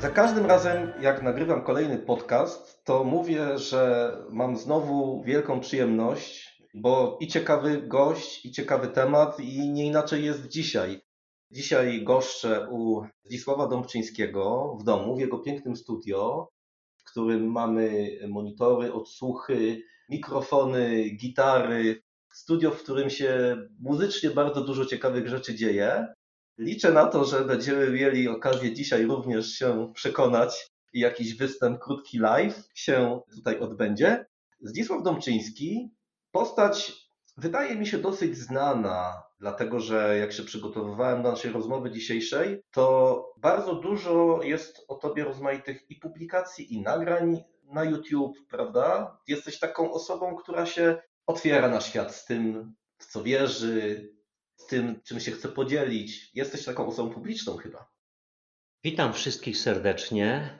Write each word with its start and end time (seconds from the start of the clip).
Za 0.00 0.10
każdym 0.10 0.46
razem, 0.46 0.92
jak 1.00 1.22
nagrywam 1.22 1.64
kolejny 1.64 1.98
podcast, 1.98 2.84
to 2.84 3.04
mówię, 3.04 3.58
że 3.58 4.12
mam 4.30 4.56
znowu 4.56 5.22
wielką 5.22 5.60
przyjemność, 5.60 6.62
bo 6.74 7.18
i 7.20 7.26
ciekawy 7.26 7.82
gość, 7.82 8.46
i 8.46 8.50
ciekawy 8.52 8.88
temat, 8.88 9.40
i 9.40 9.70
nie 9.70 9.86
inaczej 9.86 10.24
jest 10.24 10.48
dzisiaj. 10.48 11.00
Dzisiaj 11.50 12.04
goszczę 12.04 12.68
u 12.70 13.02
Zdzisława 13.24 13.66
Dąbczyńskiego 13.66 14.76
w 14.80 14.84
domu, 14.84 15.16
w 15.16 15.20
jego 15.20 15.38
pięknym 15.38 15.76
studio, 15.76 16.48
w 16.96 17.10
którym 17.10 17.52
mamy 17.52 18.10
monitory, 18.28 18.92
odsłuchy, 18.92 19.82
mikrofony, 20.08 21.10
gitary. 21.10 22.02
Studio, 22.32 22.70
w 22.70 22.82
którym 22.82 23.10
się 23.10 23.56
muzycznie 23.80 24.30
bardzo 24.30 24.64
dużo 24.64 24.86
ciekawych 24.86 25.28
rzeczy 25.28 25.54
dzieje. 25.54 26.06
Liczę 26.58 26.92
na 26.92 27.06
to, 27.06 27.24
że 27.24 27.44
będziemy 27.44 27.90
mieli 27.90 28.28
okazję 28.28 28.72
dzisiaj 28.72 29.06
również 29.06 29.52
się 29.52 29.92
przekonać 29.94 30.70
i 30.92 31.00
jakiś 31.00 31.36
występ 31.36 31.80
krótki 31.80 32.18
live 32.18 32.68
się 32.74 33.20
tutaj 33.34 33.58
odbędzie. 33.58 34.26
Zdzisław 34.60 35.02
Domczyński, 35.02 35.90
postać 36.30 36.92
wydaje 37.36 37.76
mi 37.76 37.86
się 37.86 37.98
dosyć 37.98 38.36
znana, 38.36 39.22
dlatego 39.40 39.80
że 39.80 40.18
jak 40.18 40.32
się 40.32 40.42
przygotowywałem 40.42 41.22
do 41.22 41.30
naszej 41.30 41.52
rozmowy 41.52 41.90
dzisiejszej, 41.90 42.62
to 42.70 43.34
bardzo 43.38 43.74
dużo 43.74 44.42
jest 44.42 44.84
o 44.88 44.94
tobie 44.94 45.24
rozmaitych 45.24 45.90
i 45.90 45.96
publikacji, 45.96 46.74
i 46.74 46.82
nagrań 46.82 47.44
na 47.64 47.84
YouTube, 47.84 48.36
prawda? 48.50 49.18
Jesteś 49.28 49.58
taką 49.58 49.92
osobą, 49.92 50.36
która 50.36 50.66
się 50.66 50.98
otwiera 51.26 51.68
na 51.68 51.80
świat 51.80 52.14
z 52.14 52.24
tym, 52.24 52.74
w 52.98 53.06
co 53.06 53.22
wierzy, 53.22 54.08
z 54.56 54.66
tym, 54.66 55.00
czym 55.04 55.20
się 55.20 55.32
chce 55.32 55.48
podzielić. 55.48 56.30
Jesteś 56.34 56.64
taką 56.64 56.86
osobą 56.86 57.10
publiczną 57.10 57.56
chyba. 57.56 57.90
Witam 58.84 59.12
wszystkich 59.12 59.58
serdecznie. 59.58 60.58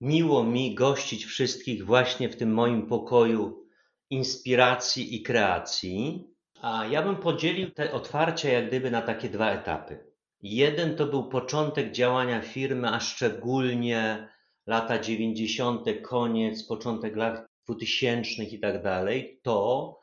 Miło 0.00 0.44
mi 0.44 0.74
gościć 0.74 1.24
wszystkich 1.24 1.86
właśnie 1.86 2.28
w 2.28 2.36
tym 2.36 2.54
moim 2.54 2.86
pokoju 2.86 3.66
inspiracji 4.10 5.16
i 5.16 5.22
kreacji. 5.22 6.26
A 6.62 6.86
ja 6.86 7.02
bym 7.02 7.16
podzielił 7.16 7.70
te 7.70 7.92
otwarcie 7.92 8.52
jak 8.52 8.68
gdyby 8.68 8.90
na 8.90 9.02
takie 9.02 9.28
dwa 9.28 9.52
etapy. 9.52 10.10
Jeden 10.42 10.96
to 10.96 11.06
był 11.06 11.28
początek 11.28 11.92
działania 11.92 12.40
firmy, 12.40 12.88
a 12.88 13.00
szczególnie 13.00 14.28
lata 14.66 14.98
90., 14.98 15.86
koniec, 16.02 16.62
początek 16.66 17.16
lat 17.16 17.46
2000 17.64 18.44
i 18.44 18.60
tak 18.60 18.82
dalej. 18.82 19.40
To 19.42 19.98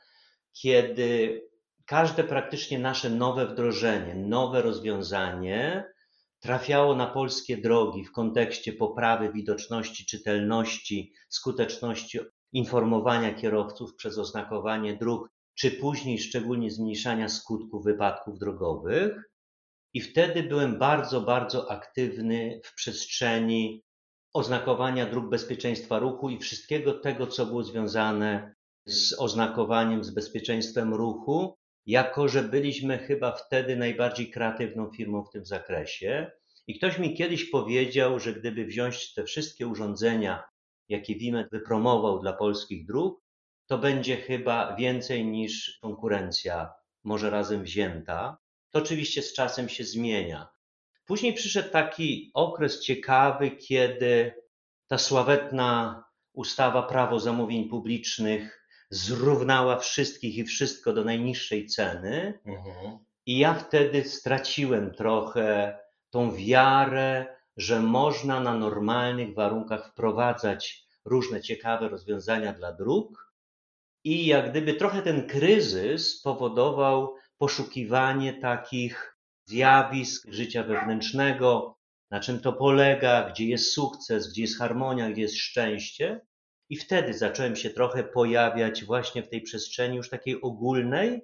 kiedy 0.54 1.42
każde 1.88 2.24
praktycznie 2.24 2.80
nasze 2.80 3.10
nowe 3.10 3.48
wdrożenie, 3.48 4.16
nowe 4.16 4.62
rozwiązanie 4.62 5.86
trafiało 6.40 6.96
na 6.96 7.08
polskie 7.08 7.58
drogi 7.58 8.06
w 8.06 8.12
kontekście 8.12 8.74
poprawy 8.74 9.34
widoczności, 9.34 10.06
czytelności, 10.06 11.14
skuteczności 11.30 12.20
informowania 12.54 13.34
kierowców 13.34 13.96
przez 13.96 14.18
oznakowanie 14.18 14.98
dróg, 14.98 15.30
czy 15.56 15.72
później 15.72 16.20
szczególnie 16.20 16.72
zmniejszania 16.72 17.30
skutków 17.30 17.84
wypadków 17.84 18.40
drogowych. 18.40 19.32
I 19.94 20.02
wtedy 20.02 20.44
byłem 20.44 20.80
bardzo, 20.80 21.22
bardzo 21.22 21.72
aktywny 21.72 22.62
w 22.64 22.76
przestrzeni 22.76 23.84
oznakowania 24.34 25.06
dróg 25.06 25.30
bezpieczeństwa 25.30 26.00
ruchu 26.00 26.30
i 26.30 26.40
wszystkiego 26.40 26.94
tego, 26.94 27.28
co 27.28 27.46
było 27.46 27.64
związane 27.64 28.56
z 28.86 29.20
oznakowaniem, 29.20 30.04
z 30.04 30.12
bezpieczeństwem 30.12 30.94
ruchu 30.94 31.58
jako 31.88 32.28
że 32.28 32.44
byliśmy 32.44 32.98
chyba 32.98 33.32
wtedy 33.32 33.76
najbardziej 33.76 34.32
kreatywną 34.32 34.92
firmą 34.92 35.24
w 35.24 35.30
tym 35.30 35.46
zakresie. 35.46 36.32
I 36.68 36.78
ktoś 36.78 37.00
mi 37.00 37.14
kiedyś 37.14 37.46
powiedział, 37.46 38.20
że 38.20 38.34
gdyby 38.34 38.66
wziąć 38.66 39.14
te 39.14 39.24
wszystkie 39.24 39.68
urządzenia, 39.68 40.44
jakie 40.90 41.16
Wimet 41.16 41.48
wypromował 41.52 42.20
dla 42.20 42.34
polskich 42.34 42.86
dróg, 42.86 43.22
to 43.68 43.78
będzie 43.78 44.18
chyba 44.18 44.76
więcej 44.76 45.26
niż 45.26 45.80
konkurencja, 45.82 46.74
może 47.04 47.30
razem 47.30 47.64
wzięta. 47.64 48.38
To 48.72 48.80
oczywiście 48.80 49.22
z 49.22 49.34
czasem 49.34 49.70
się 49.70 49.84
zmienia. 49.84 50.48
Później 51.06 51.34
przyszedł 51.34 51.70
taki 51.70 52.32
okres 52.34 52.82
ciekawy, 52.82 53.52
kiedy 53.52 54.34
ta 54.88 54.98
sławetna 54.98 56.04
ustawa 56.34 56.84
Prawo 56.84 57.20
Zamówień 57.20 57.70
Publicznych 57.70 58.57
zrównała 58.90 59.80
wszystkich 59.80 60.38
i 60.38 60.44
wszystko 60.44 60.94
do 60.94 61.04
najniższej 61.04 61.66
ceny. 61.66 62.40
Mhm. 62.46 62.98
I 63.26 63.38
ja 63.38 63.54
wtedy 63.54 64.04
straciłem 64.04 64.94
trochę 64.94 65.78
tą 66.10 66.36
wiarę, 66.36 67.38
że 67.58 67.80
można 67.82 68.40
na 68.40 68.58
normalnych 68.58 69.34
warunkach 69.34 69.92
wprowadzać 69.92 70.88
różne 71.06 71.42
ciekawe 71.42 71.90
rozwiązania 71.90 72.54
dla 72.54 72.74
dróg. 72.74 73.34
I 74.04 74.26
jak 74.26 74.52
gdyby 74.52 74.74
trochę 74.74 75.02
ten 75.02 75.28
kryzys 75.28 76.22
powodował 76.22 77.16
poszukiwanie 77.38 78.34
takich 78.34 79.18
zjawisk 79.46 80.28
życia 80.32 80.64
wewnętrznego, 80.64 81.78
na 82.12 82.20
czym 82.20 82.40
to 82.40 82.54
polega, 82.54 83.30
gdzie 83.30 83.46
jest 83.46 83.74
sukces, 83.74 84.32
gdzie 84.32 84.42
jest 84.42 84.60
harmonia, 84.60 85.10
gdzie 85.10 85.22
jest 85.22 85.38
szczęście. 85.38 86.22
I 86.70 86.78
wtedy 86.78 87.14
zacząłem 87.14 87.56
się 87.56 87.70
trochę 87.70 88.04
pojawiać 88.04 88.86
właśnie 88.86 89.24
w 89.24 89.30
tej 89.30 89.42
przestrzeni 89.42 89.98
już 89.98 90.10
takiej 90.10 90.42
ogólnej, 90.42 91.22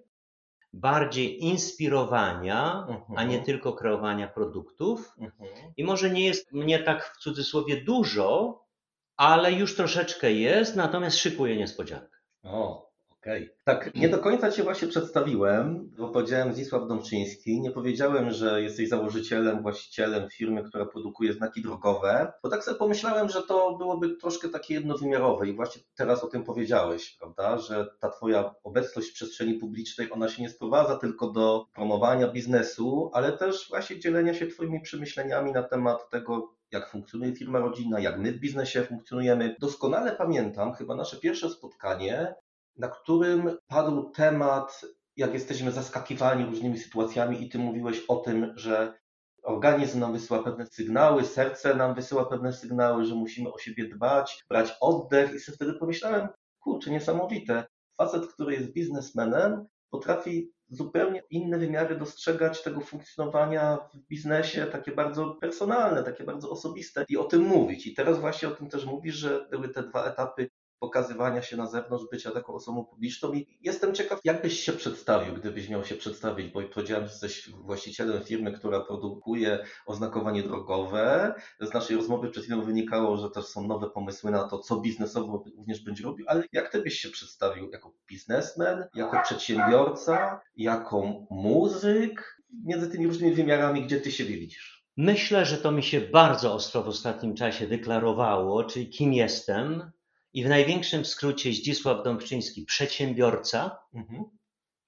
bardziej 0.74 1.44
inspirowania, 1.44 2.88
a 3.16 3.24
nie 3.24 3.38
mhm. 3.38 3.44
tylko 3.44 3.74
kreowania 3.74 4.28
produktów. 4.28 5.16
Mhm. 5.20 5.74
I 5.78 5.84
może 5.84 6.10
nie 6.10 6.26
jest 6.26 6.52
mnie 6.52 6.80
tak 6.80 7.06
w 7.06 7.18
cudzysłowie 7.18 7.84
dużo, 7.84 8.60
ale 9.18 9.52
już 9.52 9.76
troszeczkę 9.76 10.32
jest, 10.32 10.76
natomiast 10.76 11.18
szykuję 11.18 11.58
niespodziankę. 11.58 12.18
O, 12.44 12.83
Okay. 13.24 13.50
Tak, 13.64 13.96
nie 13.96 14.10
do 14.10 14.18
końca 14.18 14.52
Cię 14.52 14.64
właśnie 14.64 14.88
przedstawiłem, 14.88 15.92
bo 15.98 16.10
powiedziałem 16.10 16.54
Zisław 16.54 16.88
Domczyński. 16.88 17.62
Nie 17.62 17.72
powiedziałem, 17.72 18.32
że 18.32 18.62
jesteś 18.62 18.90
założycielem, 18.90 19.62
właścicielem 19.62 20.30
firmy, 20.30 20.64
która 20.64 20.86
produkuje 20.86 21.34
znaki 21.34 21.62
drogowe, 21.62 22.34
bo 22.44 22.50
tak 22.50 22.64
sobie 22.64 22.78
pomyślałem, 22.78 23.30
że 23.30 23.44
to 23.44 23.78
byłoby 23.78 24.16
troszkę 24.16 24.50
takie 24.50 24.74
jednowymiarowe 24.74 25.48
i 25.48 25.56
właśnie 25.56 25.82
teraz 25.96 26.24
o 26.24 26.28
tym 26.28 26.44
powiedziałeś, 26.44 27.18
prawda, 27.20 27.58
że 27.58 27.88
ta 28.00 28.10
Twoja 28.10 28.56
obecność 28.64 29.10
w 29.10 29.14
przestrzeni 29.14 29.54
publicznej, 29.54 30.12
ona 30.12 30.30
się 30.30 30.42
nie 30.42 30.50
sprowadza 30.50 30.98
tylko 30.98 31.32
do 31.32 31.66
promowania 31.76 32.28
biznesu, 32.28 33.12
ale 33.14 33.32
też 33.32 33.70
właśnie 33.70 34.00
dzielenia 34.00 34.34
się 34.34 34.48
Twoimi 34.48 34.82
przemyśleniami 34.82 35.52
na 35.52 35.64
temat 35.64 36.10
tego, 36.10 36.54
jak 36.72 36.90
funkcjonuje 36.90 37.36
firma 37.36 37.60
rodzinna, 37.60 38.00
jak 38.00 38.20
my 38.20 38.32
w 38.32 38.40
biznesie 38.40 38.84
funkcjonujemy. 38.84 39.56
Doskonale 39.60 40.12
pamiętam 40.12 40.74
chyba 40.74 40.96
nasze 40.96 41.18
pierwsze 41.18 41.50
spotkanie, 41.50 42.36
na 42.78 42.88
którym 42.88 43.58
padł 43.68 44.10
temat, 44.10 44.82
jak 45.16 45.34
jesteśmy 45.34 45.72
zaskakiwani 45.72 46.46
różnymi 46.46 46.78
sytuacjami, 46.78 47.44
i 47.44 47.50
ty 47.50 47.60
mówiłeś 47.60 48.06
o 48.08 48.16
tym, 48.16 48.54
że 48.56 48.94
organizm 49.44 50.00
nam 50.00 50.14
wysyła 50.14 50.44
pewne 50.44 50.66
sygnały, 50.66 51.26
serce 51.26 51.76
nam 51.76 51.96
wysyła 51.96 52.26
pewne 52.26 52.54
sygnały, 52.54 53.06
że 53.06 53.16
musimy 53.16 53.54
o 53.54 53.60
siebie 53.60 53.90
dbać, 53.90 54.44
brać 54.50 54.74
oddech. 54.82 55.34
I 55.34 55.40
sobie 55.40 55.56
wtedy 55.56 55.74
pomyślałem, 55.74 56.28
kurczę, 56.60 56.92
niesamowite. 56.92 57.66
Facet, 57.98 58.28
który 58.28 58.54
jest 58.54 58.72
biznesmenem, 58.72 59.66
potrafi 59.90 60.52
zupełnie 60.70 61.24
inne 61.30 61.58
wymiary 61.58 61.98
dostrzegać 61.98 62.64
tego 62.64 62.82
funkcjonowania 62.82 63.78
w 63.94 64.08
biznesie, 64.08 64.66
takie 64.66 64.92
bardzo 64.92 65.38
personalne, 65.42 66.04
takie 66.04 66.24
bardzo 66.24 66.50
osobiste 66.50 67.06
i 67.10 67.18
o 67.18 67.24
tym 67.24 67.42
mówić. 67.42 67.88
I 67.88 67.94
teraz 67.94 68.20
właśnie 68.20 68.48
o 68.48 68.52
tym 68.52 68.70
też 68.70 68.86
mówisz, 68.86 69.16
że 69.16 69.48
były 69.52 69.70
te 69.70 69.84
dwa 69.84 70.06
etapy 70.06 70.50
pokazywania 70.84 71.42
się 71.42 71.58
na 71.58 71.68
zewnątrz, 71.68 72.06
bycia 72.12 72.32
taką 72.32 72.54
osobą 72.54 72.86
publiczną. 72.86 73.34
I 73.34 73.48
jestem 73.62 73.96
ciekaw, 73.96 74.20
jak 74.24 74.42
byś 74.42 74.60
się 74.60 74.74
przedstawił, 74.74 75.34
gdybyś 75.34 75.70
miał 75.70 75.86
się 75.86 75.96
przedstawić, 75.96 76.52
bo 76.52 76.62
powiedziałem, 76.62 77.06
że 77.06 77.12
jesteś 77.12 77.50
właścicielem 77.50 78.24
firmy, 78.24 78.52
która 78.52 78.80
produkuje 78.80 79.66
oznakowanie 79.86 80.44
drogowe. 80.44 81.34
Z 81.60 81.74
naszej 81.74 81.96
rozmowy 81.98 82.30
przed 82.30 82.44
chwilą 82.44 82.62
wynikało, 82.62 83.18
że 83.18 83.30
też 83.30 83.46
są 83.46 83.68
nowe 83.68 83.90
pomysły 83.90 84.32
na 84.32 84.48
to, 84.48 84.60
co 84.60 84.82
biznesowo 84.82 85.44
również 85.58 85.84
będzie 85.84 86.04
robił, 86.04 86.26
ale 86.30 86.44
jak 86.52 86.72
ty 86.72 86.82
byś 86.82 87.00
się 87.00 87.10
przedstawił 87.10 87.70
jako 87.72 87.94
biznesmen, 88.10 88.88
jako 88.96 89.22
przedsiębiorca, 89.24 90.42
jako 90.56 91.26
muzyk, 91.32 92.42
między 92.66 92.90
tymi 92.90 93.08
różnymi 93.08 93.34
wymiarami, 93.34 93.84
gdzie 93.84 94.02
ty 94.02 94.12
siebie 94.12 94.38
widzisz? 94.38 94.86
Myślę, 94.98 95.46
że 95.46 95.58
to 95.58 95.72
mi 95.72 95.84
się 95.84 96.02
bardzo 96.02 96.54
ostro 96.54 96.84
w 96.84 96.88
ostatnim 96.88 97.36
czasie 97.36 97.68
wyklarowało, 97.68 98.64
czyli 98.64 98.90
kim 98.90 99.14
jestem. 99.14 99.92
I 100.34 100.44
w 100.44 100.50
największym 100.50 101.06
skrócie 101.06 101.54
Zdzisław 101.54 102.04
Dąbczyński, 102.04 102.66
przedsiębiorca. 102.66 103.78
Mhm. 103.94 104.24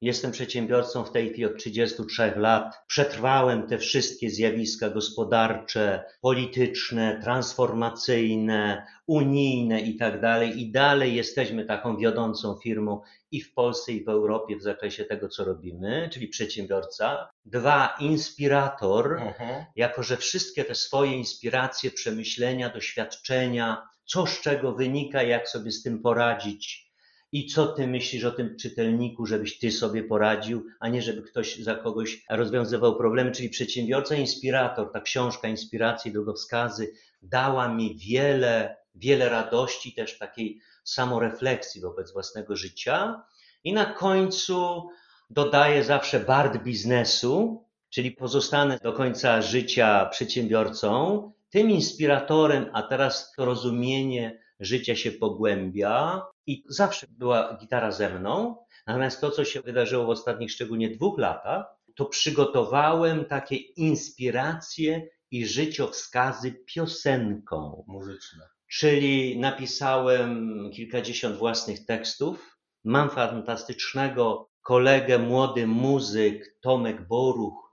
Jestem 0.01 0.31
przedsiębiorcą 0.31 1.03
w 1.03 1.11
tej 1.11 1.29
chwili 1.29 1.45
od 1.45 1.57
33 1.57 2.33
lat. 2.35 2.83
Przetrwałem 2.87 3.67
te 3.67 3.77
wszystkie 3.77 4.29
zjawiska 4.29 4.89
gospodarcze, 4.89 6.03
polityczne, 6.21 7.19
transformacyjne, 7.23 8.85
unijne 9.07 9.81
i 9.81 9.95
tak 9.97 10.21
dalej. 10.21 10.61
I 10.61 10.71
dalej 10.71 11.15
jesteśmy 11.15 11.65
taką 11.65 11.97
wiodącą 11.97 12.59
firmą 12.63 13.01
i 13.31 13.41
w 13.41 13.53
Polsce, 13.53 13.91
i 13.91 14.03
w 14.03 14.09
Europie 14.09 14.57
w 14.57 14.61
zakresie 14.61 15.05
tego, 15.05 15.29
co 15.29 15.45
robimy, 15.45 16.09
czyli 16.13 16.27
przedsiębiorca. 16.27 17.29
Dwa, 17.45 17.95
inspirator, 17.99 19.11
mhm. 19.21 19.65
jako 19.75 20.03
że 20.03 20.17
wszystkie 20.17 20.63
te 20.65 20.75
swoje 20.75 21.17
inspiracje, 21.17 21.91
przemyślenia, 21.91 22.69
doświadczenia, 22.69 23.87
co 24.05 24.27
z 24.27 24.41
czego 24.41 24.73
wynika, 24.73 25.23
jak 25.23 25.49
sobie 25.49 25.71
z 25.71 25.83
tym 25.83 26.01
poradzić, 26.01 26.85
i 27.31 27.47
co 27.47 27.67
ty 27.67 27.87
myślisz 27.87 28.23
o 28.23 28.31
tym 28.31 28.57
czytelniku, 28.57 29.25
żebyś 29.25 29.59
ty 29.59 29.71
sobie 29.71 30.03
poradził, 30.03 30.65
a 30.79 30.89
nie 30.89 31.01
żeby 31.01 31.21
ktoś 31.21 31.59
za 31.59 31.75
kogoś 31.75 32.25
rozwiązywał 32.29 32.97
problemy, 32.97 33.31
czyli 33.31 33.49
przedsiębiorca, 33.49 34.15
inspirator, 34.15 34.91
ta 34.91 35.01
książka 35.01 35.47
inspiracji, 35.47 36.11
drogowskazy 36.11 36.93
dała 37.21 37.67
mi 37.67 37.97
wiele, 37.97 38.77
wiele 38.95 39.29
radości, 39.29 39.93
też 39.93 40.17
takiej 40.17 40.61
samorefleksji 40.83 41.81
wobec 41.81 42.13
własnego 42.13 42.55
życia. 42.55 43.23
I 43.63 43.73
na 43.73 43.85
końcu 43.85 44.89
dodaję 45.29 45.83
zawsze 45.83 46.19
bard 46.19 46.63
biznesu, 46.63 47.65
czyli 47.89 48.11
pozostanę 48.11 48.79
do 48.83 48.93
końca 48.93 49.41
życia 49.41 50.05
przedsiębiorcą, 50.05 51.31
tym 51.49 51.69
inspiratorem, 51.69 52.69
a 52.73 52.81
teraz 52.81 53.31
to 53.31 53.45
rozumienie 53.45 54.39
życia 54.59 54.95
się 54.95 55.11
pogłębia 55.11 56.21
i 56.47 56.63
zawsze 56.69 57.07
była 57.09 57.57
gitara 57.61 57.91
ze 57.91 58.09
mną. 58.09 58.57
Natomiast 58.87 59.21
to, 59.21 59.31
co 59.31 59.45
się 59.45 59.61
wydarzyło 59.61 60.05
w 60.05 60.09
ostatnich 60.09 60.51
szczególnie 60.51 60.89
dwóch 60.89 61.19
latach, 61.19 61.65
to 61.95 62.05
przygotowałem 62.05 63.25
takie 63.25 63.55
inspiracje 63.55 65.07
i 65.31 65.45
życiowskazy 65.45 66.51
piosenką. 66.51 67.83
Muzyczne. 67.87 68.49
Czyli 68.67 69.39
napisałem 69.39 70.59
kilkadziesiąt 70.73 71.37
własnych 71.37 71.85
tekstów. 71.85 72.57
Mam 72.83 73.09
fantastycznego 73.09 74.49
kolegę, 74.61 75.19
młody 75.19 75.67
muzyk 75.67 76.57
Tomek 76.61 77.07
Boruch, 77.07 77.64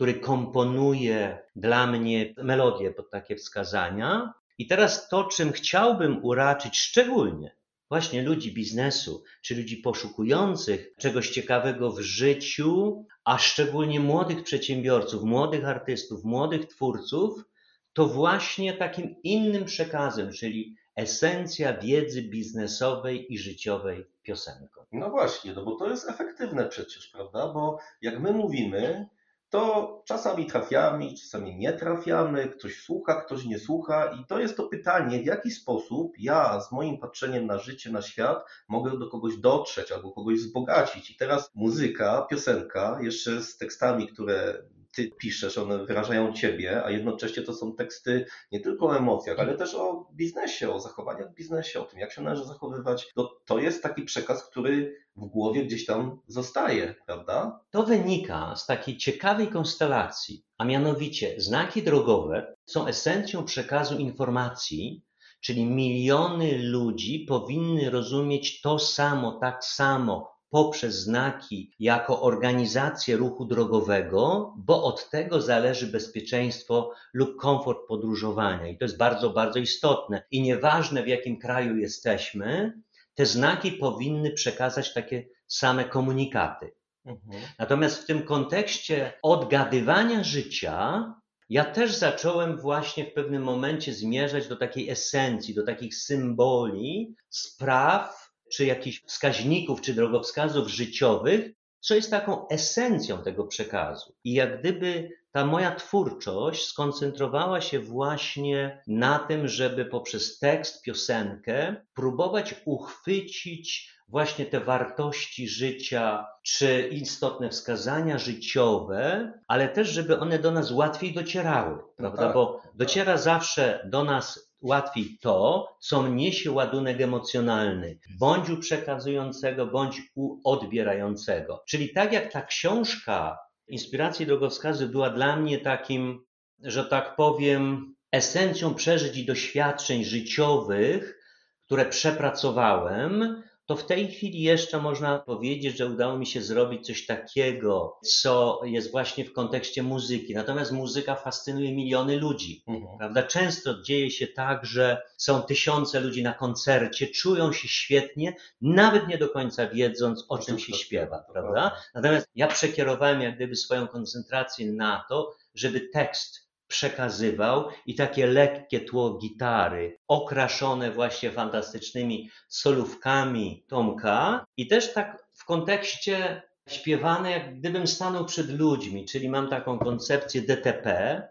który 0.00 0.14
komponuje 0.14 1.38
dla 1.56 1.86
mnie 1.86 2.34
melodie 2.36 2.90
pod 2.90 3.10
takie 3.10 3.36
wskazania. 3.36 4.32
I 4.58 4.66
teraz 4.66 5.08
to, 5.08 5.24
czym 5.24 5.52
chciałbym 5.52 6.24
uraczyć 6.24 6.78
szczególnie 6.78 7.56
właśnie 7.88 8.22
ludzi 8.22 8.54
biznesu, 8.54 9.24
czy 9.42 9.56
ludzi 9.56 9.76
poszukujących 9.76 10.94
czegoś 10.98 11.30
ciekawego 11.30 11.92
w 11.92 12.00
życiu, 12.00 13.04
a 13.24 13.38
szczególnie 13.38 14.00
młodych 14.00 14.42
przedsiębiorców, 14.42 15.22
młodych 15.22 15.64
artystów, 15.64 16.24
młodych 16.24 16.66
twórców, 16.66 17.44
to 17.92 18.06
właśnie 18.06 18.72
takim 18.72 19.14
innym 19.22 19.64
przekazem, 19.64 20.32
czyli 20.32 20.76
esencja 20.96 21.78
wiedzy 21.78 22.22
biznesowej 22.22 23.32
i 23.32 23.38
życiowej 23.38 24.06
piosenką. 24.22 24.84
No 24.92 25.10
właśnie, 25.10 25.52
no 25.52 25.64
bo 25.64 25.76
to 25.76 25.90
jest 25.90 26.08
efektywne 26.08 26.68
przecież, 26.68 27.08
prawda? 27.08 27.48
Bo 27.48 27.78
jak 28.02 28.20
my 28.20 28.32
mówimy, 28.32 29.08
to 29.50 30.02
czasami 30.04 30.46
trafiamy, 30.46 31.14
czasami 31.14 31.56
nie 31.56 31.72
trafiamy, 31.72 32.48
ktoś 32.48 32.82
słucha, 32.82 33.14
ktoś 33.14 33.44
nie 33.44 33.58
słucha 33.58 34.04
i 34.20 34.26
to 34.26 34.38
jest 34.38 34.56
to 34.56 34.68
pytanie, 34.68 35.18
w 35.18 35.26
jaki 35.26 35.50
sposób 35.50 36.12
ja 36.18 36.60
z 36.60 36.72
moim 36.72 36.98
patrzeniem 36.98 37.46
na 37.46 37.58
życie, 37.58 37.90
na 37.90 38.02
świat 38.02 38.44
mogę 38.68 38.98
do 38.98 39.08
kogoś 39.08 39.36
dotrzeć 39.36 39.92
albo 39.92 40.12
kogoś 40.12 40.38
wzbogacić. 40.38 41.10
I 41.10 41.16
teraz 41.16 41.50
muzyka, 41.54 42.26
piosenka, 42.30 42.98
jeszcze 43.02 43.42
z 43.42 43.56
tekstami, 43.56 44.08
które 44.08 44.62
ty 44.92 45.10
piszesz, 45.18 45.58
one 45.58 45.84
wyrażają 45.84 46.32
ciebie, 46.32 46.84
a 46.84 46.90
jednocześnie 46.90 47.42
to 47.42 47.54
są 47.54 47.74
teksty 47.74 48.26
nie 48.52 48.60
tylko 48.60 48.86
o 48.86 48.96
emocjach, 48.96 49.38
ale 49.38 49.54
też 49.54 49.74
o 49.74 50.10
biznesie, 50.12 50.72
o 50.72 50.80
zachowaniach 50.80 51.30
w 51.30 51.34
biznesie, 51.34 51.80
o 51.80 51.84
tym, 51.84 51.98
jak 51.98 52.12
się 52.12 52.22
należy 52.22 52.44
zachowywać. 52.44 53.12
To, 53.14 53.40
to 53.46 53.58
jest 53.58 53.82
taki 53.82 54.02
przekaz, 54.02 54.50
który 54.50 54.96
w 55.16 55.26
głowie 55.26 55.64
gdzieś 55.64 55.86
tam 55.86 56.20
zostaje, 56.26 56.94
prawda? 57.06 57.60
To 57.70 57.82
wynika 57.82 58.56
z 58.56 58.66
takiej 58.66 58.96
ciekawej 58.96 59.48
konstelacji, 59.48 60.44
a 60.58 60.64
mianowicie 60.64 61.34
znaki 61.38 61.82
drogowe 61.82 62.54
są 62.66 62.86
esencją 62.86 63.44
przekazu 63.44 63.98
informacji, 63.98 65.04
czyli 65.40 65.64
miliony 65.64 66.58
ludzi 66.62 67.24
powinny 67.28 67.90
rozumieć 67.90 68.60
to 68.60 68.78
samo, 68.78 69.38
tak 69.40 69.64
samo, 69.64 70.39
poprzez 70.50 70.94
znaki 70.94 71.72
jako 71.78 72.22
organizację 72.22 73.16
ruchu 73.16 73.44
drogowego, 73.44 74.54
bo 74.56 74.84
od 74.84 75.10
tego 75.10 75.40
zależy 75.40 75.86
bezpieczeństwo 75.86 76.92
lub 77.12 77.36
komfort 77.36 77.78
podróżowania. 77.88 78.68
I 78.68 78.78
to 78.78 78.84
jest 78.84 78.96
bardzo, 78.96 79.30
bardzo 79.30 79.58
istotne. 79.58 80.22
I 80.30 80.42
nieważne 80.42 81.02
w 81.02 81.08
jakim 81.08 81.38
kraju 81.38 81.76
jesteśmy, 81.76 82.72
te 83.14 83.26
znaki 83.26 83.72
powinny 83.72 84.30
przekazać 84.30 84.92
takie 84.94 85.28
same 85.46 85.84
komunikaty. 85.84 86.72
Mhm. 87.04 87.42
Natomiast 87.58 88.02
w 88.02 88.06
tym 88.06 88.22
kontekście 88.22 89.12
odgadywania 89.22 90.24
życia, 90.24 91.04
ja 91.48 91.64
też 91.64 91.94
zacząłem 91.96 92.60
właśnie 92.60 93.04
w 93.04 93.12
pewnym 93.12 93.42
momencie 93.42 93.94
zmierzać 93.94 94.48
do 94.48 94.56
takiej 94.56 94.90
esencji, 94.90 95.54
do 95.54 95.66
takich 95.66 95.96
symboli 95.96 97.14
spraw, 97.28 98.19
czy 98.52 98.64
jakichś 98.66 99.02
wskaźników, 99.06 99.80
czy 99.80 99.94
drogowskazów 99.94 100.68
życiowych, 100.68 101.50
co 101.80 101.94
jest 101.94 102.10
taką 102.10 102.48
esencją 102.48 103.22
tego 103.22 103.44
przekazu. 103.44 104.14
I 104.24 104.32
jak 104.32 104.60
gdyby 104.60 105.10
ta 105.32 105.46
moja 105.46 105.74
twórczość 105.74 106.66
skoncentrowała 106.66 107.60
się 107.60 107.80
właśnie 107.80 108.82
na 108.86 109.18
tym, 109.18 109.48
żeby 109.48 109.84
poprzez 109.84 110.38
tekst, 110.38 110.82
piosenkę 110.82 111.76
próbować 111.94 112.54
uchwycić 112.64 113.90
właśnie 114.08 114.46
te 114.46 114.60
wartości 114.60 115.48
życia, 115.48 116.26
czy 116.42 116.88
istotne 116.92 117.50
wskazania 117.50 118.18
życiowe, 118.18 119.32
ale 119.48 119.68
też, 119.68 119.88
żeby 119.88 120.18
one 120.18 120.38
do 120.38 120.50
nas 120.50 120.70
łatwiej 120.70 121.14
docierały, 121.14 121.76
no 121.76 121.82
prawda? 121.98 122.22
Tak, 122.22 122.34
Bo 122.34 122.60
tak. 122.62 122.72
dociera 122.74 123.16
zawsze 123.16 123.88
do 123.90 124.04
nas 124.04 124.49
łatwiej 124.60 125.18
to, 125.20 125.68
co 125.80 126.08
niesie 126.08 126.52
ładunek 126.52 127.00
emocjonalny, 127.00 127.98
bądź 128.18 128.50
u 128.50 128.56
przekazującego, 128.56 129.66
bądź 129.66 130.02
u 130.14 130.40
odbierającego. 130.44 131.62
Czyli 131.68 131.92
tak 131.92 132.12
jak 132.12 132.32
ta 132.32 132.42
książka 132.42 133.38
Inspiracji 133.68 134.26
Drogowskazy 134.26 134.88
była 134.88 135.10
dla 135.10 135.36
mnie 135.36 135.58
takim, 135.58 136.24
że 136.62 136.84
tak 136.84 137.16
powiem, 137.16 137.94
esencją 138.12 138.74
przeżyć 138.74 139.16
i 139.16 139.26
doświadczeń 139.26 140.04
życiowych, 140.04 141.18
które 141.66 141.86
przepracowałem, 141.86 143.42
to 143.70 143.76
w 143.76 143.86
tej 143.86 144.08
chwili 144.08 144.42
jeszcze 144.42 144.78
można 144.78 145.18
powiedzieć, 145.18 145.76
że 145.76 145.86
udało 145.86 146.18
mi 146.18 146.26
się 146.26 146.42
zrobić 146.42 146.86
coś 146.86 147.06
takiego, 147.06 147.98
co 148.04 148.60
jest 148.64 148.90
właśnie 148.90 149.24
w 149.24 149.32
kontekście 149.32 149.82
muzyki. 149.82 150.34
Natomiast 150.34 150.72
muzyka 150.72 151.14
fascynuje 151.14 151.74
miliony 151.74 152.16
ludzi, 152.16 152.64
mhm. 152.66 152.98
prawda? 152.98 153.22
Często 153.22 153.82
dzieje 153.82 154.10
się 154.10 154.26
tak, 154.26 154.64
że 154.64 155.02
są 155.16 155.42
tysiące 155.42 156.00
ludzi 156.00 156.22
na 156.22 156.32
koncercie, 156.32 157.06
czują 157.06 157.52
się 157.52 157.68
świetnie, 157.68 158.36
nawet 158.60 159.08
nie 159.08 159.18
do 159.18 159.28
końca 159.28 159.68
wiedząc, 159.68 160.24
o 160.28 160.38
czym 160.38 160.58
się 160.58 160.72
śpiewa, 160.72 161.24
prawda? 161.32 161.76
Natomiast 161.94 162.26
ja 162.34 162.46
przekierowałem 162.46 163.20
jak 163.20 163.36
gdyby 163.36 163.56
swoją 163.56 163.88
koncentrację 163.88 164.72
na 164.72 165.04
to, 165.08 165.34
żeby 165.54 165.80
tekst 165.80 166.49
przekazywał 166.70 167.68
i 167.86 167.94
takie 167.94 168.26
lekkie 168.26 168.80
tło 168.80 169.18
gitary, 169.18 169.98
okraszone 170.08 170.90
właśnie 170.90 171.30
fantastycznymi 171.30 172.30
solówkami 172.48 173.64
Tomka 173.68 174.44
i 174.56 174.66
też 174.66 174.92
tak 174.92 175.24
w 175.32 175.44
kontekście 175.44 176.42
śpiewane, 176.68 177.30
jak 177.30 177.58
gdybym 177.58 177.86
stanął 177.86 178.24
przed 178.24 178.50
ludźmi, 178.50 179.06
czyli 179.06 179.28
mam 179.28 179.48
taką 179.48 179.78
koncepcję 179.78 180.42
DTP, 180.42 181.22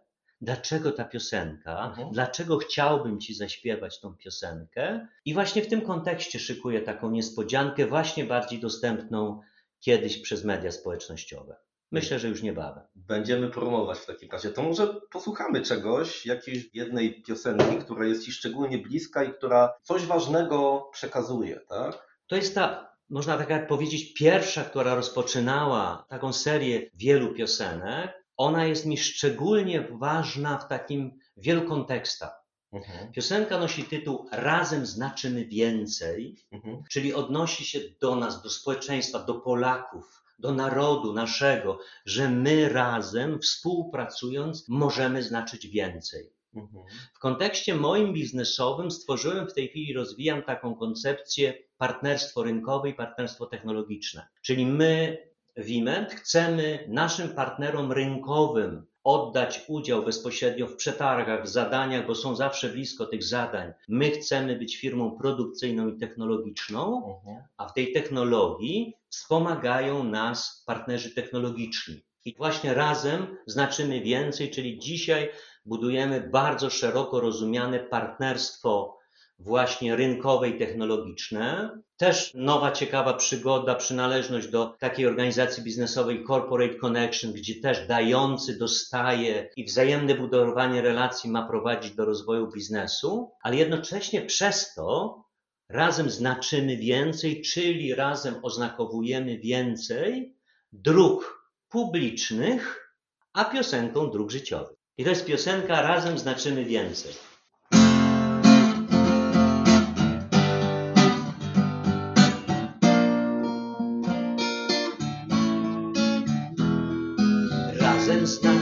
dlaczego 0.41 0.91
ta 0.91 1.03
piosenka, 1.03 1.85
mhm. 1.85 2.11
dlaczego 2.11 2.57
chciałbym 2.57 3.19
Ci 3.19 3.33
zaśpiewać 3.33 3.99
tą 3.99 4.15
piosenkę. 4.15 5.07
I 5.25 5.33
właśnie 5.33 5.61
w 5.61 5.67
tym 5.67 5.81
kontekście 5.81 6.39
szykuję 6.39 6.81
taką 6.81 7.11
niespodziankę, 7.11 7.85
właśnie 7.87 8.23
bardziej 8.25 8.59
dostępną 8.59 9.41
kiedyś 9.79 10.17
przez 10.17 10.43
media 10.43 10.71
społecznościowe. 10.71 11.55
Myślę, 11.91 12.19
że 12.19 12.27
już 12.27 12.43
niebawem. 12.43 12.83
Będziemy 12.95 13.49
promować 13.49 13.97
w 13.99 14.05
takim 14.05 14.29
razie. 14.31 14.49
To 14.49 14.63
może 14.63 14.87
posłuchamy 15.11 15.61
czegoś, 15.61 16.25
jakiejś 16.25 16.69
jednej 16.73 17.23
piosenki, 17.23 17.77
która 17.77 18.05
jest 18.05 18.25
Ci 18.25 18.31
szczególnie 18.31 18.77
bliska 18.77 19.23
i 19.23 19.33
która 19.33 19.73
coś 19.83 20.05
ważnego 20.05 20.89
przekazuje, 20.93 21.59
tak? 21.69 22.07
To 22.27 22.35
jest 22.35 22.55
ta, 22.55 22.89
można 23.09 23.37
tak 23.37 23.67
powiedzieć, 23.67 24.13
pierwsza, 24.13 24.63
która 24.63 24.95
rozpoczynała 24.95 26.05
taką 26.09 26.33
serię 26.33 26.89
wielu 26.93 27.33
piosenek. 27.33 28.19
ona 28.37 28.65
jest 28.65 28.85
mi 28.85 28.97
szczególnie 28.97 29.87
ważna 29.91 30.57
w 30.57 30.67
takim 30.67 31.19
wielokontekstach. 31.37 32.31
Mhm. 32.73 33.11
Piosenka 33.11 33.59
nosi 33.59 33.83
tytuł 33.83 34.27
Razem 34.31 34.85
znaczymy 34.85 35.45
więcej, 35.45 36.37
Mhm. 36.51 36.83
czyli 36.91 37.13
odnosi 37.13 37.65
się 37.65 37.79
do 38.01 38.15
nas, 38.15 38.41
do 38.41 38.49
społeczeństwa, 38.49 39.19
do 39.19 39.33
Polaków, 39.33 40.18
do 40.39 40.51
narodu 40.51 41.13
naszego, 41.13 41.79
że 42.05 42.29
my 42.29 42.69
razem, 42.69 43.39
współpracując, 43.39 44.69
możemy 44.69 45.23
znaczyć 45.23 45.67
więcej. 45.67 46.33
Mhm. 46.55 46.83
W 47.13 47.19
kontekście 47.19 47.75
moim 47.75 48.13
biznesowym 48.13 48.91
stworzyłem 48.91 49.47
w 49.47 49.53
tej 49.53 49.67
chwili, 49.67 49.93
rozwijam 49.93 50.43
taką 50.43 50.75
koncepcję 50.75 51.53
partnerstwo 51.77 52.43
rynkowe 52.43 52.89
i 52.89 52.93
partnerstwo 52.93 53.45
technologiczne. 53.45 54.27
Czyli 54.41 54.65
my, 54.65 55.17
Wiment, 55.57 56.13
chcemy 56.13 56.85
naszym 56.87 57.29
partnerom 57.29 57.91
rynkowym 57.91 58.85
oddać 59.09 59.61
udział 59.67 60.03
bezpośrednio 60.03 60.67
w 60.67 60.75
przetargach, 60.75 61.43
w 61.43 61.47
zadaniach, 61.47 62.07
bo 62.07 62.15
są 62.15 62.35
zawsze 62.35 62.69
blisko 62.69 63.05
tych 63.05 63.23
zadań. 63.23 63.73
My 63.87 64.11
chcemy 64.11 64.55
być 64.55 64.77
firmą 64.77 65.17
produkcyjną 65.17 65.87
i 65.87 65.97
technologiczną, 65.97 66.81
Mhm. 67.17 67.43
a 67.57 67.67
w 67.67 67.73
tej 67.73 67.93
technologii 67.93 68.93
wspomagają 69.09 70.03
nas 70.03 70.63
partnerzy 70.67 71.15
technologiczni. 71.15 72.01
I 72.25 72.35
właśnie 72.37 72.73
razem 72.73 73.37
znaczymy 73.47 74.01
więcej, 74.01 74.51
czyli 74.51 74.79
dzisiaj 74.79 75.29
budujemy 75.65 76.29
bardzo 76.31 76.69
szeroko 76.69 77.19
rozumiane 77.19 77.79
partnerstwo 77.79 78.98
właśnie 79.39 79.95
rynkowe 79.95 80.49
i 80.49 80.59
technologiczne. 80.59 81.69
Też 81.97 82.31
nowa, 82.33 82.71
ciekawa 82.71 83.13
przygoda, 83.13 83.75
przynależność 83.75 84.47
do 84.47 84.65
takiej 84.79 85.07
organizacji 85.07 85.63
biznesowej 85.63 86.25
Corporate 86.27 86.75
Connection, 86.75 87.33
gdzie 87.33 87.61
też 87.61 87.87
dający 87.87 88.57
dostaje 88.57 89.49
i 89.55 89.65
wzajemne 89.65 90.15
budowanie 90.15 90.81
relacji 90.81 91.29
ma 91.29 91.47
prowadzić 91.47 91.95
do 91.95 92.05
rozwoju 92.05 92.51
biznesu, 92.51 93.31
ale 93.43 93.55
jednocześnie 93.55 94.21
przez 94.21 94.73
to 94.73 95.23
razem 95.69 96.09
znaczymy 96.09 96.77
więcej, 96.77 97.41
czyli 97.41 97.95
razem 97.95 98.35
oznakowujemy 98.41 99.37
więcej 99.37 100.35
dróg 100.71 101.49
publicznych, 101.69 102.93
a 103.33 103.45
piosenką 103.45 104.11
dróg 104.11 104.31
życiowych. 104.31 104.77
I 104.97 105.03
to 105.03 105.09
jest 105.09 105.25
piosenka 105.25 105.81
Razem 105.81 106.17
znaczymy 106.17 106.65
więcej. 106.65 107.28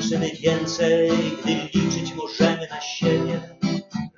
Znaczymy 0.08 0.32
więcej, 0.42 1.12
gdy 1.44 1.54
liczyć 1.74 2.14
możemy 2.14 2.68
na 2.70 2.82
siebie. 2.82 3.42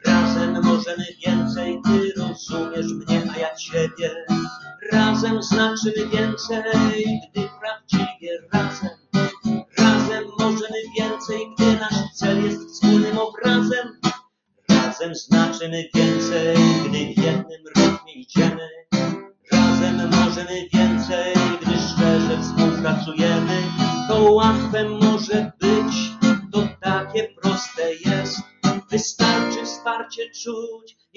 Razem 0.05 0.63
możemy 0.63 1.05
więcej, 1.25 1.79
ty 1.85 2.13
rozumiesz 2.17 2.93
mnie, 2.93 3.31
a 3.35 3.37
ja 3.37 3.55
ciebie. 3.55 4.25
Razem 4.91 5.43
znaczymy 5.43 6.07
więcej, 6.07 6.63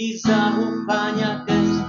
i 0.03 0.19
zaufania 0.19 1.45
gest. 1.47 1.81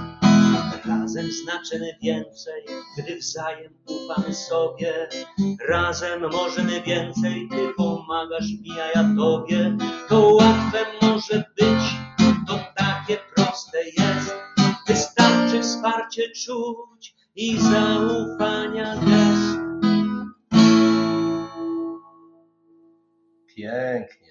Razem 0.86 1.32
znaczymy 1.32 1.96
więcej, 2.02 2.62
gdy 2.98 3.16
wzajem 3.16 3.72
ufamy 3.86 4.34
sobie. 4.34 5.08
Razem 5.68 6.30
możemy 6.32 6.82
więcej, 6.82 7.48
ty 7.50 7.74
pomagasz 7.76 8.50
mi, 8.62 8.80
a 8.80 8.86
ja 8.98 9.14
tobie. 9.16 9.76
To 10.08 10.28
łatwe 10.34 10.78
może 11.02 11.44
być, 11.58 11.84
to 12.48 12.58
takie 12.76 13.18
proste 13.36 13.84
jest. 13.84 14.34
Wystarczy 14.88 15.62
wsparcie 15.62 16.22
czuć 16.30 17.14
i 17.36 17.58
zaufania 17.58 18.96
gest. 18.96 19.58
Pięknie, 23.56 24.23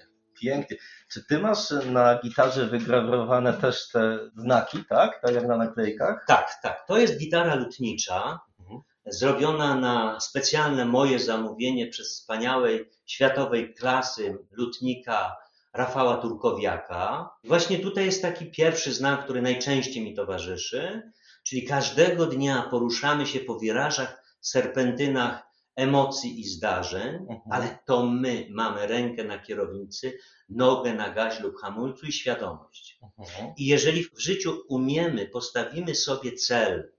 pięknie. 0.44 0.76
Czy 1.12 1.24
ty 1.24 1.38
masz 1.38 1.70
na 1.92 2.18
gitarze 2.20 2.66
wygrawerowane 2.66 3.52
też 3.52 3.88
te 3.88 4.18
znaki, 4.36 4.84
tak? 4.88 5.20
Tak 5.22 5.34
jak 5.34 5.46
na 5.46 5.56
naklejkach? 5.56 6.24
Tak, 6.28 6.58
tak. 6.62 6.86
To 6.86 6.98
jest 6.98 7.18
gitara 7.18 7.54
lutnicza, 7.54 8.40
Mhm. 8.60 8.80
zrobiona 9.06 9.74
na 9.74 10.20
specjalne 10.20 10.84
moje 10.84 11.18
zamówienie 11.18 11.86
przez 11.86 12.08
wspaniałej 12.08 12.90
światowej 13.06 13.74
klasy 13.74 14.38
lutnika 14.50 15.36
Rafała 15.74 16.16
Turkowiaka. 16.16 17.30
Właśnie 17.44 17.78
tutaj 17.78 18.04
jest 18.04 18.22
taki 18.22 18.50
pierwszy 18.50 18.92
znak, 18.92 19.24
który 19.24 19.42
najczęściej 19.42 20.04
mi 20.04 20.14
towarzyszy, 20.14 21.02
czyli 21.42 21.66
każdego 21.66 22.26
dnia 22.26 22.62
poruszamy 22.70 23.26
się 23.26 23.40
po 23.40 23.58
wirażach, 23.58 24.22
serpentynach 24.40 25.43
emocji 25.76 26.40
i 26.40 26.44
zdarzeń, 26.44 27.14
Mhm. 27.14 27.40
ale 27.50 27.78
to 27.86 28.06
my 28.06 28.46
mamy 28.50 28.86
rękę 28.86 29.24
na 29.24 29.38
kierownicy, 29.38 30.18
nogę 30.48 30.94
na 30.94 31.10
gazie 31.10 31.42
lub 31.42 31.56
hamulcu 31.60 32.06
i 32.06 32.12
świadomość. 32.12 32.98
Mhm. 33.18 33.52
I 33.56 33.66
jeżeli 33.66 34.04
w 34.04 34.18
życiu 34.20 34.62
umiemy, 34.68 35.26
postawimy 35.28 35.94
sobie 35.94 36.32
cel 36.32 36.92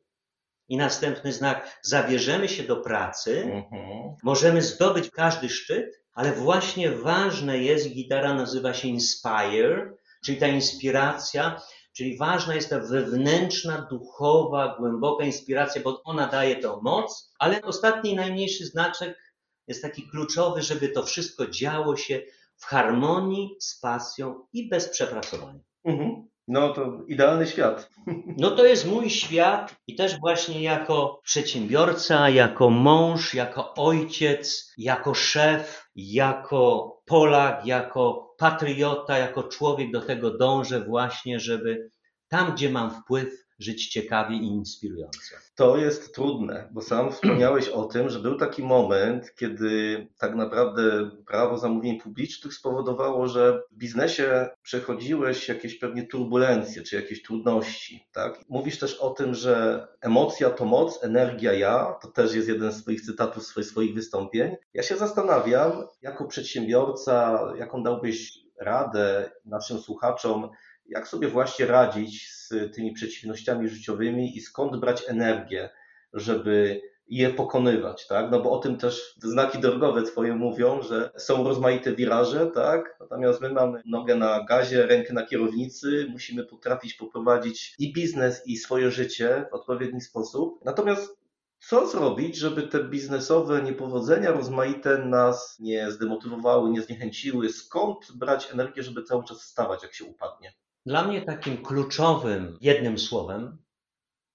i 0.68 0.78
następny 0.78 1.34
znak, 1.34 1.80
zabierzemy 1.84 2.50
się 2.50 2.64
do 2.64 2.76
pracy, 2.76 3.44
Mhm. 3.44 4.16
możemy 4.24 4.62
zdobyć 4.62 5.10
każdy 5.10 5.50
szczyt, 5.50 6.02
ale 6.14 6.32
właśnie 6.32 6.92
ważne 6.92 7.58
jest, 7.58 7.90
gitara 7.90 8.34
nazywa 8.34 8.74
się 8.74 8.88
Inspire, 8.88 9.94
czyli 10.26 10.38
ta 10.38 10.48
inspiracja, 10.48 11.62
czyli 11.98 12.18
ważna 12.18 12.56
jest 12.56 12.70
ta 12.70 12.80
wewnętrzna, 12.80 13.88
duchowa, 13.90 14.76
głęboka 14.80 15.26
inspiracja, 15.26 15.82
bo 15.82 16.04
ona 16.04 16.28
daje 16.28 16.56
tą 16.56 16.82
moc, 16.82 17.34
ale 17.40 17.62
ostatni, 17.62 18.16
najmniejszy 18.16 18.66
znaczek 18.66 19.34
jest 19.68 19.82
taki 19.82 20.08
kluczowy, 20.08 20.62
żeby 20.62 20.90
to 20.90 21.04
wszystko 21.04 21.48
działo 21.48 21.96
się 21.96 22.22
w 22.58 22.66
harmonii, 22.66 23.56
z 23.60 23.80
pasją 23.80 24.48
i 24.54 24.70
bez 24.70 24.90
przepracowania. 24.90 25.60
Mhm. 25.84 26.28
No 26.48 26.74
to 26.74 27.00
idealny 27.08 27.48
świat. 27.48 27.90
No 28.38 28.52
to 28.52 28.66
jest 28.66 28.88
mój 28.88 29.10
świat 29.10 29.76
i 29.88 29.96
też 29.96 30.20
właśnie 30.20 30.64
jako 30.64 31.22
przedsiębiorca, 31.24 32.30
jako 32.30 32.70
mąż, 32.70 33.34
jako 33.34 33.74
ojciec, 33.74 34.74
jako 34.78 35.14
szef, 35.14 35.85
jako 35.96 36.96
Polak, 37.06 37.66
jako 37.66 38.34
patriota, 38.38 39.18
jako 39.18 39.44
człowiek 39.44 39.92
do 39.92 40.02
tego 40.02 40.38
dążę 40.38 40.82
właśnie, 40.82 41.40
żeby 41.40 41.90
tam, 42.28 42.54
gdzie 42.54 42.70
mam 42.70 42.92
wpływ, 42.92 43.45
żyć 43.60 43.88
ciekawie 43.88 44.36
i 44.36 44.46
inspirująco. 44.46 45.20
To 45.56 45.78
jest 45.78 46.16
trudne, 46.16 46.70
bo 46.72 46.82
sam 46.82 47.12
wspomniałeś 47.12 47.70
o 47.70 47.84
tym, 47.84 48.10
że 48.10 48.20
był 48.20 48.38
taki 48.38 48.64
moment, 48.64 49.36
kiedy 49.36 50.08
tak 50.18 50.36
naprawdę 50.36 51.10
prawo 51.28 51.58
zamówień 51.58 52.02
publicznych 52.02 52.54
spowodowało, 52.54 53.28
że 53.28 53.62
w 53.72 53.78
biznesie 53.78 54.48
przechodziłeś 54.64 55.50
jakieś 55.50 55.80
pewnie 55.80 56.08
turbulencje 56.08 56.84
czy 56.84 56.96
jakieś 56.96 57.22
trudności. 57.22 58.08
Tak? 58.14 58.40
Mówisz 58.50 58.80
też 58.80 58.98
o 59.00 59.10
tym, 59.10 59.34
że 59.34 59.88
emocja 60.02 60.50
to 60.50 60.66
moc, 60.66 61.04
energia 61.04 61.54
ja. 61.54 61.96
To 62.02 62.08
też 62.08 62.36
jest 62.36 62.48
jeden 62.48 62.72
z 62.72 62.82
Twoich 62.82 63.02
cytatów 63.02 63.44
swoich- 63.44 63.68
swoich 63.68 63.94
wystąpień. 63.94 64.56
Ja 64.74 64.84
się 64.84 64.98
zastanawiam, 64.98 65.72
jako 66.02 66.26
przedsiębiorca, 66.26 67.40
jaką 67.58 67.84
dałbyś 67.84 68.46
radę 68.60 69.32
naszym 69.46 69.78
słuchaczom, 69.80 70.50
jak 70.88 71.08
sobie 71.08 71.28
właśnie 71.28 71.66
radzić 71.66 72.32
z 72.32 72.50
tymi 72.76 72.94
przeciwnościami 72.94 73.70
życiowymi 73.70 74.38
i 74.38 74.42
skąd 74.42 74.78
brać 74.78 75.04
energię, 75.08 75.70
żeby 76.14 76.82
je 77.08 77.30
pokonywać, 77.30 78.08
tak? 78.08 78.32
No 78.32 78.42
bo 78.42 78.52
o 78.52 78.58
tym 78.58 78.78
też 78.78 79.16
znaki 79.18 79.60
drogowe 79.60 80.04
twoje 80.04 80.36
mówią, 80.36 80.82
że 80.82 81.12
są 81.18 81.44
rozmaite 81.44 81.96
wiraże, 81.96 82.48
tak? 82.48 82.98
Natomiast 83.00 83.42
my 83.42 83.50
mamy 83.50 83.82
nogę 83.86 84.16
na 84.16 84.44
gazie, 84.44 84.86
rękę 84.86 85.14
na 85.14 85.26
kierownicy, 85.26 86.08
musimy 86.10 86.44
potrafić 86.44 86.94
poprowadzić 86.94 87.76
i 87.80 87.94
biznes, 87.94 88.48
i 88.48 88.58
swoje 88.58 88.92
życie 88.92 89.46
w 89.52 89.54
odpowiedni 89.54 90.02
sposób. 90.02 90.60
Natomiast 90.66 91.18
co 91.60 91.88
zrobić, 91.88 92.36
żeby 92.36 92.64
te 92.64 92.84
biznesowe 92.84 93.62
niepowodzenia 93.62 94.32
rozmaite 94.32 94.98
nas 94.98 95.58
nie 95.60 95.92
zdemotywowały, 95.92 96.70
nie 96.70 96.82
zniechęciły? 96.82 97.50
Skąd 97.50 98.12
brać 98.16 98.52
energię, 98.54 98.84
żeby 98.84 99.04
cały 99.04 99.24
czas 99.24 99.42
wstawać, 99.42 99.84
jak 99.84 99.94
się 99.94 100.06
upadnie? 100.06 100.54
Dla 100.86 101.08
mnie 101.08 101.22
takim 101.22 101.64
kluczowym 101.64 102.58
jednym 102.62 103.00
słowem 103.00 103.58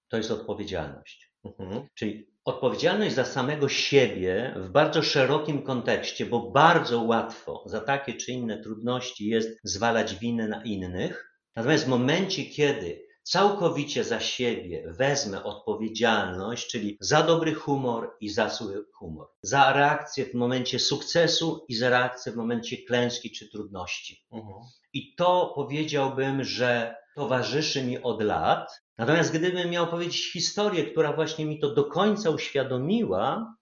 to 0.09 0.17
jest 0.17 0.31
odpowiedzialność. 0.31 1.33
Mhm. 1.43 1.87
Czyli 1.95 2.27
odpowiedzialność 2.45 3.15
za 3.15 3.25
samego 3.25 3.69
siebie 3.69 4.53
w 4.57 4.69
bardzo 4.69 5.01
szerokim 5.01 5.63
kontekście, 5.63 6.25
bo 6.25 6.51
bardzo 6.51 7.01
łatwo 7.01 7.63
za 7.65 7.81
takie 7.81 8.13
czy 8.13 8.31
inne 8.31 8.63
trudności 8.63 9.27
jest 9.27 9.59
zwalać 9.63 10.15
winę 10.15 10.47
na 10.47 10.63
innych. 10.63 11.31
Natomiast 11.55 11.85
w 11.85 11.87
momencie, 11.87 12.45
kiedy 12.45 13.07
całkowicie 13.23 14.03
za 14.03 14.19
siebie 14.19 14.83
wezmę 14.87 15.43
odpowiedzialność, 15.43 16.67
czyli 16.67 16.97
za 16.99 17.23
dobry 17.23 17.53
humor 17.53 18.15
i 18.19 18.29
za 18.29 18.49
zły 18.49 18.85
humor, 18.93 19.27
za 19.41 19.73
reakcję 19.73 20.25
w 20.25 20.33
momencie 20.33 20.79
sukcesu 20.79 21.65
i 21.67 21.75
za 21.75 21.89
reakcję 21.89 22.31
w 22.31 22.35
momencie 22.35 22.77
klęski 22.77 23.31
czy 23.31 23.49
trudności. 23.49 24.25
Mhm. 24.31 24.55
I 24.93 25.15
to 25.15 25.51
powiedziałbym, 25.55 26.43
że 26.43 26.95
towarzyszy 27.15 27.83
mi 27.83 28.01
od 28.01 28.23
lat. 28.23 28.81
Natomiast 28.97 29.37
gdybym 29.37 29.69
miał 29.69 29.87
powiedzieć 29.87 30.31
historię, 30.31 30.83
która 30.83 31.13
właśnie 31.13 31.45
mi 31.45 31.59
to 31.59 31.73
do 31.73 31.85
końca 31.85 32.29
uświadomiła, 32.29 33.55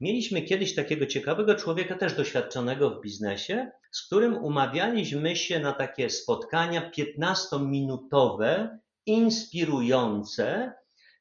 mieliśmy 0.00 0.42
kiedyś 0.42 0.74
takiego 0.74 1.06
ciekawego 1.06 1.54
człowieka, 1.54 1.94
też 1.94 2.14
doświadczonego 2.14 2.90
w 2.90 3.00
biznesie, 3.00 3.70
z 3.92 4.06
którym 4.06 4.36
umawialiśmy 4.36 5.36
się 5.36 5.60
na 5.60 5.72
takie 5.72 6.10
spotkania 6.10 6.90
15-minutowe, 6.90 8.68
inspirujące, 9.06 10.72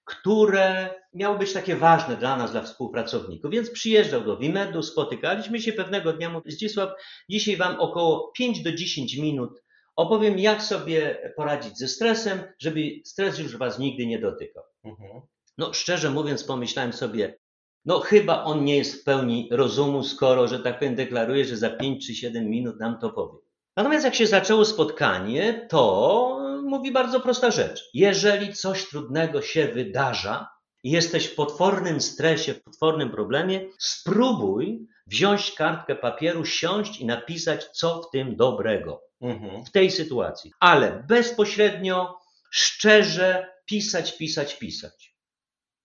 które 0.10 0.90
miały 1.14 1.40
być 1.40 1.54
takie 1.54 1.76
ważne 1.76 2.18
dla 2.18 2.38
nas, 2.38 2.52
dla 2.52 2.62
współpracowników. 2.62 3.52
Więc 3.52 3.70
przyjeżdżał 3.70 4.22
do 4.22 4.38
Wimedu, 4.38 4.84
spotykaliśmy 4.84 5.62
się 5.62 5.74
pewnego 5.74 6.14
dnia, 6.14 6.30
mówię, 6.30 6.52
Zdzisław, 6.52 6.90
dzisiaj 7.30 7.58
Wam 7.58 7.80
około 7.80 8.32
5 8.32 8.64
do 8.64 8.72
10 8.72 9.18
minut 9.18 9.64
opowiem, 9.96 10.40
jak 10.40 10.64
sobie 10.64 11.32
poradzić 11.36 11.78
ze 11.78 11.88
stresem, 11.88 12.40
żeby 12.60 12.82
stres 13.06 13.40
już 13.40 13.58
Was 13.58 13.80
nigdy 13.80 14.06
nie 14.06 14.20
dotykał. 14.20 14.64
Mhm. 14.84 15.22
No, 15.58 15.74
szczerze 15.74 16.10
mówiąc, 16.10 16.44
pomyślałem 16.44 16.94
sobie, 16.94 17.38
no 17.86 18.00
chyba 18.00 18.44
on 18.44 18.64
nie 18.64 18.78
jest 18.78 19.02
w 19.02 19.04
pełni 19.04 19.50
rozumu, 19.52 20.04
skoro, 20.04 20.48
że 20.48 20.60
tak 20.60 20.80
powiem, 20.80 20.96
deklaruje, 20.96 21.46
że 21.46 21.58
za 21.58 21.70
5 21.70 22.08
czy 22.08 22.16
7 22.16 22.50
minut 22.50 22.80
nam 22.80 23.00
to 23.00 23.10
powie. 23.10 23.38
Natomiast 23.78 24.06
jak 24.06 24.16
się 24.16 24.28
zaczęło 24.28 24.66
spotkanie, 24.66 25.68
to 25.70 26.49
mówi 26.70 26.92
bardzo 26.92 27.20
prosta 27.20 27.52
rzecz. 27.52 27.90
Jeżeli 27.94 28.54
coś 28.54 28.90
trudnego 28.90 29.42
się 29.42 29.68
wydarza 29.68 30.48
i 30.84 30.92
jesteś 30.92 31.26
w 31.26 31.36
potwornym 31.36 32.02
stresie, 32.02 32.54
w 32.54 32.64
potwornym 32.64 33.10
problemie, 33.12 33.70
spróbuj 33.80 34.88
wziąć 35.08 35.52
kartkę 35.52 35.96
papieru, 35.96 36.46
siąść 36.46 37.00
i 37.00 37.06
napisać, 37.06 37.66
co 37.66 38.02
w 38.02 38.12
tym 38.12 38.36
dobrego 38.36 39.02
Mhm. 39.22 39.66
w 39.66 39.72
tej 39.72 39.92
sytuacji. 39.92 40.52
Ale 40.60 41.04
bezpośrednio, 41.08 42.20
szczerze 42.52 43.52
pisać, 43.66 44.18
pisać, 44.18 44.56
pisać. 44.56 45.16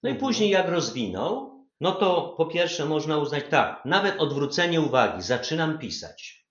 No 0.03 0.09
i 0.11 0.13
Mhm. 0.13 0.21
później 0.27 0.51
jak 0.51 0.69
rozwinął, 0.69 1.65
no 1.81 1.93
to 1.93 2.35
po 2.37 2.47
pierwsze 2.47 2.85
można 2.87 3.19
uznać 3.19 3.45
tak, 3.51 3.83
nawet 3.85 4.21
odwrócenie 4.21 4.81
uwagi, 4.81 5.23
zaczynam 5.23 5.79
pisać. 5.79 6.47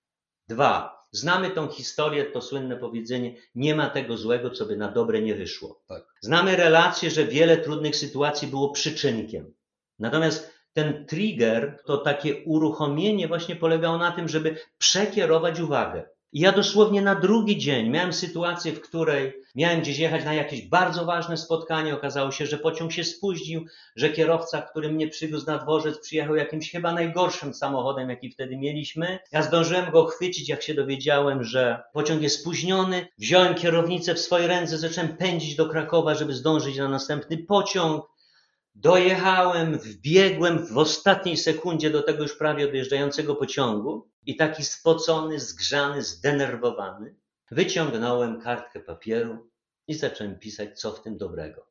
Dwa, 0.48 1.03
znamy 1.14 1.50
tą 1.50 1.68
historię, 1.68 2.24
to 2.24 2.40
słynne 2.40 2.76
powiedzenie, 2.76 3.34
nie 3.54 3.74
ma 3.74 3.90
tego 3.90 4.16
złego, 4.16 4.50
co 4.50 4.66
by 4.66 4.76
na 4.76 4.92
dobre 4.92 5.22
nie 5.22 5.34
wyszło. 5.34 5.82
Tak. 5.88 6.04
Znamy 6.20 6.56
relację, 6.56 7.10
że 7.10 7.24
wiele 7.24 7.56
trudnych 7.56 7.96
sytuacji 7.96 8.48
było 8.48 8.70
przyczynkiem. 8.70 9.54
Natomiast 9.98 10.54
ten 10.72 11.06
trigger, 11.06 11.78
to 11.86 11.98
takie 11.98 12.44
uruchomienie 12.44 13.28
właśnie 13.28 13.56
polegało 13.56 13.98
na 13.98 14.12
tym, 14.12 14.28
żeby 14.28 14.56
przekierować 14.78 15.60
uwagę. 15.60 16.08
I 16.34 16.40
ja 16.40 16.52
dosłownie 16.52 17.02
na 17.02 17.14
drugi 17.14 17.58
dzień 17.58 17.88
miałem 17.88 18.12
sytuację, 18.12 18.72
w 18.72 18.80
której 18.80 19.32
miałem 19.54 19.80
gdzieś 19.80 19.98
jechać 19.98 20.24
na 20.24 20.34
jakieś 20.34 20.62
bardzo 20.62 21.04
ważne 21.04 21.36
spotkanie. 21.36 21.94
Okazało 21.94 22.30
się, 22.30 22.46
że 22.46 22.58
pociąg 22.58 22.92
się 22.92 23.04
spóźnił, 23.04 23.66
że 23.96 24.10
kierowca, 24.10 24.62
który 24.62 24.92
mnie 24.92 25.08
przywiózł 25.08 25.46
na 25.46 25.58
dworzec, 25.58 25.98
przyjechał 25.98 26.36
jakimś 26.36 26.70
chyba 26.70 26.92
najgorszym 26.92 27.54
samochodem, 27.54 28.10
jaki 28.10 28.30
wtedy 28.30 28.56
mieliśmy. 28.56 29.18
Ja 29.32 29.42
zdążyłem 29.42 29.90
go 29.90 30.04
chwycić, 30.04 30.48
jak 30.48 30.62
się 30.62 30.74
dowiedziałem, 30.74 31.44
że 31.44 31.82
pociąg 31.92 32.22
jest 32.22 32.40
spóźniony. 32.40 33.06
Wziąłem 33.18 33.54
kierownicę 33.54 34.14
w 34.14 34.20
swoje 34.20 34.46
ręce, 34.46 34.78
zacząłem 34.78 35.16
pędzić 35.16 35.56
do 35.56 35.68
Krakowa, 35.68 36.14
żeby 36.14 36.34
zdążyć 36.34 36.76
na 36.76 36.88
następny 36.88 37.38
pociąg. 37.38 38.13
Dojechałem, 38.74 39.78
wbiegłem 39.78 40.66
w 40.66 40.78
ostatniej 40.78 41.36
sekundzie 41.36 41.90
do 41.90 42.02
tego 42.02 42.22
już 42.22 42.36
prawie 42.36 42.64
odjeżdżającego 42.64 43.34
pociągu 43.36 44.08
i 44.26 44.36
taki 44.36 44.64
spocony, 44.64 45.40
zgrzany, 45.40 46.02
zdenerwowany, 46.02 47.14
wyciągnąłem 47.50 48.40
kartkę 48.40 48.80
papieru 48.80 49.50
i 49.88 49.94
zacząłem 49.94 50.38
pisać, 50.38 50.80
co 50.80 50.92
w 50.92 51.02
tym 51.02 51.16
dobrego. 51.18 51.66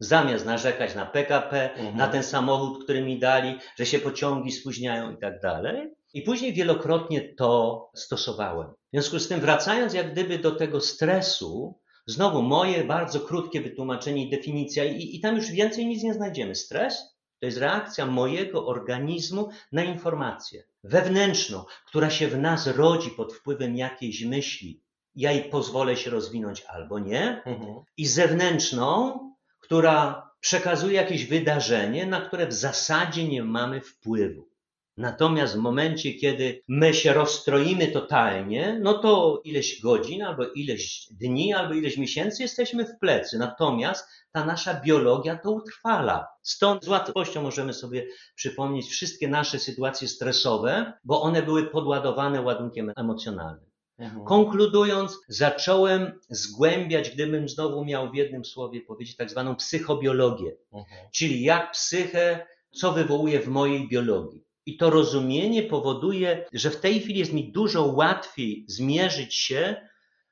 Zamiast 0.00 0.46
narzekać 0.46 0.94
na 0.94 1.06
PKP, 1.06 1.74
Mhm. 1.74 1.96
na 1.96 2.08
ten 2.08 2.22
samochód, 2.22 2.84
który 2.84 3.02
mi 3.02 3.18
dali, 3.18 3.58
że 3.78 3.86
się 3.86 3.98
pociągi 3.98 4.52
spóźniają 4.52 5.12
i 5.12 5.18
tak 5.18 5.40
dalej. 5.40 5.94
I 6.14 6.22
później 6.22 6.52
wielokrotnie 6.52 7.34
to 7.34 7.90
stosowałem. 7.96 8.68
W 8.68 8.74
związku 8.92 9.18
z 9.18 9.28
tym, 9.28 9.40
wracając 9.40 9.94
jak 9.94 10.12
gdyby 10.12 10.38
do 10.38 10.50
tego 10.50 10.80
stresu, 10.80 11.80
znowu 12.06 12.42
moje 12.42 12.84
bardzo 12.84 13.20
krótkie 13.20 13.60
wytłumaczenie 13.60 14.26
i 14.26 14.30
definicja, 14.30 14.84
i, 14.84 15.16
i 15.16 15.20
tam 15.20 15.36
już 15.36 15.50
więcej 15.50 15.86
nic 15.86 16.02
nie 16.02 16.14
znajdziemy. 16.14 16.54
Stres 16.54 17.16
to 17.40 17.46
jest 17.46 17.58
reakcja 17.58 18.06
mojego 18.06 18.66
organizmu 18.66 19.48
na 19.72 19.84
informację 19.84 20.64
wewnętrzną, 20.84 21.64
która 21.86 22.10
się 22.10 22.28
w 22.28 22.38
nas 22.38 22.66
rodzi 22.66 23.10
pod 23.10 23.32
wpływem 23.34 23.76
jakiejś 23.76 24.24
myśli. 24.24 24.80
Ja 25.14 25.32
jej 25.32 25.44
pozwolę 25.50 25.96
się 25.96 26.10
rozwinąć 26.10 26.62
albo 26.68 26.98
nie, 26.98 27.42
Mhm. 27.44 27.74
i 27.96 28.06
zewnętrzną, 28.06 29.18
która 29.60 30.30
przekazuje 30.40 30.94
jakieś 30.96 31.26
wydarzenie, 31.26 32.06
na 32.06 32.20
które 32.20 32.46
w 32.46 32.52
zasadzie 32.52 33.28
nie 33.28 33.42
mamy 33.42 33.80
wpływu. 33.80 34.48
Natomiast 34.96 35.54
w 35.54 35.58
momencie, 35.58 36.14
kiedy 36.14 36.62
my 36.68 36.94
się 36.94 37.12
rozstroimy 37.12 37.86
totalnie, 37.86 38.78
no 38.82 38.98
to 38.98 39.40
ileś 39.44 39.80
godzin, 39.80 40.22
albo 40.22 40.44
ileś 40.46 41.08
dni, 41.10 41.54
albo 41.54 41.74
ileś 41.74 41.96
miesięcy 41.98 42.42
jesteśmy 42.42 42.84
w 42.84 42.98
plecy. 42.98 43.38
Natomiast 43.38 44.08
ta 44.32 44.44
nasza 44.44 44.80
biologia 44.80 45.36
to 45.36 45.50
utrwala. 45.50 46.28
Stąd 46.42 46.84
z 46.84 46.88
łatwością 46.88 47.42
możemy 47.42 47.72
sobie 47.72 48.06
przypomnieć 48.34 48.86
wszystkie 48.86 49.28
nasze 49.28 49.58
sytuacje 49.58 50.08
stresowe, 50.08 50.92
bo 51.04 51.22
one 51.22 51.42
były 51.42 51.66
podładowane 51.66 52.42
ładunkiem 52.42 52.92
emocjonalnym. 52.96 53.70
Mhm. 53.98 54.24
Konkludując, 54.24 55.18
zacząłem 55.28 56.20
zgłębiać, 56.28 57.10
gdybym 57.10 57.48
znowu 57.48 57.84
miał 57.84 58.10
w 58.10 58.14
jednym 58.14 58.44
słowie 58.44 58.80
powiedzieć, 58.80 59.16
tak 59.16 59.30
zwaną 59.30 59.56
psychobiologię, 59.56 60.56
Mhm. 60.72 61.08
czyli 61.14 61.42
jak 61.42 61.72
psychę, 61.72 62.46
co 62.70 62.92
wywołuje 62.92 63.40
w 63.40 63.48
mojej 63.48 63.88
biologii. 63.88 64.45
I 64.66 64.76
to 64.76 64.90
rozumienie 64.90 65.62
powoduje, 65.62 66.44
że 66.52 66.70
w 66.70 66.80
tej 66.80 67.00
chwili 67.00 67.18
jest 67.18 67.32
mi 67.32 67.52
dużo 67.52 67.84
łatwiej 67.84 68.64
zmierzyć 68.68 69.34
się 69.34 69.88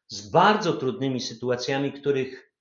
z 0.09 0.31
bardzo 0.31 0.73
trudnymi 0.73 1.21
sytuacjami, 1.21 1.93
których 1.93 2.53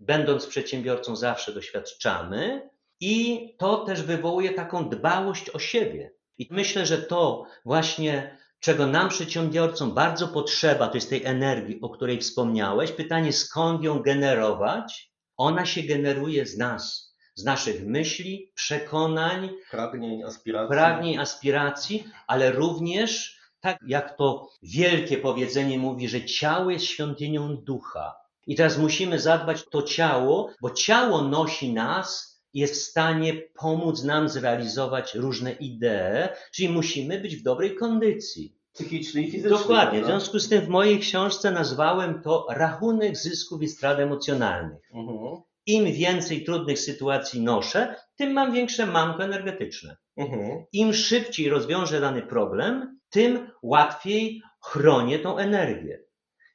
będąc 0.00 0.46
przedsiębiorcą 0.46 1.16
zawsze 1.16 1.52
doświadczamy. 1.52 2.70
I 3.00 3.54
to 3.58 3.76
też 3.76 4.02
wywołuje 4.02 4.50
taką 4.50 4.88
dbałość 4.88 5.50
o 5.50 5.58
siebie. 5.58 6.12
I 6.38 6.48
myślę, 6.50 6.86
że 6.86 6.98
to 6.98 7.44
właśnie 7.64 8.38
czego 8.60 8.86
nam 8.86 9.08
przedsiębiorcom 9.08 9.94
bardzo 9.94 10.28
potrzeba, 10.28 10.88
to 10.88 10.94
jest 10.94 11.10
tej 11.10 11.24
energii, 11.24 11.80
o 11.80 11.88
której 11.88 12.20
wspomniałeś. 12.20 12.92
Pytanie, 12.92 13.32
skąd 13.32 13.82
ją 13.82 13.98
generować? 13.98 15.12
Ona 15.36 15.66
się 15.66 15.82
generuje 15.82 16.46
z 16.46 16.58
nas, 16.58 17.05
z 17.36 17.44
naszych 17.44 17.86
myśli, 17.86 18.52
przekonań, 18.54 19.50
Pragnień, 19.70 20.22
aspiracji. 20.22 20.68
pragnień, 20.68 21.18
aspiracji, 21.18 22.04
ale 22.26 22.52
również, 22.52 23.38
tak 23.60 23.78
jak 23.86 24.16
to 24.16 24.48
wielkie 24.62 25.18
powiedzenie 25.18 25.78
mówi, 25.78 26.08
że 26.08 26.24
ciało 26.24 26.70
jest 26.70 26.84
świątynią 26.84 27.56
ducha. 27.56 28.14
I 28.46 28.54
teraz 28.56 28.78
musimy 28.78 29.20
zadbać 29.20 29.62
o 29.62 29.70
to 29.70 29.82
ciało, 29.82 30.50
bo 30.60 30.70
ciało 30.70 31.22
nosi 31.22 31.72
nas 31.72 32.40
i 32.52 32.60
jest 32.60 32.74
w 32.74 32.84
stanie 32.90 33.42
pomóc 33.54 34.04
nam 34.04 34.28
zrealizować 34.28 35.14
różne 35.14 35.52
idee, 35.52 36.28
czyli 36.54 36.68
musimy 36.68 37.20
być 37.20 37.36
w 37.36 37.42
dobrej 37.42 37.74
kondycji. 37.74 38.56
Psychiczny 38.72 39.22
i 39.22 39.30
fizyczny. 39.30 39.58
Dokładnie. 39.58 40.02
W 40.02 40.06
związku 40.06 40.38
z 40.38 40.48
tym 40.48 40.60
w 40.60 40.68
mojej 40.68 40.98
książce 40.98 41.50
nazwałem 41.50 42.22
to 42.22 42.46
rachunek 42.50 43.16
zysków 43.16 43.62
i 43.62 43.68
strat 43.68 43.98
emocjonalnych. 43.98 44.82
Mhm. 44.94 45.42
Im 45.66 45.92
więcej 45.92 46.44
trudnych 46.44 46.78
sytuacji 46.78 47.40
noszę, 47.40 47.94
tym 48.16 48.32
mam 48.32 48.52
większe 48.52 48.86
manko 48.86 49.24
energetyczne. 49.24 49.96
Mhm. 50.16 50.64
Im 50.72 50.94
szybciej 50.94 51.48
rozwiążę 51.48 52.00
dany 52.00 52.22
problem, 52.22 52.98
tym 53.10 53.50
łatwiej 53.62 54.42
chronię 54.60 55.18
tą 55.18 55.38
energię. 55.38 56.06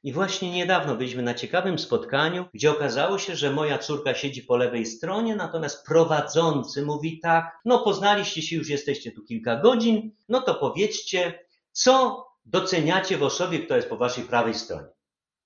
I 0.02 0.12
właśnie 0.12 0.50
niedawno 0.50 0.96
byliśmy 0.96 1.22
na 1.22 1.34
ciekawym 1.34 1.78
spotkaniu, 1.78 2.44
gdzie 2.54 2.70
okazało 2.70 3.18
się, 3.18 3.36
że 3.36 3.50
moja 3.50 3.78
córka 3.78 4.14
siedzi 4.14 4.42
po 4.42 4.56
lewej 4.56 4.86
stronie, 4.86 5.36
natomiast 5.36 5.86
prowadzący 5.86 6.82
mówi 6.82 7.20
tak: 7.20 7.58
No, 7.64 7.78
poznaliście 7.78 8.42
się, 8.42 8.56
już 8.56 8.68
jesteście 8.68 9.12
tu 9.12 9.24
kilka 9.24 9.56
godzin, 9.56 10.10
no 10.28 10.40
to 10.40 10.54
powiedzcie, 10.54 11.38
co 11.72 12.26
doceniacie 12.44 13.18
w 13.18 13.22
osobie, 13.22 13.58
która 13.58 13.76
jest 13.76 13.88
po 13.88 13.96
waszej 13.96 14.24
prawej 14.24 14.54
stronie. 14.54 14.88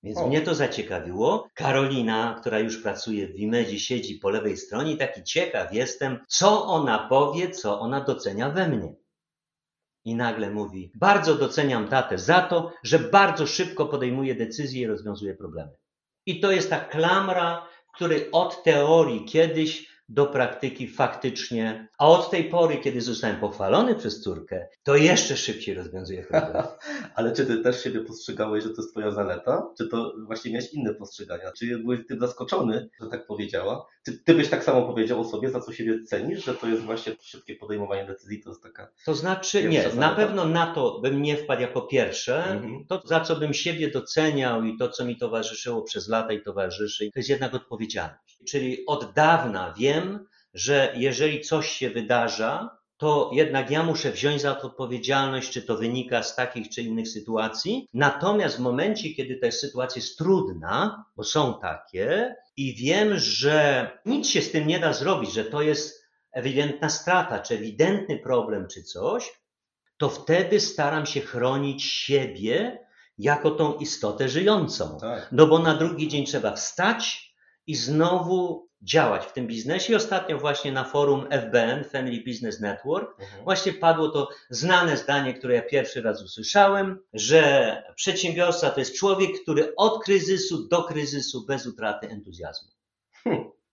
Więc 0.02 0.18
O. 0.18 0.26
mnie 0.26 0.40
to 0.40 0.54
zaciekawiło. 0.54 1.48
Karolina, 1.54 2.36
która 2.40 2.58
już 2.58 2.82
pracuje 2.82 3.28
w 3.28 3.32
Wimedzie, 3.32 3.80
siedzi 3.80 4.14
po 4.14 4.30
lewej 4.30 4.56
stronie 4.56 4.92
i 4.92 4.96
taki 4.96 5.22
ciekaw 5.22 5.74
jestem, 5.74 6.18
co 6.28 6.66
ona 6.66 7.08
powie, 7.08 7.50
co 7.50 7.80
ona 7.80 8.00
docenia 8.00 8.50
we 8.50 8.68
mnie. 8.68 8.94
I 10.04 10.14
nagle 10.14 10.50
mówi, 10.50 10.92
bardzo 10.94 11.34
doceniam 11.34 11.88
tatę 11.88 12.18
za 12.18 12.40
to, 12.40 12.72
że 12.82 12.98
bardzo 12.98 13.46
szybko 13.46 13.86
podejmuje 13.86 14.34
decyzje 14.34 14.82
i 14.82 14.86
rozwiązuje 14.86 15.34
problemy. 15.34 15.72
I 16.26 16.40
to 16.40 16.52
jest 16.52 16.70
ta 16.70 16.80
klamra, 16.80 17.66
w 17.88 17.96
której 17.96 18.30
od 18.32 18.62
teorii 18.62 19.24
kiedyś 19.24 19.95
do 20.08 20.26
praktyki 20.26 20.88
faktycznie, 20.88 21.88
a 21.98 22.08
od 22.08 22.30
tej 22.30 22.44
pory, 22.44 22.76
kiedy 22.76 23.00
zostałem 23.00 23.36
pochwalony 23.36 23.94
przez 23.94 24.20
córkę, 24.20 24.68
to 24.82 24.96
jeszcze 24.96 25.36
szybciej 25.36 25.74
rozwiązuje 25.74 26.22
problemy. 26.22 26.68
Ale 27.14 27.32
czy 27.32 27.46
ty 27.46 27.58
też 27.58 27.84
siebie 27.84 28.00
postrzegałeś, 28.00 28.64
że 28.64 28.70
to 28.70 28.82
jest 28.82 28.90
twoja 28.90 29.10
zaleta? 29.10 29.66
Czy 29.78 29.88
to 29.88 30.14
właśnie 30.26 30.50
miałeś 30.52 30.72
inne 30.72 30.94
postrzegania? 30.94 31.52
Czy 31.52 31.78
byłeś 31.78 32.00
tym 32.08 32.20
zaskoczony, 32.20 32.88
że 33.00 33.08
tak 33.08 33.26
powiedziała? 33.26 33.86
Czy 34.04 34.18
ty 34.18 34.34
byś 34.34 34.48
tak 34.48 34.64
samo 34.64 34.86
powiedział 34.86 35.20
o 35.20 35.24
sobie, 35.24 35.50
za 35.50 35.60
co 35.60 35.72
siebie 35.72 36.04
cenisz, 36.04 36.44
że 36.44 36.54
to 36.54 36.66
jest 36.66 36.82
właśnie 36.82 37.12
szybkie 37.20 37.56
podejmowanie 37.56 38.06
decyzji, 38.06 38.42
to 38.42 38.50
jest 38.50 38.62
taka... 38.62 38.88
To 39.04 39.14
znaczy, 39.14 39.68
nie, 39.68 39.82
na 39.82 39.90
zaleta. 39.90 40.14
pewno 40.14 40.44
na 40.44 40.74
to 40.74 41.00
bym 41.00 41.22
nie 41.22 41.36
wpadł 41.36 41.62
jako 41.62 41.82
pierwsze. 41.82 42.44
Mhm. 42.44 42.84
To, 42.88 43.02
za 43.04 43.20
co 43.20 43.36
bym 43.36 43.54
siebie 43.54 43.90
doceniał 43.90 44.64
i 44.64 44.76
to, 44.76 44.88
co 44.88 45.04
mi 45.04 45.16
towarzyszyło 45.16 45.82
przez 45.82 46.08
lata 46.08 46.32
i 46.32 46.42
towarzyszy, 46.42 47.10
to 47.12 47.18
jest 47.18 47.28
jednak 47.28 47.54
odpowiedzialność. 47.54 48.38
Czyli 48.48 48.86
od 48.86 49.12
dawna 49.14 49.74
wiem, 49.78 49.95
że 50.54 50.92
jeżeli 50.96 51.40
coś 51.40 51.68
się 51.68 51.90
wydarza, 51.90 52.78
to 52.96 53.30
jednak 53.32 53.70
ja 53.70 53.82
muszę 53.82 54.12
wziąć 54.12 54.42
za 54.42 54.54
to 54.54 54.66
odpowiedzialność, 54.66 55.50
czy 55.50 55.62
to 55.62 55.76
wynika 55.76 56.22
z 56.22 56.36
takich 56.36 56.68
czy 56.68 56.82
innych 56.82 57.08
sytuacji. 57.08 57.88
Natomiast 57.94 58.56
w 58.56 58.60
momencie, 58.60 59.14
kiedy 59.14 59.36
ta 59.36 59.50
sytuacja 59.50 60.00
jest 60.00 60.18
trudna, 60.18 61.04
bo 61.16 61.24
są 61.24 61.60
takie, 61.60 62.36
i 62.56 62.74
wiem, 62.74 63.18
że 63.18 63.90
nic 64.06 64.28
się 64.28 64.42
z 64.42 64.50
tym 64.50 64.66
nie 64.66 64.78
da 64.78 64.92
zrobić, 64.92 65.32
że 65.32 65.44
to 65.44 65.62
jest 65.62 66.06
ewidentna 66.32 66.88
strata, 66.88 67.38
czy 67.38 67.54
ewidentny 67.54 68.18
problem, 68.18 68.68
czy 68.68 68.82
coś, 68.82 69.32
to 69.96 70.08
wtedy 70.08 70.60
staram 70.60 71.06
się 71.06 71.20
chronić 71.20 71.84
siebie 71.84 72.78
jako 73.18 73.50
tą 73.50 73.74
istotę 73.74 74.28
żyjącą. 74.28 74.98
Tak. 75.00 75.28
No 75.32 75.46
bo 75.46 75.58
na 75.58 75.74
drugi 75.74 76.08
dzień 76.08 76.26
trzeba 76.26 76.52
wstać 76.52 77.34
i 77.66 77.74
znowu 77.74 78.65
działać 78.82 79.26
w 79.26 79.32
tym 79.32 79.46
biznesie. 79.46 79.92
I 79.92 79.96
ostatnio 79.96 80.38
właśnie 80.38 80.72
na 80.72 80.84
forum 80.84 81.26
FBN, 81.30 81.84
Family 81.84 82.22
Business 82.26 82.60
Network, 82.60 83.20
Mhm. 83.20 83.44
właśnie 83.44 83.72
padło 83.72 84.08
to 84.08 84.28
znane 84.50 84.96
zdanie, 84.96 85.34
które 85.34 85.54
ja 85.54 85.62
pierwszy 85.62 86.02
raz 86.02 86.22
usłyszałem, 86.22 86.98
że 87.12 87.82
przedsiębiorca 87.96 88.70
to 88.70 88.80
jest 88.80 88.98
człowiek, 88.98 89.30
który 89.42 89.74
od 89.76 90.04
kryzysu 90.04 90.68
do 90.68 90.82
kryzysu 90.82 91.46
bez 91.46 91.66
utraty 91.66 92.08
entuzjazmu. 92.08 92.68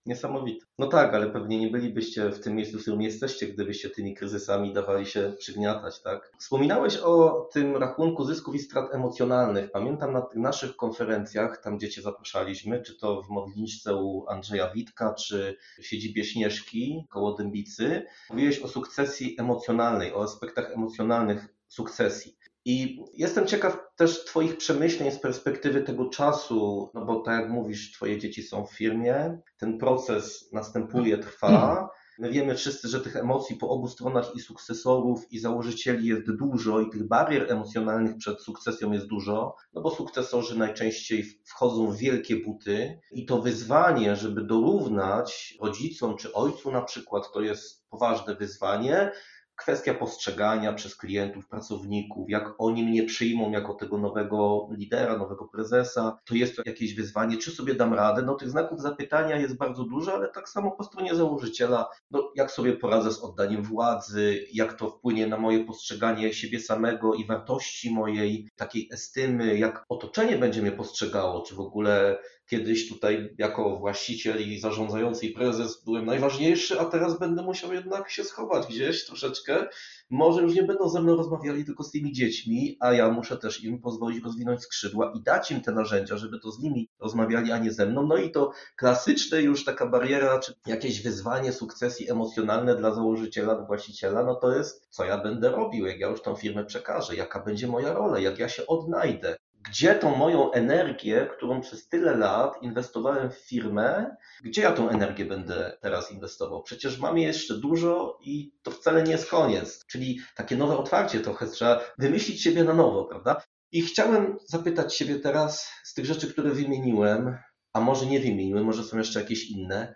Niesamowite. 0.05 0.65
No 0.79 0.87
tak, 0.87 1.13
ale 1.13 1.29
pewnie 1.29 1.59
nie 1.59 1.67
bylibyście 1.67 2.29
w 2.29 2.39
tym 2.39 2.55
miejscu, 2.55 2.77
w 2.77 2.81
którym 2.81 3.01
jesteście, 3.01 3.47
gdybyście 3.47 3.89
tymi 3.89 4.15
kryzysami 4.15 4.73
dawali 4.73 5.05
się 5.05 5.33
przygniatać, 5.39 6.01
tak? 6.01 6.31
Wspominałeś 6.39 6.97
o 6.97 7.47
tym 7.53 7.77
rachunku 7.77 8.25
zysków 8.25 8.55
i 8.55 8.59
strat 8.59 8.93
emocjonalnych. 8.95 9.71
Pamiętam 9.71 10.13
na 10.13 10.21
tych 10.21 10.39
naszych 10.39 10.75
konferencjach, 10.75 11.61
tam 11.61 11.77
gdzie 11.77 11.89
Cię 11.89 12.01
zapraszaliśmy, 12.01 12.81
czy 12.81 12.97
to 12.97 13.21
w 13.21 13.29
Modliniczce 13.29 13.95
u 13.95 14.25
Andrzeja 14.27 14.69
Witka, 14.73 15.13
czy 15.13 15.57
w 15.77 15.85
siedzibie 15.85 16.23
Śnieżki 16.23 17.07
koło 17.09 17.33
Dębicy, 17.33 18.05
mówiłeś 18.29 18.59
o 18.59 18.67
sukcesji 18.67 19.35
emocjonalnej, 19.39 20.13
o 20.13 20.23
aspektach 20.23 20.71
emocjonalnych 20.71 21.47
sukcesji. 21.67 22.37
I 22.65 23.03
jestem 23.13 23.47
ciekaw 23.47 23.77
też 23.95 24.25
Twoich 24.25 24.57
przemyśleń 24.57 25.11
z 25.11 25.19
perspektywy 25.19 25.81
tego 25.81 26.09
czasu, 26.09 26.89
no 26.93 27.05
bo 27.05 27.19
tak 27.19 27.41
jak 27.41 27.51
mówisz, 27.51 27.91
Twoje 27.91 28.19
dzieci 28.19 28.43
są 28.43 28.65
w 28.65 28.73
firmie, 28.73 29.39
ten 29.57 29.77
proces 29.77 30.49
następuje, 30.51 31.17
trwa. 31.17 31.89
My 32.19 32.31
wiemy 32.31 32.55
wszyscy, 32.55 32.87
że 32.87 33.01
tych 33.01 33.15
emocji 33.15 33.55
po 33.55 33.69
obu 33.69 33.87
stronach 33.87 34.35
i 34.35 34.39
sukcesorów, 34.39 35.31
i 35.31 35.39
założycieli 35.39 36.07
jest 36.07 36.31
dużo, 36.31 36.79
i 36.79 36.89
tych 36.89 37.07
barier 37.07 37.51
emocjonalnych 37.51 38.17
przed 38.17 38.41
sukcesją 38.41 38.91
jest 38.91 39.07
dużo, 39.07 39.55
no 39.73 39.81
bo 39.81 39.91
sukcesorzy 39.91 40.57
najczęściej 40.57 41.23
wchodzą 41.45 41.91
w 41.91 41.97
wielkie 41.97 42.35
buty 42.35 42.99
i 43.11 43.25
to 43.25 43.41
wyzwanie, 43.41 44.15
żeby 44.15 44.43
dorównać 44.43 45.57
rodzicom 45.61 46.17
czy 46.17 46.33
ojcu 46.33 46.71
na 46.71 46.81
przykład, 46.81 47.31
to 47.33 47.41
jest 47.41 47.89
poważne 47.89 48.35
wyzwanie. 48.35 49.11
Kwestia 49.55 49.93
postrzegania 49.93 50.73
przez 50.73 50.95
klientów, 50.95 51.47
pracowników, 51.47 52.29
jak 52.29 52.53
oni 52.57 52.83
mnie 52.83 53.03
przyjmą 53.03 53.51
jako 53.51 53.73
tego 53.73 53.97
nowego 53.97 54.67
lidera, 54.71 55.17
nowego 55.17 55.47
prezesa, 55.47 56.19
to 56.25 56.35
jest 56.35 56.55
to 56.55 56.61
jakieś 56.65 56.95
wyzwanie, 56.95 57.37
czy 57.37 57.51
sobie 57.51 57.75
dam 57.75 57.93
radę. 57.93 58.21
No 58.21 58.35
tych 58.35 58.49
znaków 58.49 58.81
zapytania 58.81 59.37
jest 59.37 59.57
bardzo 59.57 59.83
dużo, 59.83 60.13
ale 60.13 60.29
tak 60.29 60.49
samo 60.49 60.71
po 60.71 60.83
stronie 60.83 61.15
założyciela, 61.15 61.89
no 62.11 62.31
jak 62.35 62.51
sobie 62.51 62.73
poradzę 62.73 63.11
z 63.11 63.19
oddaniem 63.19 63.63
władzy, 63.63 64.45
jak 64.53 64.73
to 64.73 64.89
wpłynie 64.89 65.27
na 65.27 65.37
moje 65.37 65.65
postrzeganie 65.65 66.33
siebie 66.33 66.59
samego 66.59 67.13
i 67.13 67.25
wartości 67.25 67.93
mojej, 67.93 68.49
takiej 68.55 68.89
estymy, 68.91 69.57
jak 69.57 69.85
otoczenie 69.89 70.37
będzie 70.37 70.61
mnie 70.61 70.71
postrzegało, 70.71 71.41
czy 71.41 71.55
w 71.55 71.59
ogóle 71.59 72.17
kiedyś 72.53 72.89
tutaj 72.89 73.35
jako 73.37 73.77
właściciel 73.77 74.49
i 74.49 74.59
zarządzający 74.59 75.25
i 75.25 75.33
prezes 75.33 75.83
byłem 75.85 76.05
najważniejszy, 76.05 76.79
a 76.79 76.85
teraz 76.85 77.19
będę 77.19 77.43
musiał 77.43 77.73
jednak 77.73 78.09
się 78.09 78.23
schować 78.23 78.67
gdzieś 78.67 79.05
troszeczkę. 79.05 79.67
Może 80.09 80.41
już 80.41 80.55
nie 80.55 80.63
będą 80.63 80.89
ze 80.89 81.01
mną 81.01 81.15
rozmawiali 81.15 81.65
tylko 81.65 81.83
z 81.83 81.91
tymi 81.91 82.11
dziećmi, 82.11 82.77
a 82.79 82.93
ja 82.93 83.11
muszę 83.11 83.37
też 83.37 83.63
im 83.63 83.81
pozwolić 83.81 84.23
rozwinąć 84.23 84.61
skrzydła 84.61 85.13
i 85.15 85.21
dać 85.21 85.51
im 85.51 85.61
te 85.61 85.71
narzędzia, 85.71 86.17
żeby 86.17 86.39
to 86.39 86.51
z 86.51 86.59
nimi 86.59 86.89
rozmawiali, 86.99 87.51
a 87.51 87.57
nie 87.57 87.71
ze 87.71 87.85
mną. 87.85 88.07
No 88.07 88.17
i 88.17 88.31
to 88.31 88.51
klasyczne 88.75 89.41
już 89.41 89.65
taka 89.65 89.87
bariera, 89.87 90.39
czy 90.39 90.53
jakieś 90.65 91.03
wyzwanie 91.03 91.53
sukcesji 91.53 92.11
emocjonalne 92.11 92.75
dla 92.75 92.91
założyciela, 92.91 93.65
właściciela, 93.65 94.23
no 94.23 94.35
to 94.35 94.55
jest, 94.55 94.87
co 94.89 95.05
ja 95.05 95.17
będę 95.17 95.49
robił, 95.51 95.85
jak 95.85 95.99
ja 95.99 96.07
już 96.07 96.21
tą 96.21 96.35
firmę 96.35 96.65
przekażę, 96.65 97.15
jaka 97.15 97.43
będzie 97.43 97.67
moja 97.67 97.93
rola, 97.93 98.19
jak 98.19 98.39
ja 98.39 98.49
się 98.49 98.67
odnajdę 98.67 99.37
gdzie 99.69 99.95
tą 99.95 100.15
moją 100.15 100.51
energię, 100.51 101.29
którą 101.37 101.61
przez 101.61 101.87
tyle 101.87 102.17
lat 102.17 102.63
inwestowałem 102.63 103.31
w 103.31 103.35
firmę, 103.35 104.15
gdzie 104.43 104.61
ja 104.61 104.71
tą 104.71 104.89
energię 104.89 105.25
będę 105.25 105.77
teraz 105.81 106.11
inwestował? 106.11 106.63
Przecież 106.63 106.99
mam 106.99 107.17
jej 107.17 107.27
jeszcze 107.27 107.57
dużo 107.57 108.19
i 108.21 108.53
to 108.63 108.71
wcale 108.71 109.03
nie 109.03 109.11
jest 109.11 109.29
koniec. 109.29 109.85
Czyli 109.85 110.19
takie 110.35 110.57
nowe 110.57 110.77
otwarcie 110.77 111.19
trochę 111.19 111.47
trzeba 111.47 111.81
wymyślić 111.97 112.41
siebie 112.41 112.63
na 112.63 112.73
nowo, 112.73 113.05
prawda? 113.05 113.41
I 113.71 113.81
chciałem 113.81 114.37
zapytać 114.47 114.95
siebie 114.95 115.19
teraz 115.19 115.71
z 115.83 115.93
tych 115.93 116.05
rzeczy, 116.05 116.33
które 116.33 116.49
wymieniłem, 116.49 117.37
a 117.73 117.79
może 117.79 118.05
nie 118.05 118.19
wymieniłem, 118.19 118.65
może 118.65 118.83
są 118.83 118.97
jeszcze 118.97 119.19
jakieś 119.19 119.49
inne. 119.49 119.95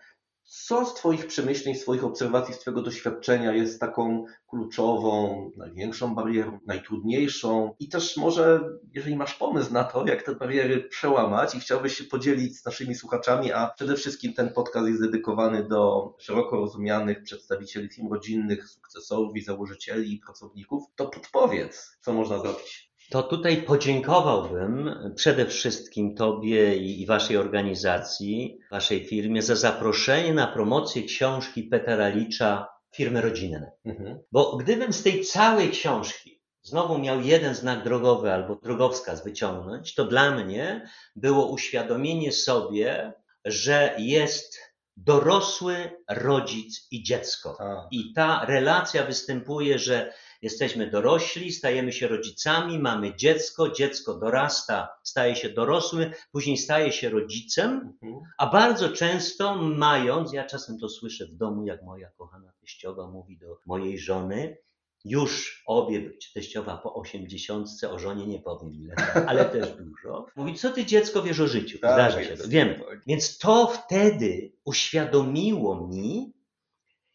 Co 0.50 0.86
z 0.86 0.94
Twoich 0.94 1.28
przemyśleń, 1.28 1.76
z 1.76 1.82
Twoich 1.82 2.04
obserwacji, 2.04 2.54
z 2.54 2.60
Twojego 2.60 2.82
doświadczenia 2.82 3.54
jest 3.54 3.80
taką 3.80 4.26
kluczową, 4.48 5.52
największą 5.58 6.16
barierą, 6.16 6.60
najtrudniejszą? 6.66 7.76
I 7.80 7.90
też 7.90 8.18
może, 8.18 8.70
jeżeli 8.94 9.16
masz 9.16 9.34
pomysł 9.34 9.74
na 9.74 9.84
to, 9.84 10.08
jak 10.08 10.24
te 10.24 10.36
bariery 10.36 10.84
przełamać 10.84 11.56
i 11.56 11.60
chciałbyś 11.60 11.98
się 11.98 12.04
podzielić 12.04 12.60
z 12.60 12.66
naszymi 12.66 12.96
słuchaczami, 12.96 13.52
a 13.52 13.68
przede 13.68 13.96
wszystkim 13.96 14.34
ten 14.34 14.54
podcast 14.54 14.88
jest 14.88 15.02
dedykowany 15.02 15.68
do 15.68 16.14
szeroko 16.20 16.56
rozumianych 16.56 17.24
przedstawicieli 17.24 17.90
firm 17.90 18.14
rodzinnych, 18.14 18.70
sukcesorów 18.70 19.38
i 19.38 19.42
założycieli 19.42 20.14
i 20.14 20.20
pracowników, 20.20 20.84
to 20.96 21.08
podpowiedz, 21.08 21.98
co 22.02 22.14
można 22.14 22.40
zrobić. 22.40 22.92
To 23.10 23.24
tutaj 23.24 23.62
podziękowałbym 23.62 24.96
przede 25.16 25.46
wszystkim 25.46 26.16
Tobie 26.16 26.76
i 26.76 27.06
Waszej 27.06 27.38
organizacji, 27.38 28.60
Waszej 28.72 29.06
firmie 29.06 29.42
za 29.42 29.56
zaproszenie 29.56 30.34
na 30.34 30.48
promocję 30.48 31.04
książki 31.04 31.64
Petera 31.64 32.10
Licza 32.10 32.68
Firmy 32.96 33.22
rodzinne. 33.22 33.72
Mhm. 33.86 34.20
Bo 34.32 34.58
gdybym 34.58 34.94
z 34.94 35.04
tej 35.04 35.22
całej 35.22 35.70
książki 35.70 36.42
znowu 36.62 36.98
miał 36.98 37.22
jeden 37.22 37.56
znak 37.56 37.84
drogowy 37.84 38.34
albo 38.34 38.56
drogowskaz 38.56 39.24
wyciągnąć, 39.24 39.96
to 39.96 40.06
dla 40.06 40.32
mnie 40.32 40.90
było 41.16 41.52
uświadomienie 41.52 42.32
sobie, 42.32 43.14
że 43.46 43.96
jest 43.98 44.58
dorosły 44.98 45.92
rodzic 46.10 46.88
i 46.92 47.04
dziecko. 47.04 47.56
Tak. 47.58 47.78
I 47.92 48.14
ta 48.14 48.46
relacja 48.46 49.04
występuje, 49.04 49.80
że 49.80 50.14
jesteśmy 50.42 50.90
dorośli, 50.92 51.52
stajemy 51.52 51.94
się 51.94 52.08
rodzicami, 52.08 52.80
mamy 52.80 53.16
dziecko, 53.16 53.70
dziecko 53.72 54.14
dorasta, 54.14 54.90
staje 55.04 55.36
się 55.36 55.50
dorosłym, 55.50 56.12
później 56.32 56.58
staje 56.58 56.92
się 56.92 57.10
rodzicem, 57.10 57.94
Mhm. 58.04 58.22
a 58.38 58.48
bardzo 58.48 58.90
często 58.90 59.56
mając, 59.56 60.34
ja 60.34 60.44
czasem 60.46 60.78
to 60.80 60.90
słyszę 60.90 61.26
w 61.26 61.36
domu, 61.36 61.66
jak 61.66 61.84
moja 61.84 62.10
kochana 62.18 62.52
teściowa 62.62 63.08
mówi 63.08 63.38
do 63.38 63.58
mojej 63.66 64.00
żony, 64.00 64.58
już 65.06 65.64
obie, 65.68 66.12
teściowa 66.34 66.78
po 66.78 66.94
osiemdziesiątce, 66.94 67.92
o 67.92 68.00
żonie 68.00 68.28
nie 68.28 68.40
powiem 68.40 68.74
ile, 68.74 68.96
ale 69.30 69.46
też 69.46 69.70
dużo. 69.72 70.26
Mówi, 70.36 70.56
co 70.56 70.70
ty 70.72 70.86
dziecko 70.86 71.24
wiesz 71.24 71.40
o 71.40 71.48
życiu? 71.48 71.80
Tak 71.80 71.94
Zdarza 71.94 72.24
się 72.24 72.38
to, 72.38 72.48
wiemy. 72.48 72.80
Tak. 72.90 73.02
Więc 73.08 73.38
to 73.38 73.68
wtedy 73.68 74.52
uświadomiło 74.66 75.88
mi, 75.88 76.34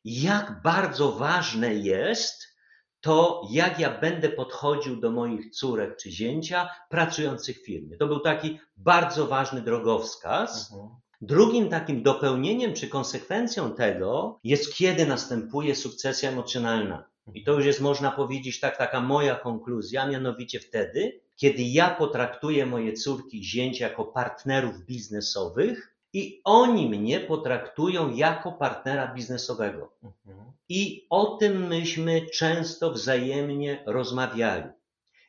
jak 0.05 0.63
bardzo 0.63 1.13
ważne 1.13 1.75
jest 1.75 2.52
to 3.03 3.43
jak 3.51 3.79
ja 3.79 3.99
będę 4.01 4.29
podchodził 4.29 5.01
do 5.01 5.11
moich 5.11 5.51
córek 5.51 5.97
czy 5.97 6.11
zięcia 6.11 6.69
pracujących 6.89 7.59
w 7.59 7.65
firmie. 7.65 7.97
To 7.97 8.07
był 8.07 8.21
taki 8.21 8.59
bardzo 8.77 9.27
ważny 9.27 9.63
drogowskaz. 9.63 10.73
Mhm. 10.73 10.91
Drugim 11.21 11.69
takim 11.69 12.03
dopełnieniem 12.03 12.75
czy 12.75 12.89
konsekwencją 12.89 13.75
tego 13.75 14.41
jest, 14.45 14.75
kiedy 14.75 15.07
następuje 15.07 15.75
sukcesja 15.75 16.31
emocjonalna. 16.31 17.05
I 17.35 17.45
to 17.45 17.53
już 17.53 17.67
jest, 17.67 17.81
można 17.81 18.11
powiedzieć, 18.11 18.61
tak, 18.61 18.79
taka 18.79 19.01
moja 19.01 19.35
konkluzja, 19.35 20.07
mianowicie 20.07 20.61
wtedy, 20.61 21.21
kiedy 21.37 21.63
ja 21.63 21.95
potraktuję 21.95 22.67
moje 22.67 22.93
córki 22.93 23.41
i 23.41 23.45
zięcia 23.45 23.89
jako 23.89 24.05
partnerów 24.05 24.81
biznesowych 24.87 25.97
i 26.13 26.41
oni 26.45 26.89
mnie 26.89 27.21
potraktują 27.21 28.15
jako 28.15 28.53
partnera 28.53 29.15
biznesowego. 29.15 29.93
Mhm. 30.03 30.52
I 30.75 31.07
o 31.11 31.27
tym 31.27 31.67
myśmy 31.69 32.27
często 32.27 32.91
wzajemnie 32.91 33.83
rozmawiali. 33.87 34.65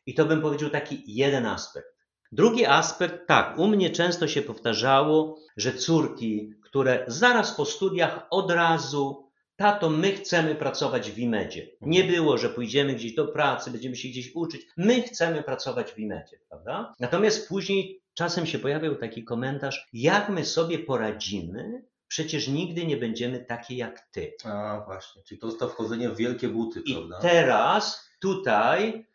I 0.06 0.13
to 0.13 0.25
bym 0.25 0.41
powiedział 0.41 0.69
taki 0.69 1.03
jeden 1.08 1.45
aspekt. 1.45 1.88
Drugi 2.32 2.65
aspekt, 2.65 3.27
tak, 3.27 3.60
u 3.60 3.67
mnie 3.67 3.89
często 3.89 4.27
się 4.27 4.41
powtarzało, 4.41 5.39
że 5.58 5.73
córki, 5.73 6.53
które 6.63 7.03
zaraz 7.08 7.51
po 7.56 7.65
studiach 7.65 8.27
od 8.29 8.51
razu, 8.51 9.29
tato, 9.56 9.89
my 9.89 10.12
chcemy 10.12 10.56
pracować 10.56 11.12
w 11.12 11.19
Imedzie. 11.19 11.67
Nie 11.82 12.03
było, 12.03 12.38
że 12.38 12.49
pójdziemy 12.49 12.93
gdzieś 12.93 13.15
do 13.15 13.27
pracy, 13.27 13.71
będziemy 13.71 13.95
się 13.95 14.10
gdzieś 14.10 14.36
uczyć. 14.36 14.62
My 14.77 15.01
chcemy 15.01 15.43
pracować 15.43 15.91
w 15.91 15.99
Imedzie, 15.99 16.39
prawda? 16.49 16.93
Natomiast 16.99 17.49
później 17.49 18.01
czasem 18.13 18.45
się 18.45 18.60
pojawiał 18.60 18.95
taki 18.95 19.23
komentarz, 19.23 19.88
jak 19.93 20.29
my 20.29 20.45
sobie 20.45 20.79
poradzimy, 20.79 21.84
przecież 22.13 22.47
nigdy 22.47 22.86
nie 22.86 22.97
będziemy 22.97 23.39
takie 23.39 23.76
jak 23.76 23.99
ty. 24.12 24.34
A 24.43 24.84
właśnie, 24.86 25.23
czyli 25.23 25.39
to 25.39 25.52
zostało 25.52 25.71
wchodzenie 25.71 26.10
w 26.10 26.17
wielkie 26.17 26.47
buty, 26.47 26.82
I 26.86 26.93
prawda? 26.93 27.19
teraz 27.19 28.10
tutaj 28.19 29.08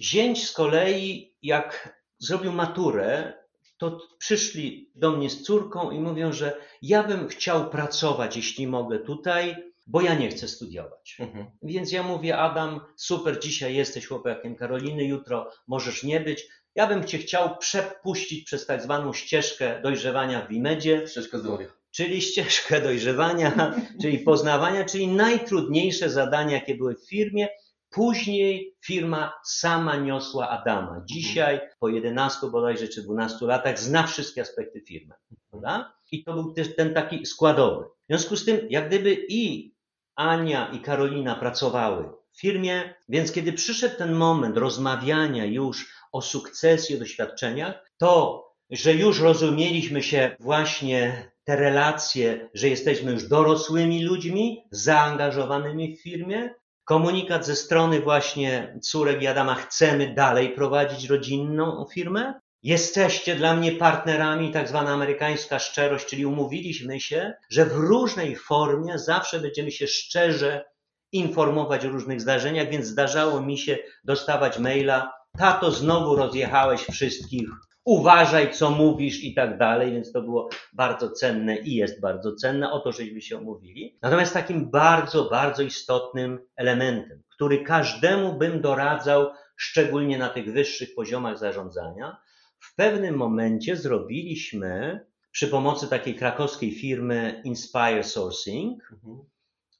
zięć 0.00 0.48
z 0.48 0.52
kolei, 0.52 1.36
jak 1.42 1.98
zrobił 2.18 2.52
maturę, 2.52 3.32
to 3.76 3.98
przyszli 4.18 4.90
do 4.94 5.10
mnie 5.10 5.30
z 5.30 5.42
córką 5.42 5.90
i 5.90 6.00
mówią, 6.00 6.32
że 6.32 6.60
ja 6.82 7.02
bym 7.02 7.28
chciał 7.28 7.70
pracować, 7.70 8.36
jeśli 8.36 8.66
mogę 8.66 8.98
tutaj, 8.98 9.56
bo 9.86 10.00
ja 10.00 10.14
nie 10.14 10.28
chcę 10.28 10.48
studiować. 10.48 11.16
Mhm. 11.18 11.46
Więc 11.62 11.92
ja 11.92 12.02
mówię, 12.02 12.38
Adam, 12.38 12.80
super, 12.96 13.40
dzisiaj 13.40 13.74
jesteś 13.74 14.06
chłopakiem 14.06 14.56
Karoliny, 14.56 15.04
jutro 15.04 15.50
możesz 15.66 16.02
nie 16.02 16.20
być. 16.20 16.48
Ja 16.74 16.86
bym 16.86 17.04
cię 17.04 17.18
chciał 17.18 17.56
przepuścić 17.58 18.44
przez 18.44 18.66
tak 18.66 18.82
zwaną 18.82 19.12
ścieżkę 19.12 19.82
dojrzewania 19.82 20.46
w 20.46 20.52
Imedzie, 20.52 21.06
Ścieżkę 21.06 21.38
zdrowia. 21.38 21.79
Czyli 21.90 22.22
ścieżkę 22.22 22.80
dojrzewania, 22.80 23.74
czyli 24.02 24.18
poznawania, 24.18 24.84
czyli 24.84 25.08
najtrudniejsze 25.08 26.10
zadania, 26.10 26.52
jakie 26.52 26.74
były 26.74 26.94
w 26.94 27.08
firmie. 27.08 27.48
Później 27.90 28.76
firma 28.84 29.32
sama 29.44 29.96
niosła 29.96 30.48
Adama. 30.48 31.02
Dzisiaj, 31.04 31.60
po 31.80 31.88
11 31.88 32.46
bodajże 32.50 32.88
czy 32.88 33.02
12 33.02 33.46
latach, 33.46 33.78
zna 33.78 34.06
wszystkie 34.06 34.42
aspekty 34.42 34.80
firmy. 34.80 35.14
Prawda? 35.50 35.94
I 36.12 36.24
to 36.24 36.34
był 36.34 36.52
też 36.52 36.76
ten 36.76 36.94
taki 36.94 37.26
składowy. 37.26 37.84
W 37.84 38.06
związku 38.08 38.36
z 38.36 38.44
tym, 38.44 38.60
jak 38.70 38.88
gdyby 38.88 39.26
i 39.28 39.74
Ania 40.14 40.70
i 40.72 40.80
Karolina 40.80 41.34
pracowały 41.34 42.08
w 42.32 42.40
firmie, 42.40 42.94
więc 43.08 43.32
kiedy 43.32 43.52
przyszedł 43.52 43.96
ten 43.96 44.12
moment 44.12 44.56
rozmawiania 44.56 45.44
już 45.44 45.92
o 46.12 46.22
sukcesji, 46.22 46.96
o 46.96 46.98
doświadczeniach, 46.98 47.90
to, 47.98 48.44
że 48.70 48.94
już 48.94 49.20
rozumieliśmy 49.20 50.02
się 50.02 50.36
właśnie 50.40 51.29
te 51.44 51.56
relacje, 51.56 52.48
że 52.54 52.68
jesteśmy 52.68 53.12
już 53.12 53.28
dorosłymi 53.28 54.04
ludźmi, 54.04 54.64
zaangażowanymi 54.70 55.96
w 55.96 56.02
firmie, 56.02 56.54
komunikat 56.84 57.46
ze 57.46 57.56
strony 57.56 58.00
właśnie 58.00 58.78
córek 58.82 59.22
i 59.22 59.26
Adama, 59.26 59.54
chcemy 59.54 60.14
dalej 60.14 60.48
prowadzić 60.48 61.08
rodzinną 61.08 61.86
firmę. 61.92 62.34
Jesteście 62.62 63.34
dla 63.34 63.56
mnie 63.56 63.72
partnerami, 63.72 64.52
tak 64.52 64.68
zwana 64.68 64.90
amerykańska 64.90 65.58
szczerość, 65.58 66.06
czyli 66.06 66.26
umówiliśmy 66.26 67.00
się, 67.00 67.32
że 67.50 67.66
w 67.66 67.72
różnej 67.72 68.36
formie 68.36 68.98
zawsze 68.98 69.40
będziemy 69.40 69.70
się 69.70 69.86
szczerze 69.86 70.64
informować 71.12 71.84
o 71.84 71.88
różnych 71.88 72.20
zdarzeniach, 72.20 72.70
więc 72.70 72.86
zdarzało 72.86 73.40
mi 73.40 73.58
się 73.58 73.78
dostawać 74.04 74.58
maila, 74.58 75.12
tato 75.38 75.70
znowu 75.70 76.16
rozjechałeś 76.16 76.80
wszystkich, 76.80 77.48
uważaj 77.84 78.52
co 78.52 78.70
mówisz 78.70 79.24
i 79.24 79.34
tak 79.34 79.58
dalej, 79.58 79.92
więc 79.92 80.12
to 80.12 80.22
było 80.22 80.48
bardzo 80.72 81.10
cenne 81.10 81.56
i 81.56 81.74
jest 81.74 82.00
bardzo 82.00 82.34
cenne, 82.34 82.70
o 82.72 82.80
to 82.80 82.92
żeśmy 82.92 83.20
się 83.20 83.38
umówili. 83.38 83.98
Natomiast 84.02 84.34
takim 84.34 84.70
bardzo, 84.70 85.24
bardzo 85.24 85.62
istotnym 85.62 86.38
elementem, 86.56 87.22
który 87.28 87.64
każdemu 87.64 88.32
bym 88.38 88.60
doradzał, 88.60 89.30
szczególnie 89.56 90.18
na 90.18 90.28
tych 90.28 90.52
wyższych 90.52 90.94
poziomach 90.94 91.38
zarządzania, 91.38 92.16
w 92.58 92.74
pewnym 92.74 93.16
momencie 93.16 93.76
zrobiliśmy 93.76 95.00
przy 95.30 95.48
pomocy 95.48 95.88
takiej 95.88 96.14
krakowskiej 96.14 96.72
firmy 96.72 97.42
Inspire 97.44 98.04
Sourcing 98.04 98.82
Mhm. 98.92 99.18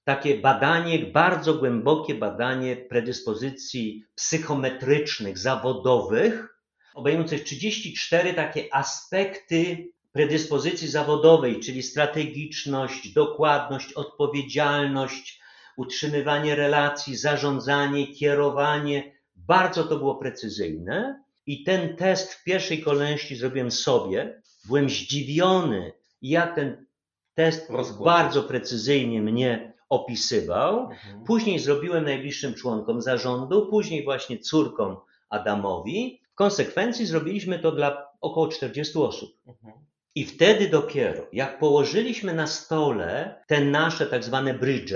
takie 0.04 0.38
badanie, 0.38 0.98
bardzo 0.98 1.54
głębokie 1.54 2.14
badanie 2.14 2.76
predyspozycji 2.76 4.04
psychometrycznych, 4.14 5.38
zawodowych, 5.38 6.59
obejmujących 6.94 7.44
34 7.44 8.34
takie 8.34 8.74
aspekty 8.74 9.88
predyspozycji 10.12 10.88
zawodowej, 10.88 11.60
czyli 11.60 11.82
strategiczność, 11.82 13.12
dokładność, 13.12 13.92
odpowiedzialność, 13.92 15.40
utrzymywanie 15.76 16.54
relacji, 16.54 17.16
zarządzanie, 17.16 18.14
kierowanie. 18.14 19.12
Bardzo 19.36 19.84
to 19.84 19.96
było 19.96 20.14
precyzyjne. 20.14 21.22
I 21.46 21.64
ten 21.64 21.96
test 21.96 22.34
w 22.34 22.44
pierwszej 22.44 22.82
kolejności 22.82 23.36
zrobiłem 23.36 23.70
sobie. 23.70 24.42
Byłem 24.64 24.90
zdziwiony, 24.90 25.92
jak 26.22 26.54
ten 26.54 26.86
test 27.34 27.72
bardzo 28.04 28.42
precyzyjnie 28.42 29.22
mnie 29.22 29.72
opisywał. 29.88 30.90
Mhm. 30.90 31.24
Później 31.24 31.58
zrobiłem 31.58 32.04
najbliższym 32.04 32.54
członkom 32.54 33.02
zarządu, 33.02 33.66
później 33.66 34.04
właśnie 34.04 34.38
córkom 34.38 34.96
Adamowi. 35.28 36.20
W 36.32 36.34
konsekwencji 36.34 37.06
zrobiliśmy 37.06 37.58
to 37.58 37.72
dla 37.72 38.06
około 38.20 38.48
40 38.48 38.98
osób. 38.98 39.30
Mhm. 39.46 39.74
I 40.14 40.24
wtedy 40.24 40.68
dopiero, 40.68 41.26
jak 41.32 41.58
położyliśmy 41.58 42.34
na 42.34 42.46
stole 42.46 43.42
te 43.46 43.64
nasze 43.64 44.06
tak 44.06 44.24
zwane 44.24 44.54
bridge, 44.54 44.92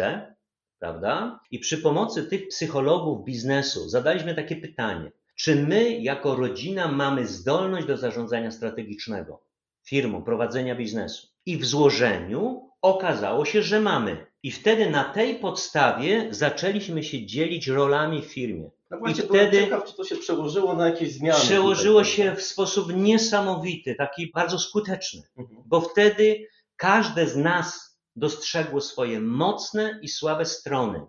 prawda? 0.79 1.41
I 1.51 1.59
przy 1.59 1.79
pomocy 1.79 2.25
tych 2.25 2.49
psychologów 2.49 3.25
biznesu 3.25 3.89
zadaliśmy 3.89 4.35
takie 4.35 4.57
pytanie: 4.57 5.13
czy 5.37 5.57
my 5.57 5.99
jako 5.99 6.37
rodzina 6.37 6.89
mamy 6.89 7.27
zdolność 7.27 7.87
do 7.87 7.97
zarządzania 7.97 8.51
strategicznego 8.51 9.43
firmą, 9.85 10.23
prowadzenia 10.23 10.75
biznesu? 10.75 11.29
I 11.47 11.57
w 11.57 11.65
złożeniu 11.65 12.71
okazało 12.85 13.45
się, 13.45 13.63
że 13.63 13.81
mamy. 13.81 14.27
I 14.43 14.51
wtedy 14.51 14.91
na 14.91 15.05
tej 15.05 15.35
podstawie 15.39 16.29
zaczęliśmy 16.31 17.03
się 17.05 17.27
dzielić 17.27 17.67
rolami 17.69 18.23
w 18.23 18.25
firmie. 18.25 18.71
No 18.91 18.99
właśnie, 18.99 19.25
I 19.25 19.27
wtedy- 19.29 19.61
ciekaw, 19.61 19.85
czy 19.85 19.95
to 19.97 20.05
się 20.05 20.17
przełożyło 20.17 20.75
na 20.75 20.87
jakieś 20.89 21.13
zmiany. 21.13 21.41
Przełożyło 21.41 22.01
tutaj, 22.01 22.13
się 22.15 22.23
prawda? 22.23 22.41
w 22.41 22.45
sposób 22.45 22.93
niesamowity, 22.97 23.95
taki 23.95 24.31
bardzo 24.35 24.59
skuteczny 24.59 25.23
Mhm. 25.39 25.63
bo 25.67 25.81
wtedy 25.81 26.47
każde 26.77 27.27
z 27.27 27.37
nas 27.37 27.99
dostrzegło 28.17 28.81
swoje 28.81 29.21
mocne 29.21 29.99
i 30.03 30.09
słabe 30.09 30.45
strony. 30.45 31.07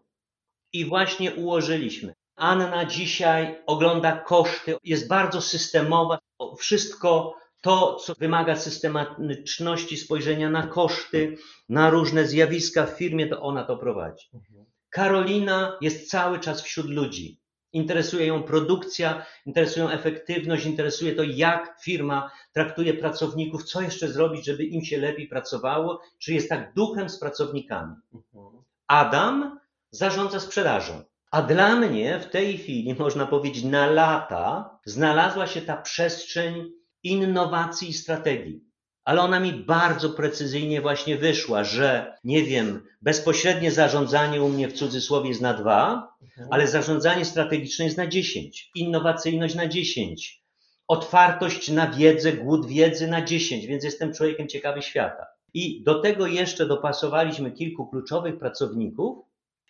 I 0.73 0.85
właśnie 0.85 1.33
ułożyliśmy. 1.35 2.13
Anna 2.35 2.85
dzisiaj 2.85 3.61
ogląda 3.65 4.11
koszty, 4.17 4.77
jest 4.83 5.07
bardzo 5.07 5.41
systemowa. 5.41 6.19
Wszystko 6.57 7.35
to, 7.65 7.95
co 7.95 8.13
wymaga 8.13 8.55
systematyczności 8.55 9.97
spojrzenia 9.97 10.49
na 10.49 10.67
koszty, 10.67 11.37
na 11.69 11.89
różne 11.89 12.27
zjawiska 12.27 12.85
w 12.85 12.89
firmie, 12.89 13.27
to 13.27 13.41
ona 13.41 13.63
to 13.63 13.77
prowadzi. 13.77 14.29
Mhm. 14.33 14.65
Karolina 14.89 15.77
jest 15.81 16.09
cały 16.09 16.39
czas 16.39 16.61
wśród 16.61 16.89
ludzi. 16.89 17.39
Interesuje 17.73 18.25
ją 18.25 18.43
produkcja, 18.43 19.25
interesuje 19.45 19.85
ją 19.85 19.91
efektywność, 19.91 20.65
interesuje 20.65 21.15
to, 21.15 21.23
jak 21.23 21.77
firma 21.83 22.31
traktuje 22.53 22.93
pracowników, 22.93 23.63
co 23.63 23.81
jeszcze 23.81 24.07
zrobić, 24.07 24.45
żeby 24.45 24.63
im 24.63 24.85
się 24.85 24.97
lepiej 24.97 25.27
pracowało, 25.27 26.01
czy 26.19 26.33
jest 26.33 26.49
tak 26.49 26.73
duchem 26.73 27.09
z 27.09 27.19
pracownikami. 27.19 27.95
Mhm. 28.13 28.63
Adam 28.87 29.59
zarządza 29.91 30.39
sprzedażą. 30.39 31.03
A 31.31 31.41
dla 31.41 31.75
mnie 31.75 32.19
w 32.19 32.25
tej 32.25 32.57
chwili, 32.57 32.95
można 32.99 33.25
powiedzieć, 33.25 33.63
na 33.63 33.87
lata 33.87 34.69
znalazła 34.85 35.47
się 35.47 35.61
ta 35.61 35.77
przestrzeń 35.77 36.71
innowacji 37.05 37.89
i 37.89 37.93
strategii. 37.93 38.61
Ale 39.03 39.21
ona 39.21 39.39
mi 39.39 39.53
bardzo 39.53 40.09
precyzyjnie 40.09 40.81
właśnie 40.81 41.17
wyszła, 41.17 41.63
że 41.63 42.13
nie 42.23 42.43
wiem, 42.43 42.81
bezpośrednie 43.01 43.71
zarządzanie 43.71 44.41
u 44.43 44.49
mnie 44.49 44.67
w 44.67 44.73
cudzysłowie 44.73 45.29
jest 45.29 45.41
na 45.41 45.53
dwa, 45.53 46.07
Mhm. 46.37 46.47
ale 46.51 46.67
zarządzanie 46.67 47.25
strategiczne 47.25 47.85
jest 47.85 47.97
na 47.97 48.07
10, 48.07 48.71
innowacyjność 48.75 49.55
na 49.55 49.67
10, 49.67 50.43
otwartość 50.87 51.69
na 51.69 51.87
wiedzę, 51.91 52.33
głód 52.33 52.67
wiedzy 52.67 53.07
na 53.07 53.21
10, 53.25 53.65
więc 53.67 53.83
jestem 53.83 54.13
człowiekiem 54.13 54.47
ciekawy 54.47 54.81
świata. 54.81 55.25
I 55.53 55.83
do 55.83 55.99
tego 56.01 56.27
jeszcze 56.27 56.65
dopasowaliśmy 56.65 57.51
kilku 57.51 57.87
kluczowych 57.87 58.39
pracowników, 58.39 59.25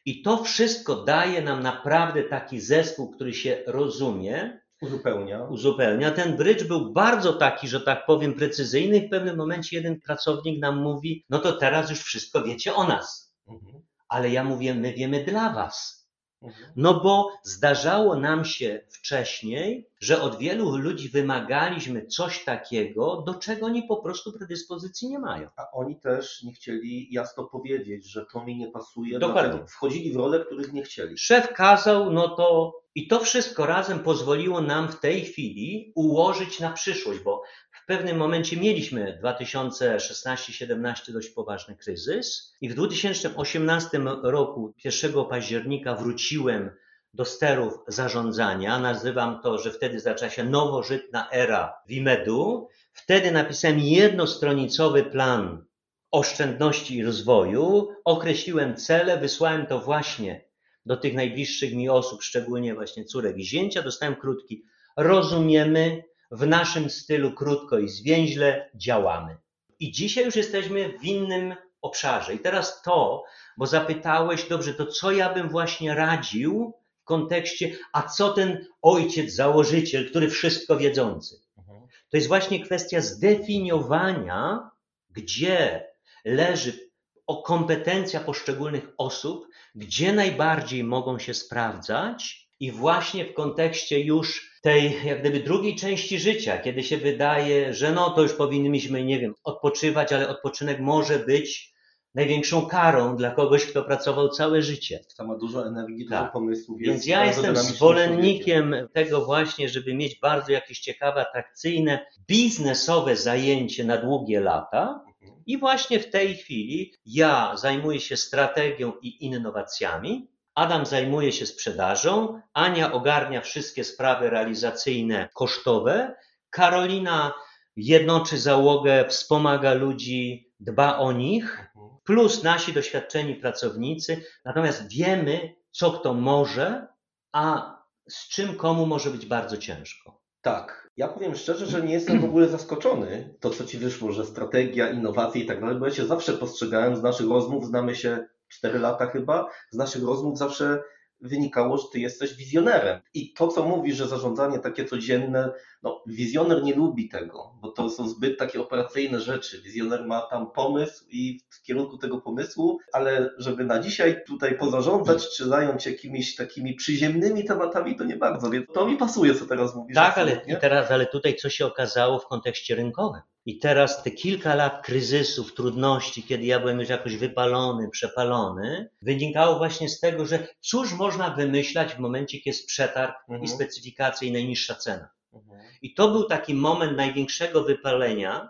I 0.07 0.21
to 0.21 0.43
wszystko 0.43 0.95
daje 0.95 1.41
nam 1.41 1.63
naprawdę 1.63 2.23
taki 2.23 2.59
zespół, 2.59 3.11
który 3.11 3.33
się 3.33 3.57
rozumie, 3.67 4.59
Uzupełnia. 4.81 5.43
uzupełnia. 5.43 6.11
Ten 6.11 6.37
bridge 6.37 6.63
był 6.63 6.93
bardzo 6.93 7.33
taki, 7.33 7.67
że 7.67 7.81
tak 7.81 8.05
powiem, 8.05 8.33
precyzyjny. 8.33 9.01
W 9.01 9.09
pewnym 9.09 9.37
momencie 9.37 9.75
jeden 9.75 10.01
pracownik 10.01 10.61
nam 10.61 10.81
mówi, 10.81 11.25
no 11.29 11.39
to 11.39 11.53
teraz 11.53 11.89
już 11.89 11.99
wszystko 11.99 12.43
wiecie 12.43 12.73
o 12.73 12.87
nas. 12.87 13.33
Mhm. 13.47 13.81
Ale 14.07 14.29
ja 14.29 14.43
mówię, 14.43 14.73
my 14.75 14.93
wiemy 14.93 15.23
dla 15.23 15.53
was. 15.53 16.04
Mhm. 16.45 16.71
No 16.75 16.99
bo 16.99 17.29
zdarzało 17.43 18.15
nam 18.15 18.45
się 18.45 18.81
wcześniej, 18.89 19.89
że 19.99 20.21
od 20.21 20.37
wielu 20.37 20.77
ludzi 20.77 21.09
wymagaliśmy 21.09 22.05
coś 22.05 22.43
takiego, 22.43 23.23
do 23.25 23.33
czego 23.33 23.65
oni 23.65 23.83
po 23.83 23.97
prostu 23.97 24.33
predyspozycji 24.33 25.09
nie 25.09 25.19
mają. 25.19 25.49
A 25.57 25.71
oni 25.71 25.99
też 25.99 26.43
nie 26.43 26.53
chcieli 26.53 27.07
jasno 27.13 27.43
powiedzieć, 27.43 28.05
że 28.05 28.25
to 28.33 28.45
mi 28.45 28.57
nie 28.57 28.71
pasuje, 28.71 29.19
Dokładnie. 29.19 29.67
wchodzili 29.67 30.13
w 30.13 30.15
role, 30.15 30.45
których 30.45 30.73
nie 30.73 30.83
chcieli. 30.83 31.17
Szef 31.17 31.53
kazał, 31.53 32.11
no 32.11 32.35
to 32.35 32.73
i 32.95 33.07
to 33.07 33.19
wszystko 33.19 33.65
razem 33.65 33.99
pozwoliło 33.99 34.61
nam 34.61 34.91
w 34.91 34.99
tej 34.99 35.21
chwili 35.21 35.91
ułożyć 35.95 36.59
na 36.59 36.71
przyszłość, 36.71 37.19
bo 37.19 37.41
w 37.85 37.87
pewnym 37.87 38.17
momencie 38.17 38.57
mieliśmy 38.57 39.19
2016-17 39.23 41.13
dość 41.13 41.29
poważny 41.29 41.75
kryzys 41.75 42.53
i 42.61 42.69
w 42.69 42.73
2018 42.73 43.99
roku 44.23 44.73
1 44.85 45.25
października 45.29 45.95
wróciłem 45.95 46.71
do 47.13 47.25
sterów 47.25 47.73
zarządzania. 47.87 48.79
Nazywam 48.79 49.41
to, 49.41 49.57
że 49.57 49.71
wtedy 49.71 49.99
zaczęła 49.99 50.31
się 50.31 50.43
nowożytna 50.43 51.29
era 51.31 51.73
Wimedu. 51.87 52.69
Wtedy 52.91 53.31
napisałem 53.31 53.79
jednostronicowy 53.79 55.03
plan 55.03 55.65
oszczędności 56.11 56.97
i 56.97 57.03
rozwoju, 57.03 57.89
określiłem 58.05 58.75
cele, 58.75 59.17
wysłałem 59.17 59.65
to 59.65 59.79
właśnie 59.79 60.45
do 60.85 60.97
tych 60.97 61.13
najbliższych 61.13 61.73
mi 61.73 61.89
osób, 61.89 62.23
szczególnie 62.23 62.75
właśnie 62.75 63.05
córek 63.05 63.37
i 63.37 63.45
zięcia, 63.45 63.81
dostałem 63.81 64.15
krótki. 64.15 64.63
Rozumiemy, 64.97 66.03
w 66.31 66.47
naszym 66.47 66.89
stylu 66.89 67.31
krótko 67.31 67.79
i 67.79 67.89
zwięźle 67.89 68.69
działamy. 68.75 69.37
I 69.79 69.91
dzisiaj 69.91 70.25
już 70.25 70.35
jesteśmy 70.35 70.99
w 70.99 71.03
innym 71.03 71.55
obszarze. 71.81 72.33
I 72.33 72.39
teraz 72.39 72.81
to, 72.81 73.23
bo 73.57 73.67
zapytałeś, 73.67 74.43
dobrze, 74.43 74.73
to 74.73 74.85
co 74.85 75.11
ja 75.11 75.33
bym 75.33 75.49
właśnie 75.49 75.95
radził 75.95 76.73
w 77.01 77.03
kontekście, 77.03 77.77
a 77.93 78.01
co 78.01 78.33
ten 78.33 78.65
ojciec, 78.81 79.33
założyciel, 79.33 80.09
który 80.09 80.29
wszystko 80.29 80.77
wiedzący? 80.77 81.35
Mhm. 81.57 81.87
To 82.09 82.17
jest 82.17 82.27
właśnie 82.27 82.65
kwestia 82.65 83.01
zdefiniowania, 83.01 84.69
gdzie 85.09 85.87
leży 86.25 86.89
o 87.27 87.43
kompetencja 87.43 88.19
poszczególnych 88.19 88.87
osób, 88.97 89.47
gdzie 89.75 90.13
najbardziej 90.13 90.83
mogą 90.83 91.19
się 91.19 91.33
sprawdzać 91.33 92.49
i 92.59 92.71
właśnie 92.71 93.25
w 93.25 93.33
kontekście 93.33 93.99
już 93.99 94.54
tej 94.65 94.97
jak 95.05 95.19
gdyby 95.21 95.39
drugiej 95.39 95.75
części 95.75 96.19
życia, 96.19 96.57
kiedy 96.57 96.83
się 96.83 96.97
wydaje, 96.97 97.73
że 97.73 97.91
no 97.91 98.09
to 98.09 98.21
już 98.21 98.33
powinniśmy, 98.33 99.03
nie 99.03 99.19
wiem, 99.19 99.33
odpoczywać, 99.43 100.13
ale 100.13 100.29
odpoczynek 100.29 100.79
może 100.79 101.19
być 101.19 101.73
największą 102.15 102.65
karą 102.65 103.15
dla 103.17 103.31
kogoś, 103.31 103.65
kto 103.65 103.83
pracował 103.83 104.29
całe 104.29 104.61
życie. 104.61 104.99
Kto 105.13 105.25
ma 105.27 105.35
dużo 105.37 105.67
energii, 105.67 106.05
Tak. 106.09 106.19
dużo 106.19 106.31
pomysłów. 106.33 106.79
Więc 106.81 107.05
ja 107.07 107.25
jestem 107.25 107.55
zwolennikiem 107.55 108.75
tego 108.93 109.25
właśnie, 109.25 109.69
żeby 109.69 109.93
mieć 109.93 110.19
bardzo 110.19 110.51
jakieś 110.51 110.79
ciekawe, 110.79 111.21
atrakcyjne, 111.21 112.05
biznesowe 112.27 113.15
zajęcie 113.15 113.83
na 113.83 113.97
długie 113.97 114.39
lata. 114.39 115.01
człowiekiem. 115.03 115.43
I 115.45 115.57
właśnie 115.57 115.99
w 115.99 116.09
tej 116.09 116.35
chwili 116.35 116.93
ja 117.05 117.53
zajmuję 117.57 117.99
się 117.99 118.17
strategią 118.17 118.93
i 119.01 119.25
innowacjami. 119.25 120.27
Adam 120.55 120.85
zajmuje 120.85 121.31
się 121.31 121.45
sprzedażą, 121.45 122.41
Ania 122.53 122.91
ogarnia 122.93 123.41
wszystkie 123.41 123.83
sprawy 123.83 124.29
realizacyjne, 124.29 125.29
kosztowe, 125.33 126.15
Karolina 126.49 127.33
jednoczy 127.75 128.37
załogę, 128.37 129.05
wspomaga 129.09 129.73
ludzi, 129.73 130.51
dba 130.59 130.97
o 130.97 131.11
nich, 131.11 131.59
Mhm. 131.75 131.97
plus 132.03 132.43
nasi 132.43 132.73
doświadczeni 132.73 133.35
pracownicy. 133.35 134.21
Natomiast 134.45 134.87
wiemy, 134.89 135.55
co 135.71 135.91
kto 135.91 136.13
może, 136.13 136.87
a 137.31 137.75
z 138.09 138.27
czym 138.29 138.55
komu 138.55 138.85
może 138.85 139.09
być 139.09 139.25
bardzo 139.25 139.57
ciężko. 139.57 140.21
Tak. 140.41 140.89
Ja 140.97 141.07
powiem 141.07 141.35
szczerze, 141.35 141.65
że 141.65 141.81
nie 141.81 141.93
jestem 141.93 142.21
w 142.21 142.25
ogóle 142.25 142.47
zaskoczony 142.47 143.35
to, 143.39 143.49
co 143.49 143.65
ci 143.65 143.77
wyszło, 143.77 144.11
że 144.11 144.25
strategia, 144.25 144.89
innowacje 144.89 145.41
i 145.41 145.45
tak 145.45 145.61
dalej, 145.61 145.75
bo 145.79 145.85
ja 145.85 145.93
się 145.93 146.05
zawsze 146.05 146.33
postrzegałem 146.33 146.95
z 146.95 147.03
naszych 147.03 147.29
rozmów, 147.29 147.65
znamy 147.65 147.95
się 147.95 148.25
4 148.57 148.79
lata 148.79 149.07
chyba, 149.07 149.49
z 149.71 149.77
naszych 149.77 150.03
rozmów 150.03 150.37
zawsze 150.37 150.83
wynikało, 151.21 151.77
że 151.77 151.83
ty 151.91 151.99
jesteś 151.99 152.33
wizjonerem. 152.33 153.01
I 153.13 153.33
to, 153.33 153.47
co 153.47 153.63
mówisz, 153.63 153.97
że 153.97 154.07
zarządzanie 154.07 154.59
takie 154.59 154.85
codzienne, 154.85 155.51
no 155.83 156.03
wizjoner 156.07 156.63
nie 156.63 156.75
lubi 156.75 157.09
tego, 157.09 157.53
bo 157.61 157.71
to 157.71 157.89
są 157.89 158.09
zbyt 158.09 158.39
takie 158.39 158.61
operacyjne 158.61 159.19
rzeczy. 159.19 159.61
Wizjoner 159.61 160.05
ma 160.05 160.21
tam 160.21 160.51
pomysł 160.51 161.05
i 161.09 161.39
w 161.49 161.61
kierunku 161.61 161.97
tego 161.97 162.21
pomysłu, 162.21 162.79
ale 162.93 163.29
żeby 163.37 163.63
na 163.63 163.79
dzisiaj 163.79 164.23
tutaj 164.27 164.57
pozarządzać, 164.57 165.29
czy 165.37 165.45
zająć 165.45 165.83
się 165.83 165.91
jakimiś 165.91 166.35
takimi 166.35 166.75
przyziemnymi 166.75 167.45
tematami, 167.45 167.95
to 167.95 168.03
nie 168.03 168.17
bardzo. 168.17 168.49
Więc 168.49 168.65
to 168.73 168.85
mi 168.85 168.97
pasuje, 168.97 169.35
co 169.35 169.45
teraz 169.45 169.75
mówisz. 169.75 169.95
Tak, 169.95 170.17
ale, 170.17 170.41
teraz, 170.61 170.91
ale 170.91 171.05
tutaj 171.05 171.35
co 171.35 171.49
się 171.49 171.65
okazało 171.65 172.19
w 172.19 172.27
kontekście 172.27 172.75
rynkowym. 172.75 173.21
I 173.45 173.59
teraz 173.59 174.03
te 174.03 174.11
kilka 174.11 174.55
lat 174.55 174.85
kryzysów, 174.85 175.53
trudności, 175.53 176.23
kiedy 176.23 176.43
ja 176.45 176.59
byłem 176.59 176.79
już 176.79 176.89
jakoś 176.89 177.17
wypalony, 177.17 177.89
przepalony, 177.89 178.89
wynikało 179.01 179.57
właśnie 179.57 179.89
z 179.89 179.99
tego, 179.99 180.25
że 180.25 180.47
cóż 180.59 180.93
można 180.93 181.29
wymyślać 181.29 181.93
w 181.93 181.99
momencie, 181.99 182.37
kiedy 182.37 182.49
jest 182.57 182.67
przetarg 182.67 183.15
i 183.29 183.33
Mhm. 183.33 183.47
specyfikacja 183.47 184.27
i 184.27 184.31
najniższa 184.31 184.75
cena. 184.75 185.09
Mhm. 185.33 185.61
I 185.81 185.93
to 185.93 186.07
był 186.11 186.23
taki 186.23 186.53
moment 186.53 186.97
największego 186.97 187.63
wypalenia. 187.63 188.49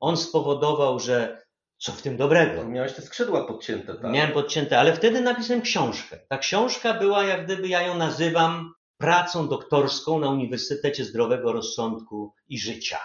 On 0.00 0.16
spowodował, 0.16 0.98
że 1.00 1.42
co 1.78 1.92
w 1.92 2.02
tym 2.02 2.16
dobrego? 2.16 2.64
Miałeś 2.68 2.92
te 2.92 3.02
skrzydła 3.02 3.44
podcięte, 3.44 3.94
tak? 3.94 4.10
Miałem 4.12 4.32
podcięte, 4.32 4.78
ale 4.78 4.92
wtedy 4.96 5.20
napisałem 5.20 5.62
książkę. 5.62 6.18
Ta 6.28 6.38
książka 6.38 6.94
była, 6.94 7.24
jak 7.24 7.44
gdyby 7.44 7.68
ja 7.68 7.82
ją 7.82 7.94
nazywam 7.96 8.74
pracą 8.98 9.48
doktorską 9.48 10.18
na 10.18 10.30
Uniwersytecie 10.30 11.04
Zdrowego 11.04 11.52
Rozsądku 11.52 12.34
i 12.48 12.58
Życia. 12.58 12.98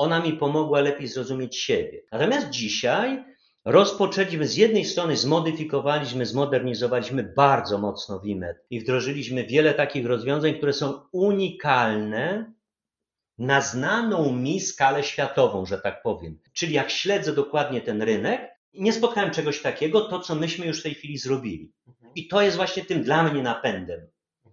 Ona 0.00 0.20
mi 0.20 0.32
pomogła 0.32 0.80
lepiej 0.80 1.08
zrozumieć 1.08 1.56
siebie. 1.56 2.02
Natomiast 2.12 2.50
dzisiaj 2.50 3.24
rozpoczęliśmy, 3.64 4.46
z 4.46 4.56
jednej 4.56 4.84
strony 4.84 5.16
zmodyfikowaliśmy, 5.16 6.26
zmodernizowaliśmy 6.26 7.32
bardzo 7.36 7.78
mocno 7.78 8.20
WIMED 8.20 8.56
i 8.70 8.80
wdrożyliśmy 8.80 9.44
wiele 9.44 9.74
takich 9.74 10.06
rozwiązań, 10.06 10.54
które 10.54 10.72
są 10.72 11.00
unikalne 11.12 12.52
na 13.38 13.60
znaną 13.60 14.32
mi 14.32 14.60
skalę 14.60 15.04
światową, 15.04 15.66
że 15.66 15.78
tak 15.78 16.02
powiem. 16.02 16.38
Czyli 16.52 16.74
jak 16.74 16.90
śledzę 16.90 17.32
dokładnie 17.32 17.80
ten 17.80 18.02
rynek, 18.02 18.50
nie 18.74 18.92
spotkałem 18.92 19.30
czegoś 19.30 19.62
takiego, 19.62 20.00
to 20.00 20.20
co 20.20 20.34
myśmy 20.34 20.66
już 20.66 20.80
w 20.80 20.82
tej 20.82 20.94
chwili 20.94 21.18
zrobili. 21.18 21.72
Mhm. 21.88 22.12
I 22.14 22.28
to 22.28 22.42
jest 22.42 22.56
właśnie 22.56 22.84
tym 22.84 23.02
dla 23.02 23.22
mnie 23.22 23.42
napędem. 23.42 24.00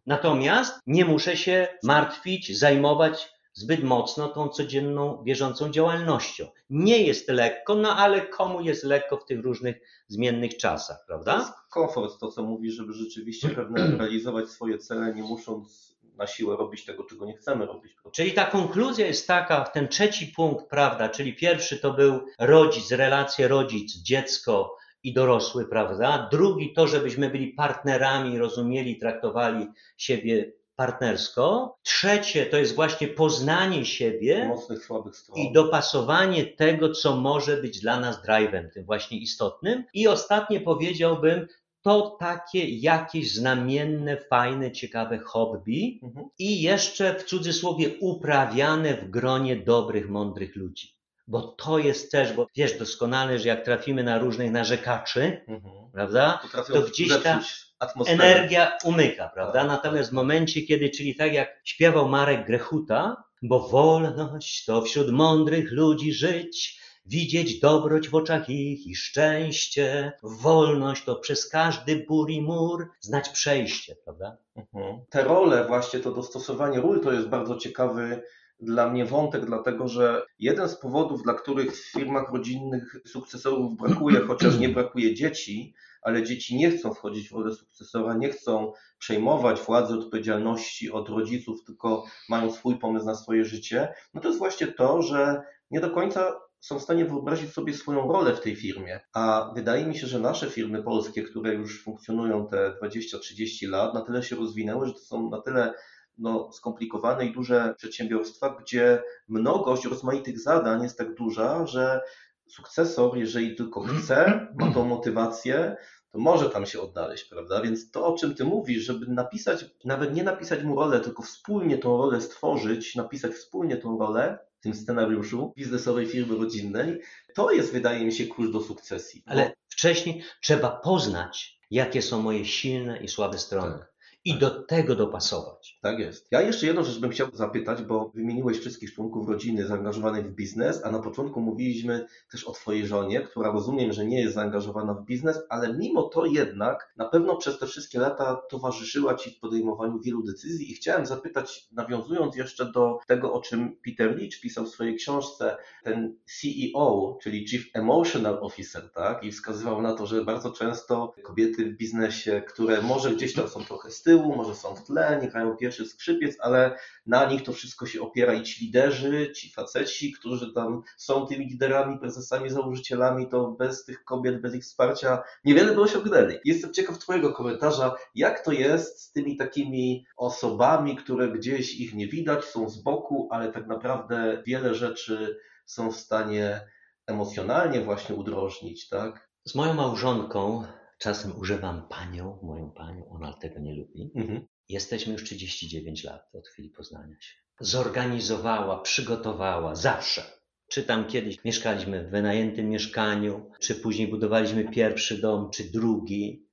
Natomiast 0.05 0.79
nie 0.87 1.05
muszę 1.05 1.37
się 1.37 1.67
martwić, 1.83 2.59
zajmować 2.59 3.36
zbyt 3.57 3.83
mocno 3.83 4.27
tą 4.27 4.49
codzienną, 4.49 5.23
bieżącą 5.23 5.71
działalnością. 5.71 6.47
Nie 6.69 7.03
jest 7.03 7.29
lekko, 7.29 7.75
no 7.75 7.95
ale 7.95 8.21
komu 8.27 8.61
jest 8.61 8.83
lekko 8.83 9.17
w 9.17 9.25
tych 9.25 9.39
różnych 9.39 9.75
zmiennych 10.07 10.57
czasach, 10.57 10.97
To 10.99 11.05
prawda? 11.07 11.37
jest 11.37 11.53
komfort, 11.69 12.19
to 12.19 12.31
co 12.31 12.43
mówisz, 12.43 12.73
żeby 12.73 12.93
rzeczywiście 12.93 13.49
pewne 13.49 13.87
realizować 13.97 14.49
swoje 14.49 14.77
cele, 14.77 15.13
nie 15.15 15.23
musząc 15.23 15.97
na 16.17 16.27
siłę 16.27 16.55
robić 16.57 16.85
tego, 16.85 17.03
czego 17.03 17.25
nie 17.25 17.37
chcemy 17.37 17.65
robić. 17.65 17.95
Czyli 18.11 18.33
ta 18.33 18.45
konkluzja 18.45 19.07
jest 19.07 19.27
taka, 19.27 19.63
ten 19.63 19.87
trzeci 19.87 20.27
punkt, 20.35 20.69
prawda? 20.69 21.09
Czyli 21.09 21.35
pierwszy 21.35 21.77
to 21.77 21.93
był 21.93 22.19
rodzic, 22.39 22.91
relacje 22.91 23.47
rodzic, 23.47 23.95
dziecko 23.97 24.77
i 25.03 25.13
dorosły, 25.13 25.65
prawda? 25.65 26.27
Drugi 26.31 26.73
to, 26.73 26.87
żebyśmy 26.87 27.29
byli 27.29 27.47
partnerami, 27.47 28.37
rozumieli, 28.37 28.97
traktowali 28.97 29.67
siebie 29.97 30.53
partnersko. 30.77 31.77
Trzecie 31.83 32.45
to 32.45 32.57
jest 32.57 32.75
właśnie 32.75 33.07
poznanie 33.07 33.85
siebie 33.85 34.47
Mocnych, 34.47 34.85
słabych 34.85 35.15
stron. 35.15 35.37
i 35.37 35.53
dopasowanie 35.53 36.45
tego, 36.45 36.91
co 36.93 37.15
może 37.15 37.57
być 37.57 37.79
dla 37.79 37.99
nas 37.99 38.23
drive'em, 38.25 38.69
tym 38.73 38.85
właśnie 38.85 39.17
istotnym. 39.17 39.83
I 39.93 40.07
ostatnie 40.07 40.61
powiedziałbym, 40.61 41.47
to 41.81 42.17
takie 42.19 42.69
jakieś 42.69 43.33
znamienne, 43.33 44.17
fajne, 44.17 44.71
ciekawe 44.71 45.17
hobby 45.19 45.99
Mhm. 46.03 46.27
i 46.39 46.61
jeszcze 46.61 47.13
w 47.19 47.23
cudzysłowie 47.23 47.89
uprawiane 47.99 48.93
w 48.93 49.09
gronie 49.09 49.55
dobrych, 49.55 50.09
mądrych 50.09 50.55
ludzi. 50.55 50.97
Bo 51.27 51.41
to 51.41 51.79
jest 51.79 52.11
też, 52.11 52.33
bo 52.33 52.47
wiesz 52.55 52.77
doskonale, 52.79 53.39
że 53.39 53.47
jak 53.47 53.65
trafimy 53.65 54.03
na 54.03 54.17
różnych 54.19 54.51
narzekaczy, 54.51 55.41
Mhm. 55.47 55.73
prawda, 55.93 56.39
Potrafią 56.41 56.73
to 56.73 56.81
gdzieś 56.81 57.23
ta 57.23 57.41
atmosferę. 57.79 58.23
energia 58.23 58.77
umyka, 58.83 59.29
prawda? 59.33 59.63
Natomiast 59.63 60.09
w 60.09 60.13
momencie, 60.13 60.61
kiedy, 60.61 60.89
czyli 60.89 61.15
tak 61.15 61.33
jak 61.33 61.61
śpiewał 61.63 62.09
Marek 62.09 62.45
Grechuta, 62.45 63.23
bo 63.41 63.67
wolność 63.67 64.65
to 64.65 64.81
wśród 64.81 65.11
mądrych 65.11 65.71
ludzi 65.71 66.13
żyć, 66.13 66.79
widzieć 67.05 67.59
dobroć 67.59 68.09
w 68.09 68.15
oczach 68.15 68.49
ich 68.49 68.87
i 68.87 68.95
szczęście, 68.95 70.11
wolność 70.23 71.03
to 71.03 71.15
przez 71.15 71.49
każdy 71.49 72.05
bór 72.07 72.29
i 72.29 72.41
mur 72.41 72.89
znać 72.99 73.29
przejście, 73.29 73.95
prawda? 73.95 74.37
Mhm. 74.55 74.99
Te 75.09 75.23
role, 75.23 75.65
właśnie 75.67 75.99
to 75.99 76.11
dostosowanie 76.11 76.79
ról, 76.79 77.01
to 77.01 77.11
jest 77.11 77.27
bardzo 77.27 77.57
ciekawy 77.57 78.21
dla 78.59 78.89
mnie 78.89 79.05
wątek, 79.05 79.45
dlatego 79.45 79.87
że 79.87 80.25
jeden 80.39 80.69
z 80.69 80.75
powodów, 80.75 81.23
dla 81.23 81.33
których 81.33 81.77
w 81.77 81.91
firmach 81.91 82.33
rodzinnych 82.33 82.95
sukcesorów 83.05 83.77
brakuje, 83.77 84.19
chociaż 84.19 84.57
nie 84.57 84.69
brakuje 84.69 85.15
dzieci, 85.15 85.73
ale 86.07 86.23
dzieci 86.23 86.57
nie 86.57 86.71
chcą 86.71 86.93
wchodzić 86.93 87.29
w 87.29 87.31
rolę 87.31 87.53
sukcesora, 87.53 88.13
nie 88.13 88.29
chcą 88.29 88.73
przejmować 88.99 89.61
władzy, 89.61 89.93
odpowiedzialności 89.93 90.91
od 90.91 91.09
rodziców, 91.09 91.63
tylko 91.65 92.05
mają 92.29 92.51
swój 92.51 92.79
pomysł 92.79 93.05
na 93.05 93.15
swoje 93.15 93.45
życie, 93.45 93.93
no 94.13 94.21
to 94.21 94.27
jest 94.27 94.39
właśnie 94.39 94.67
to, 94.67 95.01
że 95.01 95.41
nie 95.71 95.79
do 95.79 95.91
końca 95.91 96.39
są 96.59 96.79
w 96.79 96.81
stanie 96.81 97.05
wyobrazić 97.05 97.53
sobie 97.53 97.73
swoją 97.73 98.11
rolę 98.11 98.35
w 98.35 98.41
tej 98.41 98.55
firmie. 98.55 98.99
A 99.13 99.51
wydaje 99.55 99.85
mi 99.85 99.97
się, 99.97 100.07
że 100.07 100.19
nasze 100.19 100.49
firmy 100.49 100.83
polskie, 100.83 101.23
które 101.23 101.53
już 101.53 101.83
funkcjonują 101.83 102.47
te 102.47 102.73
20-30 102.83 103.69
lat, 103.69 103.93
na 103.93 104.01
tyle 104.01 104.23
się 104.23 104.35
rozwinęły, 104.35 104.87
że 104.87 104.93
to 104.93 104.99
są 104.99 105.29
na 105.29 105.41
tyle 105.41 105.73
no, 106.17 106.51
skomplikowane 106.51 107.25
i 107.25 107.33
duże 107.33 107.75
przedsiębiorstwa, 107.77 108.57
gdzie 108.61 109.03
mnogość 109.27 109.85
rozmaitych 109.85 110.39
zadań 110.39 110.83
jest 110.83 110.97
tak 110.97 111.13
duża, 111.15 111.65
że 111.65 112.01
sukcesor, 112.47 113.17
jeżeli 113.17 113.55
tylko 113.55 113.81
chce, 113.81 114.47
ma 114.59 114.73
tą 114.73 114.85
motywację, 114.85 115.75
to 116.11 116.19
może 116.19 116.49
tam 116.49 116.65
się 116.65 116.81
odnaleźć, 116.81 117.23
prawda? 117.23 117.61
Więc 117.61 117.91
to, 117.91 118.05
o 118.05 118.17
czym 118.17 118.35
ty 118.35 118.45
mówisz, 118.45 118.83
żeby 118.83 119.05
napisać, 119.07 119.65
nawet 119.85 120.15
nie 120.15 120.23
napisać 120.23 120.63
mu 120.63 120.75
rolę, 120.75 120.99
tylko 120.99 121.23
wspólnie 121.23 121.77
tą 121.77 121.97
rolę 121.97 122.21
stworzyć, 122.21 122.95
napisać 122.95 123.31
wspólnie 123.31 123.77
tą 123.77 123.99
rolę 123.99 124.39
w 124.59 124.63
tym 124.63 124.73
scenariuszu 124.73 125.53
biznesowej 125.57 126.05
firmy 126.05 126.37
rodzinnej, 126.37 127.01
to 127.33 127.51
jest, 127.51 127.73
wydaje 127.73 128.05
mi 128.05 128.13
się, 128.13 128.27
klucz 128.27 128.51
do 128.51 128.61
sukcesji. 128.61 129.23
Ale 129.25 129.53
wcześniej 129.69 130.23
trzeba 130.41 130.69
poznać, 130.71 131.59
jakie 131.71 132.01
są 132.01 132.21
moje 132.21 132.45
silne 132.45 132.97
i 133.03 133.07
słabe 133.07 133.37
strony. 133.37 133.79
Tak 133.79 133.96
i 134.25 134.33
do 134.33 134.63
tego 134.63 134.95
dopasować. 134.95 135.79
Tak 135.81 135.99
jest. 135.99 136.27
Ja 136.31 136.41
jeszcze 136.41 136.67
jedną 136.67 136.83
rzecz 136.83 136.99
bym 136.99 137.09
chciał 137.09 137.27
zapytać, 137.33 137.81
bo 137.81 138.11
wymieniłeś 138.15 138.59
wszystkich 138.59 138.93
członków 138.93 139.27
rodziny 139.27 139.67
zaangażowanych 139.67 140.31
w 140.31 140.35
biznes, 140.35 140.81
a 140.83 140.91
na 140.91 140.99
początku 140.99 141.41
mówiliśmy 141.41 142.05
też 142.31 142.43
o 142.43 142.51
Twojej 142.51 142.87
żonie, 142.87 143.21
która 143.21 143.51
rozumiem, 143.51 143.93
że 143.93 144.05
nie 144.05 144.21
jest 144.21 144.35
zaangażowana 144.35 144.93
w 144.93 145.05
biznes, 145.05 145.39
ale 145.49 145.73
mimo 145.73 146.03
to 146.03 146.25
jednak 146.25 146.93
na 146.97 147.05
pewno 147.05 147.35
przez 147.35 147.59
te 147.59 147.67
wszystkie 147.67 147.99
lata 147.99 148.41
towarzyszyła 148.49 149.15
Ci 149.15 149.31
w 149.31 149.39
podejmowaniu 149.39 149.99
wielu 149.99 150.23
decyzji 150.23 150.71
i 150.71 150.75
chciałem 150.75 151.05
zapytać, 151.05 151.67
nawiązując 151.71 152.35
jeszcze 152.35 152.71
do 152.71 152.99
tego, 153.07 153.33
o 153.33 153.41
czym 153.41 153.77
Peter 153.85 154.17
Leach 154.17 154.39
pisał 154.41 154.65
w 154.65 154.69
swojej 154.69 154.95
książce, 154.95 155.57
ten 155.83 156.15
CEO, 156.25 157.17
czyli 157.21 157.47
Chief 157.47 157.65
Emotional 157.73 158.39
Officer, 158.41 158.91
tak, 158.91 159.23
i 159.23 159.31
wskazywał 159.31 159.81
na 159.81 159.93
to, 159.93 160.05
że 160.05 160.25
bardzo 160.25 160.51
często 160.51 161.13
kobiety 161.23 161.65
w 161.65 161.77
biznesie, 161.77 162.41
które 162.47 162.81
może 162.81 163.15
gdzieś 163.15 163.33
tam 163.33 163.47
są 163.47 163.63
trochę 163.63 163.91
z 163.91 164.01
tyłu, 164.01 164.16
tyłu, 164.17 164.35
może 164.35 164.55
są 164.55 164.75
w 164.75 164.83
tle, 164.83 165.19
nie 165.21 165.29
grają 165.29 165.57
pierwszy 165.57 165.85
skrzypiec, 165.85 166.37
ale 166.39 166.77
na 167.05 167.25
nich 167.25 167.43
to 167.43 167.53
wszystko 167.53 167.85
się 167.85 168.01
opiera 168.01 168.33
i 168.33 168.43
ci 168.43 168.65
liderzy, 168.65 169.31
ci 169.31 169.53
faceci, 169.53 170.11
którzy 170.11 170.53
tam 170.53 170.81
są 170.97 171.27
tymi 171.27 171.45
liderami, 171.45 171.99
prezesami, 171.99 172.49
założycielami, 172.49 173.29
to 173.29 173.51
bez 173.51 173.85
tych 173.85 174.03
kobiet, 174.03 174.41
bez 174.41 174.55
ich 174.55 174.63
wsparcia 174.63 175.23
niewiele 175.45 175.75
by 175.75 175.81
osiągnęli. 175.81 176.35
Jestem 176.45 176.73
ciekaw 176.73 176.99
Twojego 176.99 177.33
komentarza, 177.33 177.95
jak 178.15 178.45
to 178.45 178.51
jest 178.51 179.01
z 179.01 179.11
tymi 179.11 179.37
takimi 179.37 180.05
osobami, 180.17 180.95
które 180.95 181.27
gdzieś 181.27 181.79
ich 181.79 181.93
nie 181.93 182.07
widać, 182.07 182.45
są 182.45 182.69
z 182.69 182.83
boku, 182.83 183.27
ale 183.31 183.51
tak 183.51 183.67
naprawdę 183.67 184.43
wiele 184.45 184.75
rzeczy 184.75 185.39
są 185.65 185.91
w 185.91 185.97
stanie 185.97 186.61
emocjonalnie 187.07 187.81
właśnie 187.81 188.15
udrożnić, 188.15 188.89
tak? 188.89 189.29
Z 189.47 189.55
moją 189.55 189.73
małżonką 189.73 190.63
Czasem 190.97 191.39
używam 191.39 191.87
panią, 191.87 192.39
moją 192.43 192.71
panią, 192.71 193.09
ona 193.09 193.33
tego 193.33 193.59
nie 193.59 193.75
lubi. 193.75 194.11
Mhm. 194.15 194.47
Jesteśmy 194.69 195.13
już 195.13 195.23
39 195.23 196.03
lat 196.03 196.29
od 196.33 196.47
chwili 196.47 196.69
poznania 196.69 197.15
się. 197.21 197.33
Zorganizowała, 197.59 198.81
przygotowała 198.81 199.75
zawsze. 199.75 200.23
Czy 200.69 200.83
tam 200.83 201.07
kiedyś 201.07 201.43
mieszkaliśmy 201.43 202.07
w 202.07 202.11
wynajętym 202.11 202.69
mieszkaniu, 202.69 203.51
czy 203.59 203.75
później 203.75 204.07
budowaliśmy 204.07 204.69
pierwszy 204.69 205.21
dom, 205.21 205.49
czy 205.53 205.71
drugi. 205.71 206.47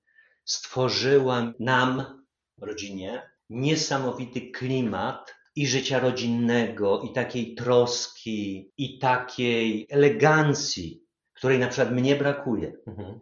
Stworzyła 0.45 1.53
nam, 1.59 2.25
rodzinie, 2.59 3.31
niesamowity 3.51 4.51
klimat 4.51 5.35
i 5.57 5.67
życia 5.67 6.01
rodzinnego, 6.01 7.03
i 7.03 7.13
takiej 7.13 7.55
troski, 7.55 8.73
i 8.77 8.99
takiej 8.99 9.87
elegancji, 9.91 11.05
której 11.35 11.59
na 11.59 11.69
przykład 11.69 11.93
mnie 11.95 12.17
brakuje. 12.17 12.73
Mhm. 12.87 13.21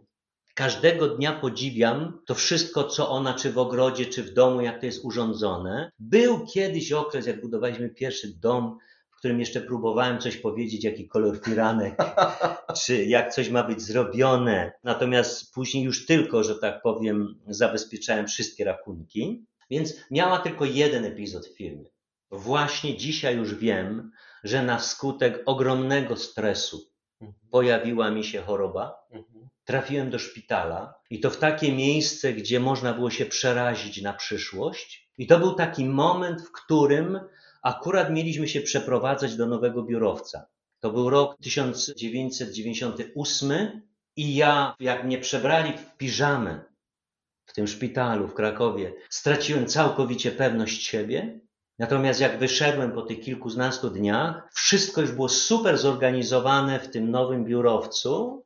Każdego 0.53 1.07
dnia 1.07 1.31
podziwiam 1.31 2.21
to 2.25 2.35
wszystko, 2.35 2.83
co 2.83 3.09
ona, 3.09 3.33
czy 3.33 3.51
w 3.51 3.57
ogrodzie, 3.57 4.05
czy 4.05 4.23
w 4.23 4.33
domu, 4.33 4.61
jak 4.61 4.79
to 4.79 4.85
jest 4.85 5.05
urządzone. 5.05 5.91
Był 5.99 6.45
kiedyś 6.45 6.91
okres, 6.91 7.27
jak 7.27 7.41
budowaliśmy 7.41 7.89
pierwszy 7.89 8.39
dom, 8.39 8.77
w 9.11 9.17
którym 9.17 9.39
jeszcze 9.39 9.61
próbowałem 9.61 10.19
coś 10.19 10.37
powiedzieć, 10.37 10.83
jaki 10.83 11.07
kolor 11.07 11.39
firanek, 11.43 11.95
czy 12.85 13.05
jak 13.05 13.33
coś 13.33 13.49
ma 13.49 13.63
być 13.63 13.81
zrobione. 13.81 14.71
Natomiast 14.83 15.53
później 15.53 15.83
już 15.83 16.05
tylko, 16.05 16.43
że 16.43 16.55
tak 16.55 16.81
powiem, 16.81 17.39
zabezpieczałem 17.47 18.27
wszystkie 18.27 18.65
rachunki. 18.65 19.45
Więc 19.69 19.93
miała 20.11 20.39
tylko 20.39 20.65
jeden 20.65 21.05
epizod 21.05 21.47
w 21.47 21.57
firmie. 21.57 21.85
Właśnie 22.31 22.97
dzisiaj 22.97 23.37
już 23.37 23.55
wiem, 23.55 24.11
że 24.43 24.63
na 24.63 24.79
skutek 24.79 25.43
ogromnego 25.45 26.17
stresu 26.17 26.91
mhm. 27.21 27.39
pojawiła 27.51 28.11
mi 28.11 28.23
się 28.23 28.41
choroba. 28.41 28.95
Mhm 29.11 29.42
trafiłem 29.65 30.09
do 30.09 30.19
szpitala 30.19 30.93
i 31.09 31.19
to 31.19 31.29
w 31.29 31.37
takie 31.37 31.71
miejsce, 31.71 32.33
gdzie 32.33 32.59
można 32.59 32.93
było 32.93 33.09
się 33.09 33.25
przerazić 33.25 34.01
na 34.01 34.13
przyszłość. 34.13 35.09
I 35.17 35.27
to 35.27 35.39
był 35.39 35.53
taki 35.53 35.85
moment, 35.85 36.41
w 36.41 36.51
którym 36.51 37.19
akurat 37.61 38.09
mieliśmy 38.09 38.47
się 38.47 38.61
przeprowadzać 38.61 39.35
do 39.35 39.45
nowego 39.45 39.83
biurowca. 39.83 40.45
To 40.79 40.91
był 40.91 41.09
rok 41.09 41.37
1998 41.41 43.81
i 44.15 44.35
ja, 44.35 44.75
jak 44.79 45.03
mnie 45.03 45.17
przebrali 45.17 45.73
w 45.77 45.97
piżamę 45.97 46.63
w 47.45 47.53
tym 47.53 47.67
szpitalu 47.67 48.27
w 48.27 48.33
Krakowie, 48.33 48.93
straciłem 49.09 49.67
całkowicie 49.67 50.31
pewność 50.31 50.83
siebie. 50.83 51.39
Natomiast 51.79 52.19
jak 52.19 52.39
wyszedłem 52.39 52.91
po 52.91 53.01
tych 53.01 53.21
kilkunastu 53.21 53.89
dniach, 53.89 54.49
wszystko 54.53 55.01
już 55.01 55.11
było 55.11 55.29
super 55.29 55.77
zorganizowane 55.77 56.79
w 56.79 56.89
tym 56.89 57.11
nowym 57.11 57.45
biurowcu 57.45 58.42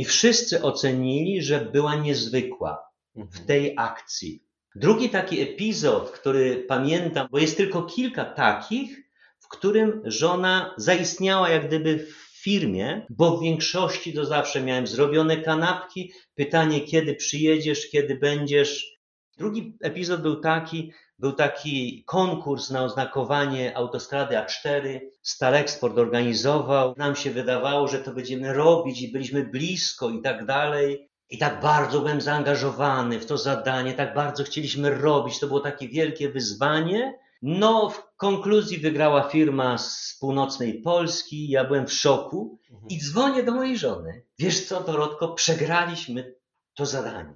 i 0.00 0.04
wszyscy 0.04 0.62
ocenili, 0.62 1.42
że 1.42 1.60
była 1.60 1.94
niezwykła 1.94 2.88
w 3.14 3.20
mhm. 3.20 3.46
tej 3.46 3.74
akcji. 3.76 4.44
Drugi 4.74 5.08
taki 5.08 5.40
epizod, 5.40 6.10
który 6.10 6.64
pamiętam, 6.68 7.28
bo 7.30 7.38
jest 7.38 7.56
tylko 7.56 7.82
kilka 7.82 8.24
takich, 8.24 8.98
w 9.40 9.48
którym 9.48 10.02
żona 10.04 10.74
zaistniała 10.76 11.48
jak 11.48 11.66
gdyby 11.66 11.98
w 11.98 12.42
firmie, 12.42 13.06
bo 13.10 13.36
w 13.36 13.42
większości 13.42 14.12
to 14.12 14.24
zawsze 14.24 14.62
miałem 14.62 14.86
zrobione 14.86 15.36
kanapki, 15.36 16.12
pytanie 16.34 16.80
kiedy 16.80 17.14
przyjedziesz, 17.14 17.90
kiedy 17.90 18.14
będziesz. 18.14 19.00
Drugi 19.38 19.76
epizod 19.80 20.22
był 20.22 20.40
taki, 20.40 20.92
był 21.20 21.32
taki 21.32 22.04
konkurs 22.06 22.70
na 22.70 22.84
oznakowanie 22.84 23.76
autostrady 23.76 24.34
A4. 24.34 25.00
Staleksport 25.22 25.98
organizował. 25.98 26.94
Nam 26.96 27.16
się 27.16 27.30
wydawało, 27.30 27.88
że 27.88 27.98
to 27.98 28.12
będziemy 28.12 28.52
robić 28.52 29.02
i 29.02 29.12
byliśmy 29.12 29.44
blisko 29.44 30.10
i 30.10 30.22
tak 30.22 30.46
dalej. 30.46 31.10
I 31.30 31.38
tak 31.38 31.60
bardzo 31.60 32.00
byłem 32.00 32.20
zaangażowany 32.20 33.20
w 33.20 33.26
to 33.26 33.38
zadanie, 33.38 33.92
tak 33.94 34.14
bardzo 34.14 34.44
chcieliśmy 34.44 34.90
robić. 34.90 35.40
To 35.40 35.46
było 35.46 35.60
takie 35.60 35.88
wielkie 35.88 36.28
wyzwanie. 36.28 37.18
No, 37.42 37.90
w 37.90 38.16
konkluzji 38.16 38.78
wygrała 38.78 39.22
firma 39.22 39.78
z 39.78 40.16
północnej 40.20 40.82
Polski. 40.82 41.50
Ja 41.50 41.64
byłem 41.64 41.86
w 41.86 41.92
szoku 41.92 42.58
i 42.88 42.98
dzwonię 42.98 43.42
do 43.42 43.52
mojej 43.52 43.78
żony. 43.78 44.22
Wiesz 44.38 44.66
co, 44.66 44.80
Dorotko, 44.80 45.28
przegraliśmy 45.34 46.34
to 46.74 46.86
zadanie. 46.86 47.34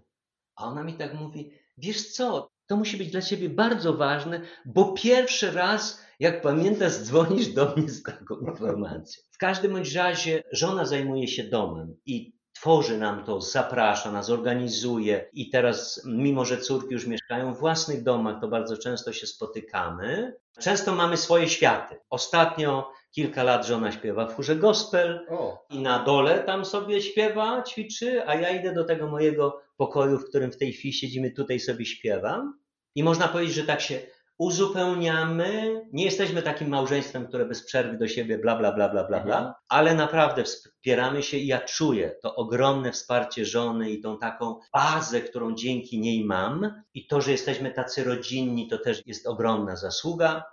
A 0.57 0.65
ona 0.65 0.85
mi 0.85 0.95
tak 0.95 1.15
mówi, 1.15 1.53
wiesz 1.79 2.13
co, 2.13 2.54
to 2.67 2.77
musi 2.77 2.97
być 2.97 3.11
dla 3.11 3.23
ciebie 3.23 3.49
bardzo 3.49 3.95
ważne, 3.95 4.41
bo 4.65 4.93
pierwszy 4.93 5.51
raz, 5.51 6.05
jak 6.21 6.43
pamiętasz, 6.43 6.93
dzwonisz 6.93 7.49
do 7.49 7.75
mnie 7.77 7.89
z 7.89 8.03
taką 8.03 8.37
informacją. 8.39 9.23
W 9.31 9.39
każdym 9.39 9.73
bądź 9.73 9.95
razie 9.95 10.43
żona 10.53 10.85
zajmuje 10.85 11.29
się 11.29 11.45
domem 11.45 11.97
i 12.07 12.35
tworzy 12.53 12.99
nam 12.99 13.25
to, 13.25 13.41
zaprasza 13.41 14.13
nas, 14.13 14.31
organizuje 14.31 15.31
i 15.33 15.51
teraz, 15.51 16.03
mimo 16.05 16.45
że 16.45 16.59
córki 16.59 16.95
już 16.95 17.07
mieszkają 17.07 17.55
w 17.55 17.59
własnych 17.59 18.03
domach, 18.03 18.41
to 18.41 18.49
bardzo 18.49 18.77
często 18.77 19.13
się 19.13 19.27
spotykamy. 19.27 20.37
Często 20.61 20.95
mamy 20.95 21.17
swoje 21.17 21.49
światy. 21.49 21.97
Ostatnio 22.11 22.91
kilka 23.15 23.43
lat 23.43 23.67
żona 23.67 23.93
śpiewa 23.93 24.27
w 24.27 24.35
chórze 24.35 24.57
gospel 24.57 25.27
o. 25.31 25.67
i 25.71 25.79
na 25.79 25.99
dole 26.05 26.39
tam 26.39 26.65
sobie 26.65 27.03
śpiewa, 27.03 27.63
ćwiczy, 27.63 28.29
a 28.29 28.35
ja 28.35 28.51
idę 28.51 28.73
do 28.75 28.85
tego 28.85 29.07
mojego 29.09 29.61
pokoju, 29.77 30.19
w 30.19 30.29
którym 30.29 30.53
w 30.53 30.57
tej 30.57 30.73
chwili 30.73 30.95
siedzimy, 30.95 31.31
tutaj 31.31 31.61
sobie 31.61 31.87
śpiewam. 31.87 32.59
I 32.95 33.03
można 33.05 33.29
powiedzieć, 33.29 33.55
że 33.55 33.63
tak 33.63 33.81
się 33.81 34.01
uzupełniamy. 34.39 35.83
Nie 35.93 36.05
jesteśmy 36.05 36.43
takim 36.43 36.69
małżeństwem, 36.69 37.27
które 37.27 37.45
bez 37.47 37.65
przerwy 37.67 37.99
do 37.99 38.09
siebie 38.09 38.39
bla, 38.39 38.57
bla, 38.57 38.73
bla, 38.73 38.89
bla, 38.89 39.05
bla, 39.05 39.21
bla, 39.21 39.37
Mhm. 39.39 39.55
ale 39.69 39.95
naprawdę 39.95 40.45
wspieramy 40.45 41.23
się 41.23 41.37
i 41.37 41.47
ja 41.47 41.59
czuję 41.61 42.17
to 42.23 42.35
ogromne 42.37 42.93
wsparcie 42.93 43.45
żony 43.45 43.91
i 43.91 44.01
tą 44.01 44.19
taką 44.19 44.61
bazę, 44.73 45.21
którą 45.21 45.55
dzięki 45.55 45.99
niej 46.01 46.25
mam. 46.25 46.83
I 46.95 47.07
to, 47.07 47.21
że 47.21 47.31
jesteśmy 47.31 47.71
tacy 47.71 48.05
rodzinni, 48.05 48.69
to 48.69 48.79
też 48.79 49.03
jest 49.07 49.27
ogromna 49.27 49.77
zasługa. 49.77 50.45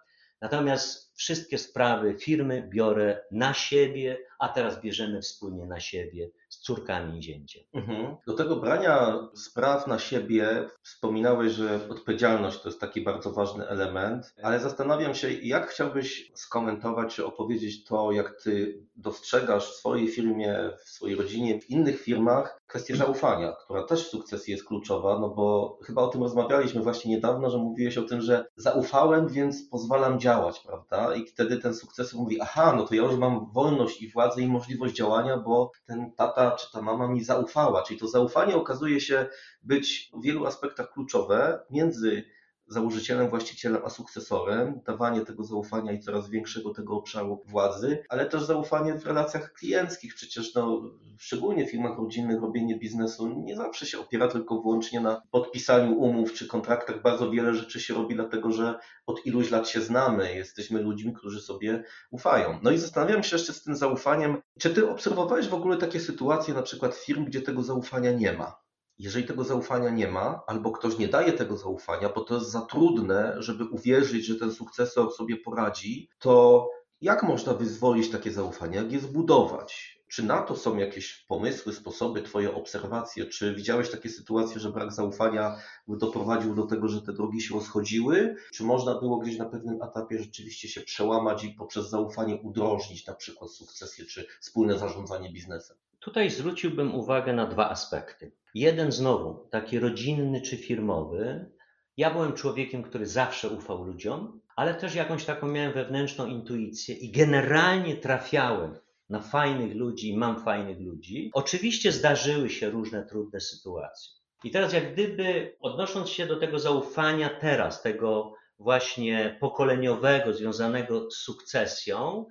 Natomiast 0.41 1.10
wszystkie 1.21 1.57
sprawy 1.57 2.15
firmy 2.19 2.67
biorę 2.69 3.21
na 3.31 3.53
siebie, 3.53 4.17
a 4.39 4.49
teraz 4.49 4.81
bierzemy 4.81 5.21
wspólnie 5.21 5.65
na 5.65 5.79
siebie 5.79 6.29
z 6.51 6.59
córkami 6.59 7.19
i 7.19 7.23
zięciem. 7.23 7.63
Mhm. 7.73 8.15
Do 8.27 8.33
tego 8.33 8.55
brania 8.55 9.27
spraw 9.35 9.87
na 9.87 9.99
siebie 9.99 10.69
wspominałeś, 10.81 11.51
że 11.51 11.79
odpowiedzialność 11.89 12.61
to 12.61 12.69
jest 12.69 12.81
taki 12.81 13.01
bardzo 13.01 13.31
ważny 13.31 13.67
element, 13.67 14.33
ale 14.43 14.59
zastanawiam 14.59 15.15
się, 15.15 15.31
jak 15.31 15.69
chciałbyś 15.69 16.31
skomentować 16.35 17.15
czy 17.15 17.25
opowiedzieć 17.25 17.83
to, 17.83 18.11
jak 18.11 18.41
ty 18.43 18.83
dostrzegasz 18.95 19.71
w 19.71 19.75
swojej 19.75 20.07
firmie, 20.07 20.69
w 20.85 20.89
swojej 20.89 21.15
rodzinie, 21.15 21.61
w 21.61 21.69
innych 21.69 22.01
firmach 22.01 22.61
kwestię 22.67 22.95
zaufania, 22.95 23.55
która 23.65 23.83
też 23.83 24.07
w 24.07 24.09
sukcesji 24.09 24.51
jest 24.51 24.67
kluczowa, 24.67 25.19
no 25.19 25.29
bo 25.29 25.77
chyba 25.83 26.01
o 26.01 26.07
tym 26.07 26.23
rozmawialiśmy 26.23 26.81
właśnie 26.81 27.11
niedawno, 27.11 27.49
że 27.49 27.57
mówiłeś 27.57 27.97
o 27.97 28.03
tym, 28.03 28.21
że 28.21 28.45
zaufałem, 28.55 29.27
więc 29.27 29.69
pozwalam 29.69 30.19
działać, 30.19 30.59
prawda? 30.59 31.15
I 31.15 31.25
wtedy 31.25 31.57
ten 31.57 31.75
sukces 31.75 32.13
mówi, 32.13 32.41
aha, 32.41 32.73
no 32.77 32.87
to 32.87 32.95
ja 32.95 33.01
już 33.01 33.15
mam 33.15 33.51
wolność 33.53 34.01
i 34.01 34.11
władzę 34.11 34.41
i 34.41 34.47
możliwość 34.47 34.95
działania, 34.95 35.37
bo 35.37 35.71
ten 35.85 36.11
tata 36.11 36.40
czy 36.51 36.71
ta 36.71 36.81
mama 36.81 37.07
mi 37.07 37.23
zaufała. 37.23 37.83
Czyli 37.83 37.99
to 37.99 38.07
zaufanie 38.07 38.55
okazuje 38.55 39.01
się 39.01 39.27
być 39.63 40.11
w 40.13 40.23
wielu 40.23 40.45
aspektach 40.45 40.91
kluczowe 40.93 41.59
między 41.69 42.25
założycielem, 42.71 43.29
właścicielem, 43.29 43.81
a 43.85 43.89
sukcesorem, 43.89 44.81
dawanie 44.85 45.21
tego 45.21 45.43
zaufania 45.43 45.91
i 45.91 45.99
coraz 45.99 46.29
większego 46.29 46.73
tego 46.73 46.95
obszaru 46.95 47.43
władzy, 47.45 48.03
ale 48.09 48.25
też 48.25 48.43
zaufanie 48.43 48.93
w 48.95 49.05
relacjach 49.05 49.53
klienckich. 49.53 50.15
Przecież 50.15 50.55
no, 50.55 50.81
szczególnie 51.19 51.65
w 51.65 51.71
firmach 51.71 51.97
rodzinnych 51.97 52.41
robienie 52.41 52.79
biznesu 52.79 53.43
nie 53.43 53.55
zawsze 53.55 53.85
się 53.85 53.99
opiera 53.99 54.27
tylko 54.27 54.61
wyłącznie 54.61 54.99
na 54.99 55.21
podpisaniu 55.31 55.97
umów 55.97 56.33
czy 56.33 56.47
kontraktach. 56.47 57.01
Bardzo 57.01 57.31
wiele 57.31 57.53
rzeczy 57.53 57.79
się 57.79 57.93
robi 57.93 58.15
dlatego, 58.15 58.51
że 58.51 58.79
od 59.05 59.25
iluś 59.25 59.51
lat 59.51 59.69
się 59.69 59.81
znamy, 59.81 60.35
jesteśmy 60.35 60.81
ludźmi, 60.81 61.13
którzy 61.13 61.41
sobie 61.41 61.83
ufają. 62.11 62.59
No 62.63 62.71
i 62.71 62.77
zastanawiam 62.77 63.23
się 63.23 63.35
jeszcze 63.35 63.53
z 63.53 63.63
tym 63.63 63.75
zaufaniem, 63.75 64.41
czy 64.59 64.69
ty 64.69 64.89
obserwowałeś 64.89 65.47
w 65.47 65.53
ogóle 65.53 65.77
takie 65.77 65.99
sytuacje, 65.99 66.53
na 66.53 66.61
przykład 66.61 66.95
firm, 66.95 67.25
gdzie 67.25 67.41
tego 67.41 67.63
zaufania 67.63 68.11
nie 68.11 68.33
ma? 68.33 68.60
Jeżeli 69.01 69.25
tego 69.25 69.43
zaufania 69.43 69.89
nie 69.89 70.07
ma, 70.07 70.43
albo 70.47 70.71
ktoś 70.71 70.97
nie 70.97 71.07
daje 71.07 71.33
tego 71.33 71.57
zaufania, 71.57 72.09
bo 72.09 72.21
to 72.21 72.35
jest 72.35 72.51
za 72.51 72.61
trudne, 72.61 73.35
żeby 73.37 73.63
uwierzyć, 73.65 74.25
że 74.25 74.35
ten 74.35 74.51
sukcesor 74.51 75.13
sobie 75.13 75.37
poradzi, 75.37 76.09
to 76.19 76.67
jak 77.01 77.23
można 77.23 77.53
wyzwolić 77.53 78.11
takie 78.11 78.31
zaufanie? 78.31 78.77
Jak 78.77 78.91
je 78.91 78.99
zbudować? 78.99 80.01
Czy 80.07 80.23
na 80.23 80.41
to 80.41 80.55
są 80.55 80.77
jakieś 80.77 81.25
pomysły, 81.27 81.73
sposoby, 81.73 82.21
Twoje 82.21 82.55
obserwacje? 82.55 83.25
Czy 83.25 83.55
widziałeś 83.55 83.91
takie 83.91 84.09
sytuacje, 84.09 84.59
że 84.59 84.71
brak 84.71 84.93
zaufania 84.93 85.57
doprowadził 85.87 86.55
do 86.55 86.63
tego, 86.63 86.87
że 86.87 87.01
te 87.01 87.13
drogi 87.13 87.41
się 87.41 87.55
rozchodziły? 87.55 88.35
Czy 88.53 88.63
można 88.63 88.99
było 88.99 89.17
gdzieś 89.17 89.37
na 89.37 89.45
pewnym 89.45 89.81
etapie 89.81 90.19
rzeczywiście 90.19 90.67
się 90.67 90.81
przełamać 90.81 91.43
i 91.43 91.49
poprzez 91.49 91.89
zaufanie 91.89 92.35
udrożnić 92.35 93.07
na 93.07 93.15
przykład 93.15 93.51
sukcesję 93.51 94.05
czy 94.05 94.27
wspólne 94.41 94.79
zarządzanie 94.79 95.31
biznesem? 95.31 95.77
Tutaj 96.01 96.29
zwróciłbym 96.29 96.95
uwagę 96.95 97.33
na 97.33 97.47
dwa 97.47 97.69
aspekty. 97.69 98.31
Jeden 98.53 98.91
znowu, 98.91 99.47
taki 99.51 99.79
rodzinny 99.79 100.41
czy 100.41 100.57
firmowy. 100.57 101.51
Ja 101.97 102.11
byłem 102.11 102.33
człowiekiem, 102.33 102.83
który 102.83 103.05
zawsze 103.05 103.49
ufał 103.49 103.83
ludziom, 103.83 104.41
ale 104.55 104.75
też 104.75 104.95
jakąś 104.95 105.25
taką 105.25 105.47
miałem 105.47 105.73
wewnętrzną 105.73 106.25
intuicję 106.25 106.95
i 106.95 107.11
generalnie 107.11 107.97
trafiałem 107.97 108.75
na 109.09 109.19
fajnych 109.19 109.75
ludzi 109.75 110.09
i 110.09 110.17
mam 110.17 110.43
fajnych 110.43 110.79
ludzi. 110.79 111.31
Oczywiście 111.33 111.91
zdarzyły 111.91 112.49
się 112.49 112.69
różne 112.69 113.05
trudne 113.05 113.39
sytuacje. 113.39 114.11
I 114.43 114.51
teraz, 114.51 114.73
jak 114.73 114.93
gdyby 114.93 115.57
odnosząc 115.59 116.09
się 116.09 116.25
do 116.25 116.39
tego 116.39 116.59
zaufania 116.59 117.29
teraz, 117.29 117.81
tego 117.81 118.33
właśnie 118.59 119.37
pokoleniowego, 119.39 120.33
związanego 120.33 121.11
z 121.11 121.15
sukcesją, 121.15 122.25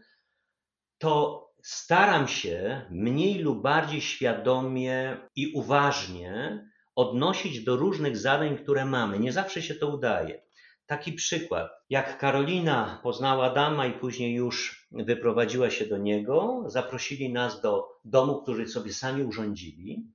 to 0.99 1.50
staram 1.63 2.29
się 2.29 2.87
mniej 2.91 3.39
lub 3.39 3.63
bardziej 3.63 4.01
świadomie 4.01 5.17
i 5.37 5.53
uważnie 5.55 6.65
odnosić 6.97 7.65
do 7.65 7.77
różnych 7.77 8.17
zadań, 8.17 8.59
które 8.59 8.85
mamy. 8.85 9.19
Nie 9.19 9.33
zawsze 9.33 9.63
się 9.63 9.75
to 9.75 9.89
udaje. 9.89 10.43
Taki 10.87 11.13
przykład. 11.13 11.71
Jak 11.91 12.19
Karolina 12.19 13.01
poznała 13.03 13.51
Adama 13.51 13.87
i 13.87 13.93
później 13.93 14.35
już 14.35 14.87
wyprowadziła 14.91 15.71
się 15.71 15.87
do 15.87 15.99
niego, 15.99 16.65
zaprosili 16.67 17.33
nas 17.33 17.61
do 17.61 17.89
domu, 18.05 18.43
który 18.43 18.69
sobie 18.69 18.93
sami 18.93 19.23
urządzili. 19.23 20.07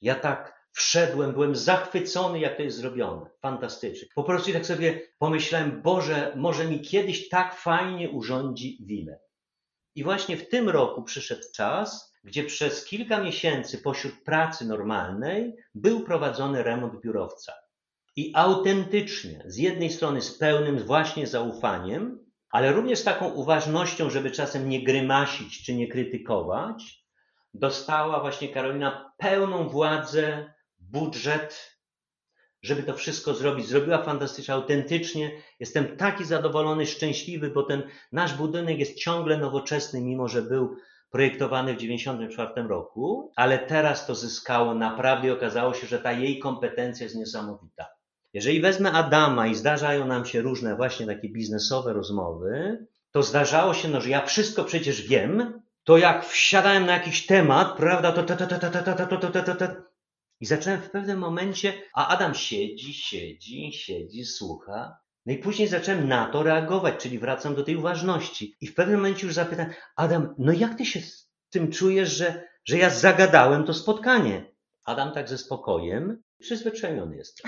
Ja 0.00 0.14
tak 0.14 0.62
wszedłem, 0.72 1.32
byłem 1.32 1.56
zachwycony, 1.56 2.40
jak 2.40 2.56
to 2.56 2.62
jest 2.62 2.76
zrobione. 2.76 3.30
Fantastycznie. 3.40 4.08
Po 4.14 4.24
prostu 4.24 4.52
tak 4.52 4.66
sobie 4.66 5.00
pomyślałem, 5.18 5.82
Boże, 5.82 6.32
może 6.36 6.64
mi 6.64 6.80
kiedyś 6.80 7.28
tak 7.28 7.54
fajnie 7.54 8.10
urządzi 8.10 8.78
willę. 8.80 9.20
I 9.94 10.04
właśnie 10.04 10.36
w 10.36 10.48
tym 10.48 10.68
roku 10.68 11.02
przyszedł 11.02 11.42
czas, 11.54 12.12
gdzie 12.24 12.44
przez 12.44 12.84
kilka 12.84 13.20
miesięcy 13.20 13.78
pośród 13.78 14.24
pracy 14.24 14.64
normalnej 14.64 15.56
był 15.74 16.00
prowadzony 16.00 16.62
remont 16.62 17.00
biurowca. 17.00 17.52
I 18.16 18.32
autentycznie, 18.34 19.42
z 19.46 19.56
jednej 19.56 19.90
strony 19.90 20.22
z 20.22 20.38
pełnym 20.38 20.78
właśnie 20.78 21.26
zaufaniem, 21.26 22.26
ale 22.50 22.72
również 22.72 22.98
z 22.98 23.04
taką 23.04 23.28
uważnością, 23.28 24.10
żeby 24.10 24.30
czasem 24.30 24.68
nie 24.68 24.84
grymasić 24.84 25.64
czy 25.64 25.74
nie 25.74 25.88
krytykować, 25.88 27.04
dostała 27.54 28.20
właśnie 28.20 28.48
Karolina 28.48 29.12
pełną 29.18 29.68
władzę, 29.68 30.54
budżet, 30.78 31.71
żeby 32.62 32.82
to 32.82 32.94
wszystko 32.94 33.34
zrobić. 33.34 33.66
Zrobiła 33.66 34.02
fantastycznie, 34.02 34.54
autentycznie. 34.54 35.30
Jestem 35.60 35.96
taki 35.96 36.24
zadowolony, 36.24 36.86
szczęśliwy, 36.86 37.50
bo 37.50 37.62
ten 37.62 37.82
nasz 38.12 38.34
budynek 38.34 38.78
jest 38.78 38.94
ciągle 38.94 39.38
nowoczesny, 39.38 40.00
mimo 40.00 40.28
że 40.28 40.42
był 40.42 40.76
projektowany 41.10 41.74
w 41.74 41.76
1994 41.76 42.68
roku, 42.68 43.32
ale 43.36 43.58
teraz 43.58 44.06
to 44.06 44.14
zyskało 44.14 44.74
naprawdę 44.74 45.28
i 45.28 45.30
okazało 45.30 45.74
się, 45.74 45.86
że 45.86 45.98
ta 45.98 46.12
jej 46.12 46.38
kompetencja 46.38 47.04
jest 47.04 47.16
niesamowita. 47.16 47.86
Jeżeli 48.32 48.60
wezmę 48.60 48.92
Adama 48.92 49.46
i 49.46 49.54
zdarzają 49.54 50.06
nam 50.06 50.24
się 50.24 50.42
różne 50.42 50.76
właśnie 50.76 51.06
takie 51.06 51.28
biznesowe 51.28 51.92
rozmowy, 51.92 52.86
to 53.10 53.22
zdarzało 53.22 53.74
się, 53.74 53.88
no, 53.88 54.00
że 54.00 54.08
ja 54.08 54.26
wszystko 54.26 54.64
przecież 54.64 55.02
wiem, 55.02 55.62
to 55.84 55.98
jak 55.98 56.26
wsiadałem 56.26 56.86
na 56.86 56.92
jakiś 56.92 57.26
temat, 57.26 57.76
prawda, 57.76 58.12
to, 58.12 58.22
to, 58.22 58.36
to, 58.36 58.46
to, 58.46 58.58
to, 58.58 58.70
to, 58.70 58.82
to, 58.82 59.06
to, 59.06 59.30
to, 59.30 59.42
to, 59.42 59.54
to, 59.54 59.66
i 60.42 60.46
zacząłem 60.46 60.80
w 60.80 60.90
pewnym 60.90 61.18
momencie, 61.18 61.72
a 61.94 62.08
Adam 62.08 62.34
siedzi, 62.34 62.94
siedzi, 62.94 63.72
siedzi, 63.72 64.24
słucha. 64.24 64.98
No 65.26 65.32
i 65.32 65.38
później 65.38 65.68
zacząłem 65.68 66.08
na 66.08 66.26
to 66.26 66.42
reagować, 66.42 67.02
czyli 67.02 67.18
wracam 67.18 67.54
do 67.54 67.62
tej 67.62 67.76
uważności. 67.76 68.56
I 68.60 68.66
w 68.66 68.74
pewnym 68.74 68.96
momencie 68.96 69.26
już 69.26 69.34
zapytałem, 69.34 69.72
Adam, 69.96 70.34
no 70.38 70.52
jak 70.52 70.74
ty 70.74 70.86
się 70.86 71.00
z 71.00 71.30
tym 71.50 71.72
czujesz, 71.72 72.16
że, 72.16 72.48
że 72.64 72.78
ja 72.78 72.90
zagadałem 72.90 73.64
to 73.64 73.74
spotkanie? 73.74 74.52
Adam 74.84 75.12
tak 75.12 75.28
ze 75.28 75.38
spokojem, 75.38 76.22
przyzwyczajony 76.38 77.16
jest. 77.16 77.42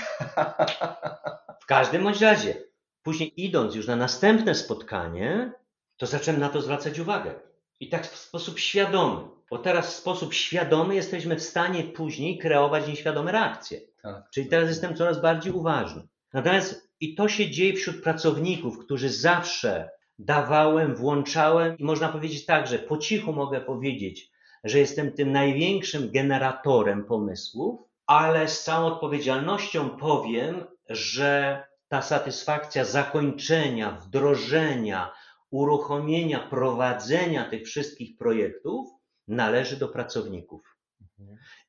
W 1.62 1.66
każdym 1.66 2.02
bądź 2.02 2.20
razie, 2.20 2.62
później 3.02 3.44
idąc 3.44 3.74
już 3.74 3.86
na 3.86 3.96
następne 3.96 4.54
spotkanie, 4.54 5.52
to 5.96 6.06
zacząłem 6.06 6.40
na 6.40 6.48
to 6.48 6.62
zwracać 6.62 6.98
uwagę. 6.98 7.34
I 7.80 7.88
tak 7.88 8.06
w 8.06 8.16
sposób 8.16 8.58
świadomy. 8.58 9.33
Bo 9.50 9.58
teraz 9.58 9.94
w 9.94 9.96
sposób 9.96 10.34
świadomy 10.34 10.94
jesteśmy 10.94 11.36
w 11.36 11.42
stanie 11.42 11.84
później 11.84 12.38
kreować 12.38 12.88
nieświadome 12.88 13.32
reakcje. 13.32 13.80
Tak. 14.02 14.30
Czyli 14.30 14.48
teraz 14.48 14.68
jestem 14.68 14.96
coraz 14.96 15.20
bardziej 15.20 15.52
uważny. 15.52 16.02
Natomiast 16.32 16.90
i 17.00 17.14
to 17.14 17.28
się 17.28 17.50
dzieje 17.50 17.74
wśród 17.74 18.02
pracowników, 18.02 18.78
którzy 18.78 19.08
zawsze 19.10 19.90
dawałem, 20.18 20.94
włączałem 20.94 21.78
i 21.78 21.84
można 21.84 22.08
powiedzieć 22.08 22.46
tak, 22.46 22.66
że 22.66 22.78
po 22.78 22.98
cichu 22.98 23.32
mogę 23.32 23.60
powiedzieć, 23.60 24.30
że 24.64 24.78
jestem 24.78 25.12
tym 25.12 25.32
największym 25.32 26.10
generatorem 26.10 27.04
pomysłów, 27.04 27.80
ale 28.06 28.48
z 28.48 28.64
całą 28.64 28.86
odpowiedzialnością 28.86 29.90
powiem, 29.90 30.64
że 30.88 31.62
ta 31.88 32.02
satysfakcja 32.02 32.84
zakończenia, 32.84 33.90
wdrożenia, 33.90 35.12
uruchomienia, 35.50 36.40
prowadzenia 36.40 37.50
tych 37.50 37.62
wszystkich 37.66 38.16
projektów 38.16 38.88
należy 39.28 39.76
do 39.76 39.88
pracowników. 39.88 40.76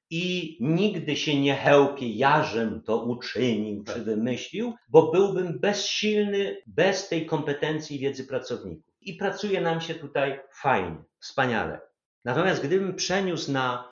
I 0.09 0.57
nigdy 0.61 1.15
się 1.15 1.41
nie 1.41 1.55
chełpię, 1.55 2.09
jażem 2.09 2.81
to 2.81 3.03
uczynił 3.03 3.83
czy 3.83 4.03
wymyślił, 4.03 4.73
bo 4.89 5.11
byłbym 5.11 5.59
bezsilny 5.59 6.57
bez 6.67 7.09
tej 7.09 7.25
kompetencji 7.25 7.95
i 7.95 7.99
wiedzy 7.99 8.23
pracowników. 8.27 8.93
I 9.01 9.13
pracuje 9.13 9.61
nam 9.61 9.81
się 9.81 9.95
tutaj 9.95 10.39
fajnie, 10.51 11.03
wspaniale. 11.19 11.81
Natomiast 12.25 12.63
gdybym 12.63 12.95
przeniósł 12.95 13.51
na 13.51 13.91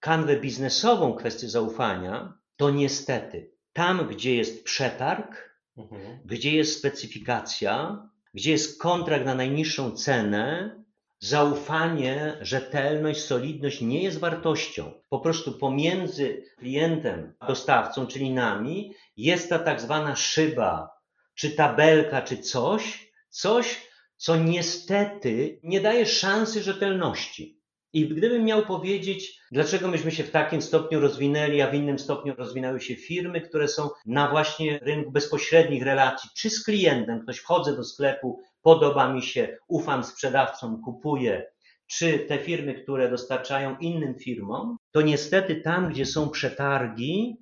kanwę 0.00 0.40
biznesową 0.40 1.14
kwestię 1.14 1.48
zaufania, 1.48 2.38
to 2.56 2.70
niestety 2.70 3.50
tam, 3.72 4.08
gdzie 4.08 4.36
jest 4.36 4.64
przetarg, 4.64 5.52
Mhm. 5.76 6.18
gdzie 6.24 6.52
jest 6.56 6.78
specyfikacja, 6.78 8.02
gdzie 8.34 8.50
jest 8.50 8.80
kontrakt 8.80 9.24
na 9.26 9.34
najniższą 9.34 9.90
cenę, 9.90 10.76
zaufanie, 11.22 12.38
rzetelność, 12.40 13.20
solidność 13.20 13.80
nie 13.80 14.02
jest 14.02 14.18
wartością. 14.18 14.92
Po 15.08 15.20
prostu 15.20 15.52
pomiędzy 15.52 16.44
klientem 16.58 17.34
a 17.38 17.46
dostawcą, 17.46 18.06
czyli 18.06 18.30
nami, 18.30 18.94
jest 19.16 19.48
ta 19.48 19.58
tak 19.58 19.80
zwana 19.80 20.16
szyba, 20.16 20.90
czy 21.34 21.50
tabelka, 21.50 22.22
czy 22.22 22.36
coś, 22.36 23.12
coś, 23.28 23.88
co 24.16 24.36
niestety 24.36 25.60
nie 25.62 25.80
daje 25.80 26.06
szansy 26.06 26.62
rzetelności. 26.62 27.62
I 27.92 28.08
gdybym 28.08 28.44
miał 28.44 28.66
powiedzieć, 28.66 29.40
dlaczego 29.52 29.88
myśmy 29.88 30.10
się 30.10 30.24
w 30.24 30.30
takim 30.30 30.62
stopniu 30.62 31.00
rozwinęli, 31.00 31.60
a 31.60 31.70
w 31.70 31.74
innym 31.74 31.98
stopniu 31.98 32.34
rozwinęły 32.34 32.80
się 32.80 32.96
firmy, 32.96 33.40
które 33.40 33.68
są 33.68 33.88
na 34.06 34.30
właśnie 34.30 34.78
rynku 34.78 35.10
bezpośrednich 35.10 35.82
relacji, 35.82 36.30
czy 36.36 36.50
z 36.50 36.64
klientem, 36.64 37.22
ktoś 37.22 37.38
wchodzę 37.38 37.76
do 37.76 37.84
sklepu, 37.84 38.40
podoba 38.62 39.12
mi 39.12 39.22
się, 39.22 39.58
ufam 39.68 40.04
sprzedawcom, 40.04 40.82
kupuję, 40.82 41.46
czy 41.86 42.18
te 42.18 42.38
firmy, 42.38 42.74
które 42.74 43.10
dostarczają 43.10 43.76
innym 43.78 44.14
firmom, 44.14 44.76
to 44.90 45.00
niestety 45.00 45.56
tam, 45.56 45.88
gdzie 45.88 46.06
są 46.06 46.30
przetargi, 46.30 47.36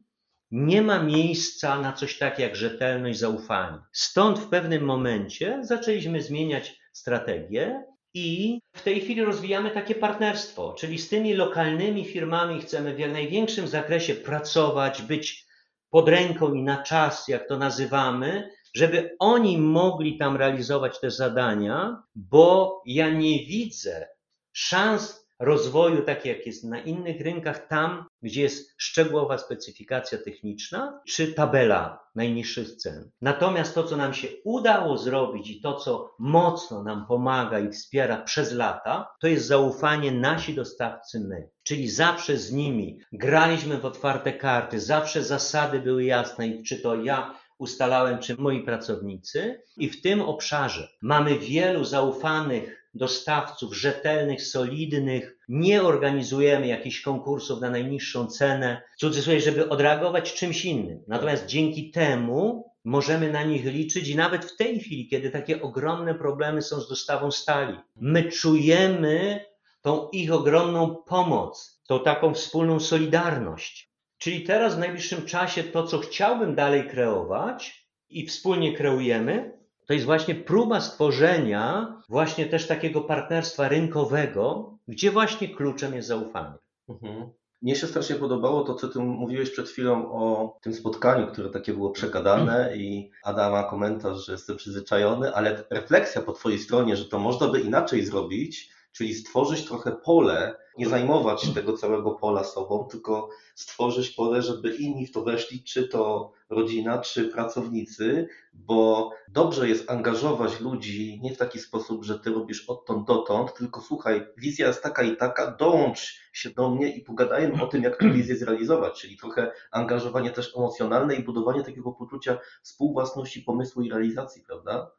nie 0.51 0.83
ma 0.83 1.03
miejsca 1.03 1.81
na 1.81 1.93
coś 1.93 2.19
takiego 2.19 2.43
jak 2.43 2.57
rzetelność, 2.57 3.19
zaufanie. 3.19 3.79
Stąd 3.93 4.39
w 4.39 4.49
pewnym 4.49 4.85
momencie 4.85 5.61
zaczęliśmy 5.63 6.23
zmieniać 6.23 6.81
strategię 6.93 7.85
i 8.15 8.59
w 8.77 8.83
tej 8.83 9.01
chwili 9.01 9.25
rozwijamy 9.25 9.71
takie 9.71 9.95
partnerstwo, 9.95 10.75
czyli 10.79 10.99
z 10.99 11.09
tymi 11.09 11.35
lokalnymi 11.35 12.05
firmami 12.05 12.61
chcemy 12.61 12.95
w 12.95 12.99
największym 12.99 13.69
zakresie 13.69 14.15
pracować, 14.15 15.03
być 15.03 15.47
pod 15.91 16.09
ręką 16.09 16.55
i 16.55 16.63
na 16.63 16.83
czas, 16.83 17.29
jak 17.29 17.49
to 17.49 17.59
nazywamy, 17.59 18.51
żeby 18.75 19.17
oni 19.19 19.59
mogli 19.59 20.19
tam 20.19 20.37
realizować 20.37 21.01
te 21.01 21.11
zadania, 21.11 22.03
bo 22.15 22.83
ja 22.87 23.11
nie 23.11 23.39
widzę 23.39 24.09
szans 24.53 25.21
rozwoju, 25.41 26.03
tak 26.03 26.27
jak 26.27 26.47
jest 26.47 26.65
na 26.65 26.81
innych 26.81 27.21
rynkach, 27.21 27.67
tam, 27.67 28.05
gdzie 28.23 28.43
jest 28.43 28.75
szczegółowa 28.77 29.39
specyfikacja 29.39 30.19
techniczna, 30.19 31.01
czy 31.09 31.33
tabela 31.33 32.01
najniższych 32.15 32.77
cen. 32.77 33.11
Natomiast 33.21 33.75
to, 33.75 33.85
co 33.85 33.97
nam 33.97 34.15
się 34.15 34.29
udało 34.45 34.99
zrobić 34.99 35.51
i 35.51 35.61
to, 35.61 35.75
co 35.75 36.15
mocno 36.19 36.83
nam 36.83 37.07
pomaga 37.07 37.59
i 37.59 37.71
wspiera 37.71 38.23
przez 38.23 38.53
lata, 38.53 39.09
to 39.21 39.29
jest 39.29 39.47
zaufanie 39.47 40.13
nasi 40.13 40.55
dostawcy 40.55 41.21
my. 41.21 41.51
Czyli 41.63 41.89
zawsze 41.89 42.37
z 42.37 42.53
nimi 42.53 42.99
graliśmy 43.13 43.79
w 43.79 43.85
otwarte 43.85 44.33
karty, 44.33 44.81
zawsze 44.81 45.25
zasady 45.25 45.81
były 45.81 46.05
jasne 46.05 46.49
i 46.49 46.63
czy 46.63 46.81
to 46.81 46.95
ja 46.95 47.40
ustalałem, 47.61 48.19
czy 48.19 48.37
moi 48.37 48.63
pracownicy. 48.63 49.63
I 49.77 49.89
w 49.89 50.03
tym 50.03 50.21
obszarze 50.21 50.89
mamy 51.03 51.39
wielu 51.39 51.85
zaufanych 51.85 52.81
dostawców, 52.95 53.77
rzetelnych, 53.77 54.43
solidnych. 54.43 55.37
Nie 55.49 55.83
organizujemy 55.83 56.67
jakichś 56.67 57.01
konkursów 57.01 57.61
na 57.61 57.71
najniższą 57.71 58.27
cenę, 58.27 58.83
w 58.97 59.01
cudzysłowie, 59.01 59.41
żeby 59.41 59.69
odreagować 59.69 60.35
czymś 60.35 60.65
innym. 60.65 61.03
Natomiast 61.09 61.47
dzięki 61.47 61.91
temu 61.91 62.71
możemy 62.85 63.33
na 63.33 63.43
nich 63.43 63.65
liczyć 63.65 64.09
i 64.09 64.17
nawet 64.17 64.45
w 64.45 64.57
tej 64.57 64.81
chwili, 64.81 65.09
kiedy 65.09 65.31
takie 65.31 65.63
ogromne 65.63 66.15
problemy 66.15 66.63
są 66.63 66.81
z 66.81 66.89
dostawą 66.89 67.31
stali, 67.31 67.79
my 67.97 68.25
czujemy 68.25 69.45
tą 69.83 70.09
ich 70.09 70.33
ogromną 70.33 70.97
pomoc, 71.07 71.83
tą 71.87 72.01
taką 72.01 72.35
wspólną 72.35 72.81
solidarność. 72.81 73.90
Czyli 74.21 74.43
teraz 74.43 74.75
w 74.77 74.79
najbliższym 74.79 75.27
czasie 75.27 75.63
to, 75.63 75.87
co 75.87 75.99
chciałbym 75.99 76.55
dalej 76.55 76.89
kreować 76.89 77.87
i 78.11 78.27
wspólnie 78.27 78.77
kreujemy, 78.77 79.59
to 79.87 79.93
jest 79.93 80.07
właśnie 80.07 80.35
próba 80.35 80.81
stworzenia 80.81 81.97
właśnie 82.09 82.47
też 82.47 82.67
takiego 82.67 83.01
partnerstwa 83.01 83.69
rynkowego, 83.69 84.75
gdzie 84.89 85.11
właśnie 85.11 85.49
kluczem 85.49 85.95
jest 85.95 86.09
zaufanie. 86.09 86.55
Mhm. 86.89 87.31
Mnie 87.63 87.77
się 87.77 87.87
strasznie 87.87 88.17
podobało 88.17 88.65
to, 88.65 88.75
co 88.75 88.89
ty 88.89 88.99
mówiłeś 88.99 89.51
przed 89.51 89.69
chwilą 89.69 90.13
o 90.13 90.57
tym 90.63 90.75
spotkaniu, 90.75 91.27
które 91.27 91.51
takie 91.51 91.73
było 91.73 91.91
przegadane 91.91 92.77
i 92.77 93.11
Adama 93.25 93.63
komentarz, 93.63 94.27
że 94.27 94.33
jestem 94.33 94.57
przyzwyczajony, 94.57 95.35
ale 95.35 95.65
refleksja 95.71 96.23
po 96.23 96.33
twojej 96.33 96.59
stronie, 96.59 96.97
że 96.97 97.05
to 97.05 97.19
można 97.19 97.49
by 97.49 97.61
inaczej 97.61 98.05
zrobić, 98.07 98.71
czyli 98.93 99.15
stworzyć 99.15 99.65
trochę 99.65 99.93
pole, 99.93 100.57
nie 100.81 100.89
zajmować 100.89 101.55
tego 101.55 101.73
całego 101.73 102.11
pola 102.11 102.45
sobą, 102.45 102.89
tylko 102.91 103.29
stworzyć 103.55 104.11
pole, 104.11 104.43
żeby 104.43 104.75
inni 104.75 105.07
w 105.07 105.13
to 105.13 105.23
weszli, 105.23 105.63
czy 105.65 105.89
to 105.89 106.33
rodzina, 106.51 106.99
czy 106.99 107.29
pracownicy, 107.29 108.29
bo 108.55 109.11
dobrze 109.29 109.69
jest 109.69 109.91
angażować 109.91 110.61
ludzi 110.61 111.21
nie 111.23 111.35
w 111.35 111.39
taki 111.39 111.59
sposób, 111.59 112.05
że 112.05 112.19
ty 112.19 112.31
robisz 112.31 112.65
odtąd 112.69 113.07
dotąd, 113.07 113.55
tylko 113.55 113.81
słuchaj, 113.81 114.27
wizja 114.37 114.67
jest 114.67 114.83
taka 114.83 115.03
i 115.03 115.17
taka, 115.17 115.51
dołącz 115.51 116.21
się 116.33 116.51
do 116.51 116.71
mnie 116.71 116.97
i 116.97 117.01
pogadajmy 117.01 117.63
o 117.63 117.67
tym, 117.67 117.83
jak 117.83 117.97
tę 117.97 118.11
wizję 118.11 118.37
zrealizować, 118.37 119.01
czyli 119.01 119.17
trochę 119.17 119.53
angażowanie 119.71 120.31
też 120.31 120.57
emocjonalne 120.57 121.15
i 121.15 121.25
budowanie 121.25 121.65
takiego 121.65 121.93
poczucia 121.93 122.39
współwłasności 122.63 123.43
pomysłu 123.43 123.83
i 123.83 123.91
realizacji, 123.91 124.43
prawda? 124.47 124.91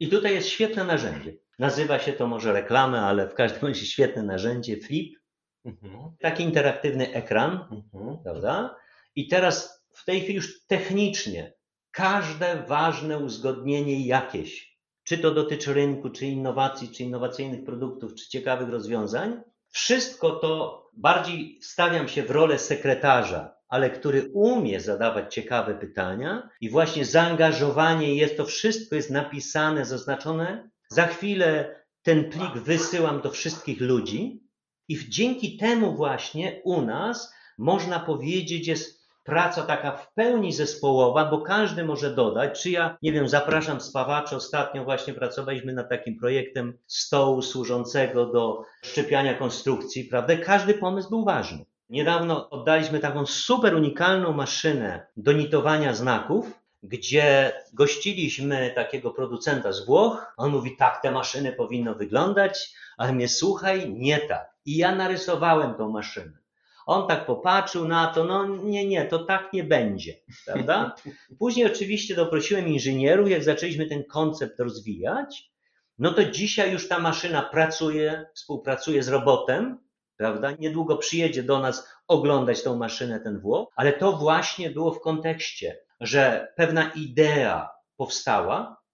I 0.00 0.08
tutaj 0.08 0.34
jest 0.34 0.48
świetne 0.48 0.84
narzędzie. 0.84 1.36
Nazywa 1.58 1.98
się 1.98 2.12
to 2.12 2.26
może 2.26 2.52
reklamy, 2.52 3.00
ale 3.00 3.28
w 3.28 3.34
każdym 3.34 3.68
razie 3.68 3.86
świetne 3.86 4.22
narzędzie 4.22 4.76
Flip. 4.76 5.18
Mhm. 5.64 6.16
Taki 6.20 6.42
interaktywny 6.42 7.12
ekran, 7.12 7.52
mhm. 7.52 8.18
prawda? 8.22 8.76
I 9.14 9.28
teraz 9.28 9.84
w 9.92 10.04
tej 10.04 10.20
chwili 10.20 10.34
już 10.34 10.66
technicznie 10.66 11.54
każde 11.90 12.62
ważne 12.62 13.18
uzgodnienie 13.18 14.06
jakieś, 14.06 14.78
czy 15.04 15.18
to 15.18 15.30
dotyczy 15.30 15.74
rynku, 15.74 16.10
czy 16.10 16.26
innowacji, 16.26 16.88
czy 16.88 17.02
innowacyjnych 17.02 17.64
produktów, 17.64 18.14
czy 18.14 18.28
ciekawych 18.28 18.68
rozwiązań, 18.68 19.40
wszystko 19.68 20.30
to 20.30 20.84
bardziej 20.92 21.58
stawiam 21.62 22.08
się 22.08 22.22
w 22.22 22.30
rolę 22.30 22.58
sekretarza, 22.58 23.53
ale 23.74 23.90
który 23.90 24.30
umie 24.32 24.80
zadawać 24.80 25.34
ciekawe 25.34 25.74
pytania 25.74 26.48
i 26.60 26.70
właśnie 26.70 27.04
zaangażowanie 27.04 28.14
jest, 28.14 28.36
to 28.36 28.44
wszystko 28.44 28.96
jest 28.96 29.10
napisane, 29.10 29.84
zaznaczone. 29.84 30.70
Za 30.88 31.06
chwilę 31.06 31.76
ten 32.02 32.30
plik 32.30 32.52
wysyłam 32.54 33.20
do 33.20 33.30
wszystkich 33.30 33.80
ludzi 33.80 34.42
i 34.88 34.98
dzięki 35.08 35.56
temu 35.56 35.96
właśnie 35.96 36.60
u 36.64 36.82
nas 36.82 37.34
można 37.58 38.00
powiedzieć 38.00 38.68
jest 38.68 39.04
praca 39.24 39.62
taka 39.62 39.96
w 39.96 40.14
pełni 40.14 40.52
zespołowa, 40.52 41.30
bo 41.30 41.40
każdy 41.40 41.84
może 41.84 42.14
dodać, 42.14 42.62
czy 42.62 42.70
ja, 42.70 42.98
nie 43.02 43.12
wiem, 43.12 43.28
zapraszam 43.28 43.80
spawaczy, 43.80 44.36
ostatnio 44.36 44.84
właśnie 44.84 45.14
pracowaliśmy 45.14 45.72
nad 45.72 45.88
takim 45.88 46.18
projektem 46.18 46.78
stołu 46.86 47.42
służącego 47.42 48.26
do 48.26 48.64
szczepiania 48.82 49.34
konstrukcji, 49.34 50.04
prawda? 50.04 50.36
Każdy 50.36 50.74
pomysł 50.74 51.10
był 51.10 51.24
ważny. 51.24 51.64
Niedawno 51.94 52.50
oddaliśmy 52.50 52.98
taką 52.98 53.26
super 53.26 53.74
unikalną 53.74 54.32
maszynę 54.32 55.06
do 55.16 55.32
nitowania 55.32 55.94
znaków, 55.94 56.60
gdzie 56.82 57.52
gościliśmy 57.72 58.72
takiego 58.74 59.10
producenta 59.10 59.72
z 59.72 59.86
Włoch. 59.86 60.34
On 60.36 60.50
mówi, 60.50 60.76
tak, 60.76 61.02
te 61.02 61.10
maszyny 61.10 61.52
powinno 61.52 61.94
wyglądać, 61.94 62.74
ale 62.96 63.12
mnie 63.12 63.28
słuchaj, 63.28 63.92
nie 63.92 64.18
tak. 64.18 64.50
I 64.66 64.76
ja 64.76 64.94
narysowałem 64.94 65.74
tą 65.74 65.90
maszynę. 65.90 66.38
On 66.86 67.08
tak 67.08 67.26
popatrzył 67.26 67.88
na 67.88 68.06
to, 68.06 68.24
no 68.24 68.46
nie, 68.46 68.86
nie, 68.86 69.04
to 69.04 69.18
tak 69.18 69.52
nie 69.52 69.64
będzie, 69.64 70.14
prawda? 70.46 70.94
Później 71.38 71.66
oczywiście 71.66 72.14
doprosiłem 72.14 72.68
inżynierów, 72.68 73.30
jak 73.30 73.44
zaczęliśmy 73.44 73.86
ten 73.86 74.04
koncept 74.04 74.60
rozwijać, 74.60 75.50
no 75.98 76.12
to 76.12 76.24
dzisiaj 76.24 76.72
już 76.72 76.88
ta 76.88 76.98
maszyna 76.98 77.42
pracuje, 77.42 78.26
współpracuje 78.34 79.02
z 79.02 79.08
robotem, 79.08 79.84
prawda? 80.16 80.50
Niedługo 80.58 80.96
przyjedzie 80.96 81.42
do 81.42 81.58
nas 81.58 81.88
oglądać 82.08 82.62
tą 82.62 82.76
maszynę 82.76 83.20
ten 83.20 83.40
Włoch, 83.40 83.68
ale 83.76 83.92
to 83.92 84.12
właśnie 84.12 84.70
było 84.70 84.92
w 84.92 85.00
kontekście, 85.00 85.78
że 86.00 86.52
pewna 86.56 86.90
idea 86.94 87.70
powstała, 87.96 88.84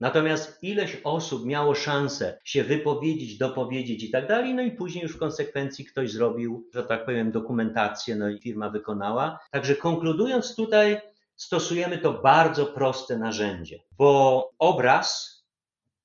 natomiast 0.00 0.62
ileś 0.62 1.00
osób 1.04 1.46
miało 1.46 1.74
szansę 1.74 2.38
się 2.44 2.64
wypowiedzieć, 2.64 3.38
dopowiedzieć 3.38 4.04
i 4.04 4.10
tak 4.10 4.28
dalej, 4.28 4.54
no 4.54 4.62
i 4.62 4.70
później 4.70 5.02
już 5.02 5.16
w 5.16 5.18
konsekwencji 5.18 5.84
ktoś 5.84 6.12
zrobił, 6.12 6.68
że 6.74 6.82
tak 6.82 7.04
powiem, 7.04 7.32
dokumentację, 7.32 8.16
no 8.16 8.28
i 8.28 8.38
firma 8.38 8.70
wykonała. 8.70 9.38
Także 9.50 9.76
konkludując 9.76 10.56
tutaj, 10.56 11.00
stosujemy 11.36 11.98
to 11.98 12.12
bardzo 12.12 12.66
proste 12.66 13.18
narzędzie, 13.18 13.78
bo 13.98 14.50
obraz 14.58 15.42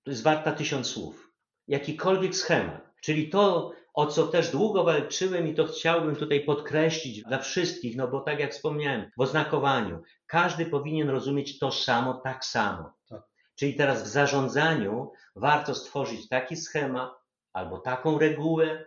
to 0.04 0.12
jest 0.12 0.24
warta 0.24 0.52
tysiąc 0.52 0.88
słów. 0.88 1.32
Jakikolwiek 1.68 2.36
schemat, 2.36 2.82
czyli 3.02 3.30
to, 3.30 3.72
o 3.98 4.06
co 4.06 4.28
też 4.28 4.52
długo 4.52 4.84
walczyłem 4.84 5.48
i 5.48 5.54
to 5.54 5.66
chciałbym 5.66 6.16
tutaj 6.16 6.44
podkreślić 6.44 7.24
dla 7.24 7.38
wszystkich, 7.38 7.96
no 7.96 8.08
bo 8.08 8.22
tak 8.22 8.40
jak 8.40 8.52
wspomniałem, 8.52 9.12
w 9.18 9.22
oznakowaniu 9.22 10.02
każdy 10.28 10.66
powinien 10.66 11.10
rozumieć 11.10 11.60
to 11.60 11.72
samo, 11.72 12.14
tak 12.14 12.46
samo. 12.46 12.94
Tak. 13.10 13.22
Czyli 13.56 13.76
teraz 13.76 14.04
w 14.04 14.08
zarządzaniu 14.08 15.12
warto 15.36 15.76
stworzyć 15.76 16.30
taki 16.30 16.56
schemat, 16.56 17.12
albo 17.54 17.80
taką 17.80 18.20
regułę, 18.20 18.86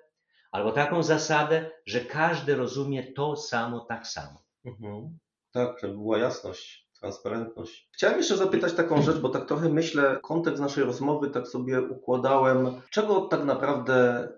albo 0.53 0.73
taką 0.73 1.03
zasadę, 1.03 1.71
że 1.87 2.01
każdy 2.01 2.57
rozumie 2.57 3.13
to 3.13 3.37
samo, 3.37 3.81
tak 3.81 4.07
samo. 4.07 4.43
Mhm. 4.65 5.19
Tak, 5.53 5.79
żeby 5.81 5.95
była 5.95 6.19
jasność. 6.19 6.89
transparentność. 7.01 7.89
Chciałem 7.93 8.19
jeszcze 8.19 8.37
zapytać 8.37 8.73
taką 8.73 9.03
rzecz, 9.03 9.19
bo 9.19 9.29
tak 9.29 9.47
trochę 9.47 9.69
myślę, 9.69 10.19
kontekst 10.23 10.63
naszej 10.63 10.85
rozmowy 10.85 11.31
tak 11.31 11.49
sobie 11.49 11.83
układałem, 11.83 12.81
czego 12.91 13.21
tak 13.21 13.45
naprawdę 13.45 14.29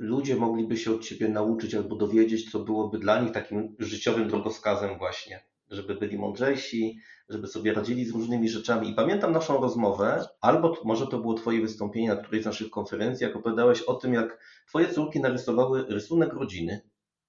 ludzie 0.00 0.36
mogliby 0.36 0.76
się 0.76 0.94
od 0.94 1.04
Ciebie 1.04 1.28
nauczyć 1.28 1.74
albo 1.74 1.96
dowiedzieć, 1.96 2.50
co 2.50 2.58
byłoby 2.58 2.98
dla 2.98 3.22
nich 3.22 3.32
takim 3.32 3.76
życiowym 3.78 4.28
drogowskazem 4.28 4.98
właśnie, 4.98 5.44
żeby 5.70 5.94
byli 5.94 6.18
mądrzejsi, 6.18 6.98
żeby 7.28 7.46
sobie 7.46 7.74
radzili 7.74 8.04
z 8.04 8.12
różnymi 8.12 8.48
rzeczami. 8.48 8.90
I 8.90 8.94
pamiętam 8.94 9.32
naszą 9.32 9.60
rozmowę, 9.60 10.28
albo 10.40 10.76
może 10.84 11.06
to 11.06 11.18
było 11.18 11.34
Twoje 11.34 11.60
wystąpienie 11.60 12.08
na 12.08 12.16
którejś 12.16 12.42
z 12.42 12.46
naszych 12.46 12.70
konferencji, 12.70 13.26
jak 13.26 13.36
opowiadałeś 13.36 13.82
o 13.82 13.94
tym, 13.94 14.14
jak 14.14 14.38
Twoje 14.68 14.88
córki 14.88 15.20
narysowały 15.20 15.84
rysunek 15.88 16.32
rodziny 16.32 16.80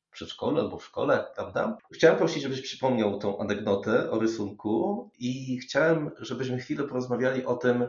w 0.10 0.12
przedszkolu 0.12 0.60
albo 0.60 0.78
w 0.78 0.86
szkole, 0.86 1.26
prawda? 1.36 1.78
Chciałem 1.94 2.18
prosić, 2.18 2.44
żebyś 2.44 2.62
przypomniał 2.62 3.20
tą 3.20 3.40
anegdotę 3.40 4.12
o 4.12 4.20
rysunku 4.20 5.10
i 5.20 5.58
chciałem, 5.58 6.12
żebyśmy 6.20 6.58
chwilę 6.58 6.84
porozmawiali 6.84 7.46
o 7.46 7.56
tym, 7.56 7.88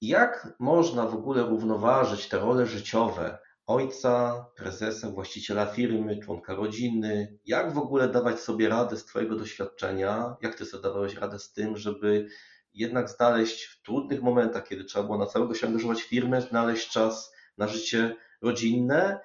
jak 0.00 0.56
można 0.58 1.06
w 1.06 1.14
ogóle 1.14 1.42
równoważyć 1.42 2.28
te 2.28 2.38
role 2.38 2.66
życiowe 2.66 3.38
ojca, 3.66 4.44
prezesa, 4.56 5.10
właściciela 5.10 5.66
firmy, 5.66 6.18
członka 6.18 6.54
rodziny. 6.54 7.38
Jak 7.46 7.72
w 7.72 7.78
ogóle 7.78 8.08
dawać 8.08 8.40
sobie 8.40 8.68
radę 8.68 8.96
z 8.96 9.04
Twojego 9.04 9.36
doświadczenia? 9.36 10.36
Jak 10.42 10.54
Ty 10.54 10.66
sobie 10.66 10.82
dawałeś 10.82 11.14
radę 11.14 11.38
z 11.38 11.52
tym, 11.52 11.76
żeby 11.76 12.26
jednak 12.74 13.10
znaleźć 13.10 13.64
w 13.64 13.82
trudnych 13.82 14.22
momentach, 14.22 14.68
kiedy 14.68 14.84
trzeba 14.84 15.04
było 15.04 15.18
na 15.18 15.26
całego 15.26 15.54
się 15.54 15.66
angażować 15.66 16.02
w 16.02 16.08
firmę, 16.08 16.40
znaleźć 16.40 16.90
czas 16.90 17.32
na 17.58 17.68
życie 17.68 18.16
rodzinne? 18.42 19.20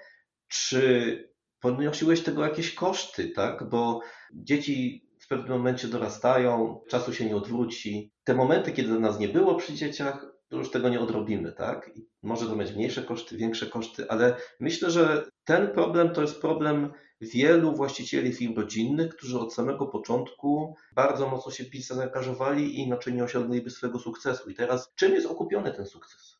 Czy 0.47 1.29
ponosiłeś 1.59 2.21
tego 2.21 2.43
jakieś 2.43 2.75
koszty, 2.75 3.29
tak? 3.29 3.69
Bo 3.69 4.01
dzieci 4.33 5.09
w 5.19 5.27
pewnym 5.27 5.57
momencie 5.57 5.87
dorastają, 5.87 6.81
czasu 6.89 7.13
się 7.13 7.25
nie 7.25 7.35
odwróci. 7.35 8.13
Te 8.23 8.33
momenty, 8.33 8.71
kiedy 8.71 8.99
nas 8.99 9.19
nie 9.19 9.29
było 9.29 9.55
przy 9.55 9.73
dzieciach, 9.73 10.38
już 10.57 10.71
tego 10.71 10.89
nie 10.89 10.99
odrobimy, 10.99 11.51
tak? 11.51 11.91
I 11.95 12.07
może 12.23 12.45
to 12.45 12.55
mieć 12.55 12.75
mniejsze 12.75 13.03
koszty, 13.03 13.37
większe 13.37 13.65
koszty, 13.65 14.09
ale 14.09 14.35
myślę, 14.59 14.91
że 14.91 15.29
ten 15.43 15.67
problem 15.67 16.09
to 16.09 16.21
jest 16.21 16.41
problem 16.41 16.93
wielu 17.21 17.75
właścicieli 17.75 18.33
firm 18.33 18.55
rodzinnych, 18.55 19.15
którzy 19.15 19.39
od 19.39 19.53
samego 19.53 19.87
początku 19.87 20.75
bardzo 20.95 21.29
mocno 21.29 21.51
się 21.51 21.63
w 21.63 21.83
zaangażowali 21.83 22.75
i 22.75 22.79
inaczej 22.79 23.13
nie 23.13 23.23
osiągnęliby 23.23 23.69
swojego 23.69 23.99
sukcesu. 23.99 24.49
I 24.49 24.55
teraz 24.55 24.91
czym 24.95 25.13
jest 25.13 25.27
okupiony 25.27 25.73
ten 25.73 25.85
sukces? 25.85 26.37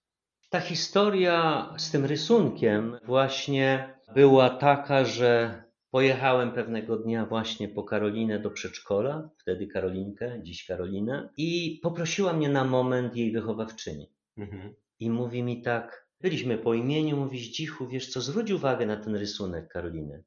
Ta 0.49 0.60
historia 0.60 1.70
z 1.78 1.91
tym 1.91 2.05
rysunkiem 2.05 2.97
właśnie 3.05 3.93
była 4.14 4.49
taka, 4.49 5.05
że 5.05 5.64
Pojechałem 5.91 6.51
pewnego 6.51 6.97
dnia 6.97 7.25
właśnie 7.25 7.67
po 7.67 7.83
Karolinę 7.83 8.39
do 8.39 8.51
przedszkola, 8.51 9.29
wtedy 9.37 9.67
Karolinkę, 9.67 10.39
dziś 10.43 10.65
Karolinę, 10.65 11.29
i 11.37 11.79
poprosiła 11.83 12.33
mnie 12.33 12.49
na 12.49 12.63
moment 12.63 13.15
jej 13.15 13.31
wychowawczyni. 13.31 14.09
Mhm. 14.37 14.73
I 14.99 15.09
mówi 15.09 15.43
mi 15.43 15.61
tak, 15.61 16.07
byliśmy 16.21 16.57
po 16.57 16.73
imieniu, 16.73 17.17
mówi 17.17 17.39
Zdzichu, 17.39 17.87
wiesz 17.87 18.07
co, 18.07 18.21
zwróć 18.21 18.51
uwagę 18.51 18.85
na 18.85 18.97
ten 18.97 19.15
rysunek 19.15 19.67
Karoliny. 19.67 20.23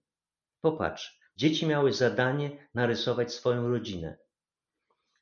Popatrz, 0.61 1.21
dzieci 1.37 1.67
miały 1.67 1.93
zadanie 1.93 2.69
narysować 2.75 3.33
swoją 3.33 3.69
rodzinę. 3.69 4.19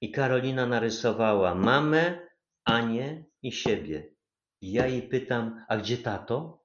I 0.01 0.11
Karolina 0.11 0.67
narysowała 0.67 1.55
mamę, 1.55 2.31
Anię 2.65 3.25
i 3.43 3.53
siebie. 3.53 4.15
I 4.61 4.73
ja 4.73 4.87
jej 4.87 5.03
pytam, 5.03 5.65
a 5.69 5.77
gdzie 5.77 5.99
tato? 5.99 6.65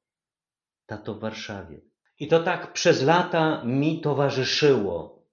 Tato 0.85 1.15
w 1.15 1.19
Warszawie. 1.19 1.81
I 2.19 2.27
to 2.27 2.39
tak 2.39 2.73
przez 2.73 3.01
lata 3.03 3.63
mi 3.65 4.01
towarzyszyło. 4.01 5.25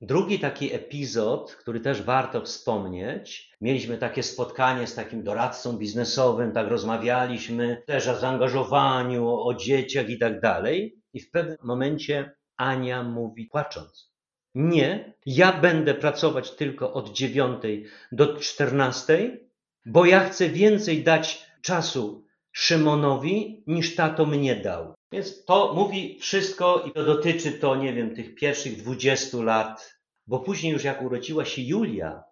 Drugi 0.00 0.38
taki 0.38 0.74
epizod, 0.74 1.56
który 1.56 1.80
też 1.80 2.02
warto 2.02 2.42
wspomnieć, 2.42 3.52
mieliśmy 3.60 3.98
takie 3.98 4.22
spotkanie 4.22 4.86
z 4.86 4.94
takim 4.94 5.22
doradcą 5.22 5.78
biznesowym, 5.78 6.52
tak 6.52 6.68
rozmawialiśmy 6.68 7.82
też 7.86 8.08
o 8.08 8.16
zaangażowaniu, 8.16 9.28
o 9.28 9.54
dzieciach 9.54 10.08
i 10.08 10.18
tak 10.18 10.40
dalej. 10.40 11.02
I 11.12 11.20
w 11.20 11.30
pewnym 11.30 11.58
momencie 11.62 12.32
Ania 12.56 13.02
mówi 13.02 13.46
płacząc: 13.46 14.12
Nie, 14.54 15.14
ja 15.26 15.52
będę 15.52 15.94
pracować 15.94 16.50
tylko 16.50 16.92
od 16.92 17.12
dziewiątej 17.12 17.86
do 18.12 18.36
czternastej, 18.36 19.50
bo 19.86 20.04
ja 20.04 20.28
chcę 20.28 20.48
więcej 20.48 21.04
dać 21.04 21.46
czasu 21.62 22.24
Szymonowi 22.52 23.64
niż 23.66 23.96
tato 23.96 24.26
mnie 24.26 24.56
dał. 24.56 24.94
Więc 25.12 25.44
to 25.44 25.74
mówi 25.74 26.18
wszystko 26.20 26.84
i 26.86 26.92
to 26.92 27.04
dotyczy 27.04 27.52
to, 27.52 27.76
nie 27.76 27.92
wiem, 27.92 28.14
tych 28.14 28.34
pierwszych 28.34 28.82
20 28.82 29.38
lat, 29.38 30.00
bo 30.26 30.38
później 30.38 30.72
już 30.72 30.84
jak 30.84 31.02
urodziła 31.02 31.44
się 31.44 31.62
Julia, 31.62 32.24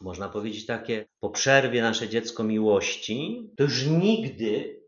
można 0.00 0.28
powiedzieć 0.28 0.66
takie 0.66 1.06
po 1.20 1.30
przerwie 1.30 1.82
nasze 1.82 2.08
dziecko 2.08 2.44
miłości, 2.44 3.50
to 3.56 3.62
już 3.62 3.86
nigdy, 3.86 4.80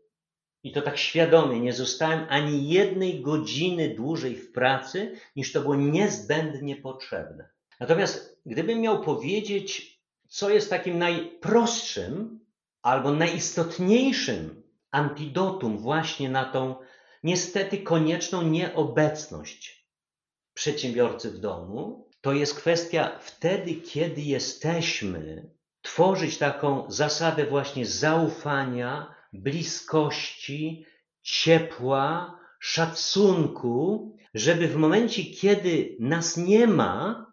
i 0.63 0.71
to 0.71 0.81
tak 0.81 0.97
świadomie, 0.97 1.59
nie 1.59 1.73
zostałem 1.73 2.25
ani 2.29 2.69
jednej 2.69 3.21
godziny 3.21 3.95
dłużej 3.95 4.35
w 4.35 4.51
pracy, 4.51 5.19
niż 5.35 5.51
to 5.51 5.61
było 5.61 5.75
niezbędnie 5.75 6.75
potrzebne. 6.75 7.49
Natomiast 7.79 8.41
gdybym 8.45 8.81
miał 8.81 9.01
powiedzieć, 9.01 9.99
co 10.27 10.49
jest 10.49 10.69
takim 10.69 10.97
najprostszym 10.97 12.39
albo 12.81 13.11
najistotniejszym 13.11 14.63
antidotum 14.91 15.77
właśnie 15.77 16.29
na 16.29 16.45
tą 16.45 16.75
niestety 17.27 17.77
konieczną 17.77 18.41
nieobecność 18.41 19.87
przedsiębiorcy 20.53 21.31
w 21.31 21.39
domu, 21.39 22.09
to 22.21 22.33
jest 22.33 22.55
kwestia 22.55 23.19
wtedy, 23.21 23.75
kiedy 23.75 24.21
jesteśmy, 24.21 25.49
tworzyć 25.81 26.37
taką 26.37 26.91
zasadę 26.91 27.45
właśnie 27.45 27.85
zaufania, 27.85 29.15
bliskości, 29.33 30.85
ciepła, 31.21 32.39
szacunku, 32.59 34.15
żeby 34.33 34.67
w 34.67 34.75
momencie, 34.75 35.23
kiedy 35.23 35.97
nas 35.99 36.37
nie 36.37 36.67
ma, 36.67 37.25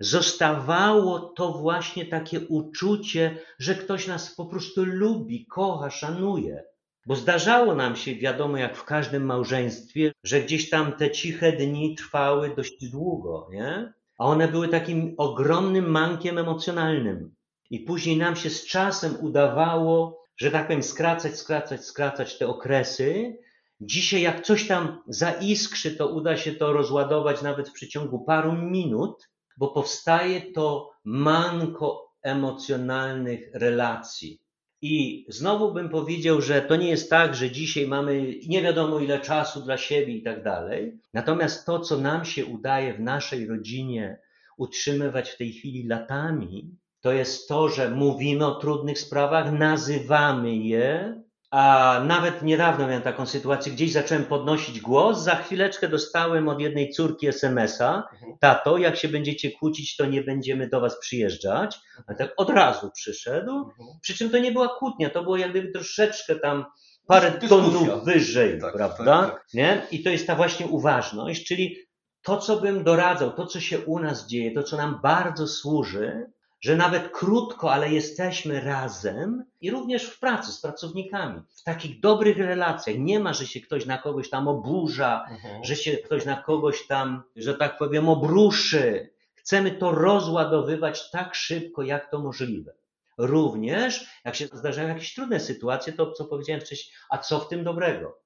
zostawało 0.00 1.20
to 1.20 1.52
właśnie 1.52 2.06
takie 2.06 2.40
uczucie, 2.40 3.38
że 3.58 3.74
ktoś 3.74 4.06
nas 4.06 4.34
po 4.34 4.46
prostu 4.46 4.84
lubi, 4.84 5.46
kocha, 5.46 5.90
szanuje. 5.90 6.71
Bo 7.06 7.16
zdarzało 7.16 7.74
nam 7.74 7.96
się, 7.96 8.14
wiadomo, 8.14 8.56
jak 8.56 8.76
w 8.76 8.84
każdym 8.84 9.24
małżeństwie, 9.24 10.12
że 10.24 10.40
gdzieś 10.40 10.70
tam 10.70 10.92
te 10.92 11.10
ciche 11.10 11.52
dni 11.52 11.94
trwały 11.94 12.54
dość 12.56 12.90
długo, 12.90 13.48
nie? 13.50 13.92
A 14.18 14.24
one 14.24 14.48
były 14.48 14.68
takim 14.68 15.14
ogromnym 15.16 15.90
mankiem 15.90 16.38
emocjonalnym. 16.38 17.34
I 17.70 17.80
później 17.80 18.16
nam 18.16 18.36
się 18.36 18.50
z 18.50 18.66
czasem 18.66 19.16
udawało, 19.20 20.22
że 20.36 20.50
tak 20.50 20.66
powiem, 20.66 20.82
skracać, 20.82 21.36
skracać, 21.36 21.84
skracać 21.84 22.38
te 22.38 22.48
okresy. 22.48 23.38
Dzisiaj, 23.80 24.22
jak 24.22 24.40
coś 24.40 24.66
tam 24.66 25.02
zaiskrzy, 25.08 25.96
to 25.96 26.08
uda 26.08 26.36
się 26.36 26.52
to 26.52 26.72
rozładować 26.72 27.42
nawet 27.42 27.68
w 27.68 27.72
przeciągu 27.72 28.24
paru 28.24 28.52
minut, 28.52 29.28
bo 29.56 29.68
powstaje 29.68 30.52
to 30.52 30.90
manko 31.04 32.12
emocjonalnych 32.22 33.50
relacji. 33.54 34.40
I 34.82 35.26
znowu 35.28 35.72
bym 35.72 35.88
powiedział, 35.88 36.40
że 36.40 36.62
to 36.62 36.76
nie 36.76 36.88
jest 36.88 37.10
tak, 37.10 37.34
że 37.34 37.50
dzisiaj 37.50 37.86
mamy 37.86 38.34
nie 38.48 38.62
wiadomo 38.62 38.98
ile 38.98 39.20
czasu 39.20 39.62
dla 39.62 39.76
siebie 39.76 40.12
i 40.12 40.22
tak 40.22 40.44
dalej. 40.44 40.98
Natomiast 41.14 41.66
to, 41.66 41.80
co 41.80 41.98
nam 41.98 42.24
się 42.24 42.46
udaje 42.46 42.94
w 42.94 43.00
naszej 43.00 43.46
rodzinie 43.46 44.18
utrzymywać 44.56 45.30
w 45.30 45.36
tej 45.36 45.52
chwili 45.52 45.86
latami, 45.86 46.76
to 47.00 47.12
jest 47.12 47.48
to, 47.48 47.68
że 47.68 47.90
mówimy 47.90 48.46
o 48.46 48.54
trudnych 48.54 48.98
sprawach, 48.98 49.52
nazywamy 49.52 50.56
je, 50.56 51.22
a 51.52 52.00
nawet 52.06 52.42
niedawno 52.42 52.86
miałem 52.86 53.02
taką 53.02 53.26
sytuację, 53.26 53.72
gdzieś 53.72 53.92
zacząłem 53.92 54.24
podnosić 54.24 54.80
głos, 54.80 55.22
za 55.22 55.36
chwileczkę 55.36 55.88
dostałem 55.88 56.48
od 56.48 56.60
jednej 56.60 56.90
córki 56.90 57.28
SMS-a, 57.28 58.08
mhm. 58.12 58.38
tato, 58.40 58.78
jak 58.78 58.96
się 58.96 59.08
będziecie 59.08 59.50
kłócić, 59.50 59.96
to 59.96 60.06
nie 60.06 60.22
będziemy 60.22 60.68
do 60.68 60.80
was 60.80 60.98
przyjeżdżać. 60.98 61.80
A 62.06 62.14
tak 62.14 62.34
od 62.36 62.50
razu 62.50 62.90
przyszedł, 62.90 63.56
mhm. 63.58 63.88
przy 64.02 64.14
czym 64.14 64.30
to 64.30 64.38
nie 64.38 64.52
była 64.52 64.68
kłótnia, 64.68 65.10
to 65.10 65.22
było 65.22 65.36
jak 65.36 65.50
gdyby 65.50 65.72
troszeczkę 65.72 66.36
tam 66.36 66.64
parę 67.06 67.32
tonów 67.32 68.04
wyżej, 68.04 68.60
tak, 68.60 68.72
prawda? 68.72 69.22
Tak, 69.22 69.30
tak. 69.30 69.44
Nie? 69.54 69.86
I 69.90 70.02
to 70.02 70.10
jest 70.10 70.26
ta 70.26 70.36
właśnie 70.36 70.66
uważność, 70.66 71.46
czyli 71.46 71.76
to, 72.22 72.38
co 72.38 72.56
bym 72.56 72.84
doradzał, 72.84 73.32
to, 73.32 73.46
co 73.46 73.60
się 73.60 73.80
u 73.80 73.98
nas 73.98 74.26
dzieje, 74.26 74.54
to, 74.54 74.62
co 74.62 74.76
nam 74.76 75.00
bardzo 75.02 75.46
służy, 75.46 76.26
że 76.62 76.76
nawet 76.76 77.08
krótko, 77.08 77.72
ale 77.72 77.92
jesteśmy 77.92 78.60
razem 78.60 79.44
i 79.60 79.70
również 79.70 80.04
w 80.04 80.20
pracy 80.20 80.52
z 80.52 80.60
pracownikami, 80.60 81.40
w 81.56 81.62
takich 81.62 82.00
dobrych 82.00 82.38
relacjach. 82.38 82.98
Nie 82.98 83.20
ma, 83.20 83.32
że 83.32 83.46
się 83.46 83.60
ktoś 83.60 83.86
na 83.86 83.98
kogoś 83.98 84.30
tam 84.30 84.48
oburza, 84.48 85.24
mhm. 85.30 85.64
że 85.64 85.76
się 85.76 85.96
ktoś 85.96 86.24
na 86.24 86.42
kogoś 86.42 86.86
tam, 86.86 87.22
że 87.36 87.54
tak 87.54 87.78
powiem, 87.78 88.08
obruszy. 88.08 89.12
Chcemy 89.34 89.70
to 89.70 89.92
rozładowywać 89.92 91.10
tak 91.10 91.34
szybko, 91.34 91.82
jak 91.82 92.10
to 92.10 92.18
możliwe. 92.18 92.74
Również, 93.18 94.06
jak 94.24 94.36
się 94.36 94.46
zdarzają 94.46 94.88
jakieś 94.88 95.14
trudne 95.14 95.40
sytuacje, 95.40 95.92
to 95.92 96.12
co 96.12 96.24
powiedziałem 96.24 96.60
wcześniej, 96.60 96.94
a 97.10 97.18
co 97.18 97.40
w 97.40 97.48
tym 97.48 97.64
dobrego? 97.64 98.18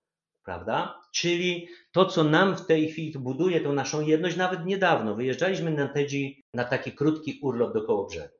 Prawda? 0.44 1.00
Czyli 1.12 1.68
to, 1.92 2.04
co 2.04 2.24
nam 2.24 2.56
w 2.56 2.66
tej 2.66 2.88
chwili 2.88 3.18
buduje 3.18 3.60
tą 3.60 3.72
naszą 3.72 4.00
jedność, 4.00 4.36
nawet 4.36 4.66
niedawno 4.66 5.14
wyjeżdżaliśmy 5.14 5.70
na 5.70 5.88
Tedzi 5.88 6.45
na 6.56 6.64
taki 6.64 6.92
krótki 6.92 7.38
urlop 7.42 7.74
do 7.74 7.82
Kołobrzegu. 7.82 8.34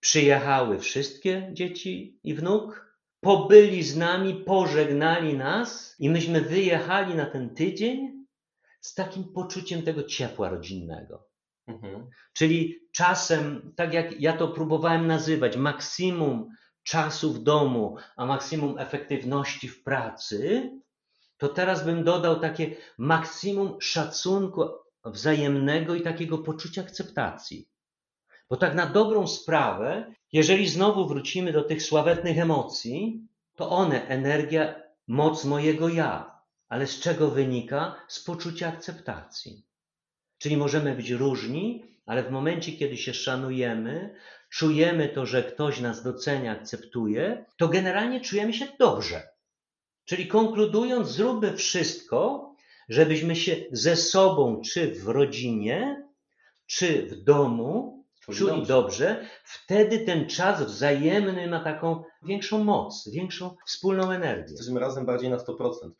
Przyjechały 0.00 0.78
wszystkie 0.78 1.50
dzieci 1.52 2.20
i 2.24 2.34
wnuk, 2.34 2.94
pobyli 3.20 3.82
z 3.82 3.96
nami, 3.96 4.34
pożegnali 4.34 5.34
nas 5.34 5.96
i 5.98 6.10
myśmy 6.10 6.40
wyjechali 6.40 7.14
na 7.14 7.26
ten 7.26 7.54
tydzień 7.54 8.26
z 8.80 8.94
takim 8.94 9.32
poczuciem 9.32 9.82
tego 9.82 10.02
ciepła 10.02 10.48
rodzinnego. 10.48 11.28
Mhm. 11.66 12.10
Czyli 12.32 12.78
czasem, 12.92 13.72
tak 13.76 13.94
jak 13.94 14.20
ja 14.20 14.36
to 14.36 14.48
próbowałem 14.48 15.06
nazywać, 15.06 15.56
maksimum 15.56 16.48
czasu 16.82 17.32
w 17.32 17.42
domu, 17.42 17.96
a 18.16 18.26
maksimum 18.26 18.78
efektywności 18.78 19.68
w 19.68 19.82
pracy, 19.82 20.70
to 21.36 21.48
teraz 21.48 21.84
bym 21.84 22.04
dodał 22.04 22.40
takie 22.40 22.76
maksimum 22.98 23.80
szacunku 23.80 24.64
wzajemnego 25.04 25.94
i 25.94 26.02
takiego 26.02 26.38
poczucia 26.38 26.82
akceptacji. 26.82 27.68
Bo 28.50 28.56
tak 28.56 28.74
na 28.74 28.86
dobrą 28.86 29.26
sprawę, 29.26 30.14
jeżeli 30.32 30.68
znowu 30.68 31.08
wrócimy 31.08 31.52
do 31.52 31.62
tych 31.62 31.82
sławetnych 31.82 32.38
emocji, 32.38 33.28
to 33.56 33.70
one, 33.70 34.06
energia, 34.08 34.82
moc 35.06 35.44
mojego 35.44 35.88
ja. 35.88 36.38
Ale 36.68 36.86
z 36.86 37.00
czego 37.00 37.30
wynika? 37.30 37.96
Z 38.08 38.24
poczucia 38.24 38.68
akceptacji. 38.68 39.66
Czyli 40.38 40.56
możemy 40.56 40.94
być 40.94 41.10
różni, 41.10 41.84
ale 42.06 42.22
w 42.22 42.30
momencie, 42.30 42.72
kiedy 42.72 42.96
się 42.96 43.14
szanujemy, 43.14 44.14
czujemy 44.50 45.08
to, 45.08 45.26
że 45.26 45.42
ktoś 45.42 45.80
nas 45.80 46.02
docenia, 46.02 46.52
akceptuje, 46.52 47.44
to 47.56 47.68
generalnie 47.68 48.20
czujemy 48.20 48.52
się 48.52 48.66
dobrze. 48.78 49.28
Czyli 50.04 50.26
konkludując, 50.26 51.08
zróbmy 51.08 51.56
wszystko, 51.56 52.47
żebyśmy 52.88 53.36
się 53.36 53.56
ze 53.72 53.96
sobą, 53.96 54.60
czy 54.60 54.94
w 54.94 55.08
rodzinie, 55.08 56.06
czy 56.66 57.06
w 57.06 57.24
domu, 57.24 57.98
Czuli 58.34 58.66
dobrze. 58.66 59.28
Wtedy 59.44 59.98
ten 59.98 60.28
czas 60.28 60.62
wzajemny 60.62 61.46
ma 61.46 61.64
taką 61.64 62.02
większą 62.22 62.64
moc, 62.64 63.08
większą 63.12 63.56
wspólną 63.66 64.10
energię. 64.10 64.50
Jesteśmy 64.50 64.80
razem 64.80 65.06
bardziej 65.06 65.30
na 65.30 65.36
100%, 65.36 65.46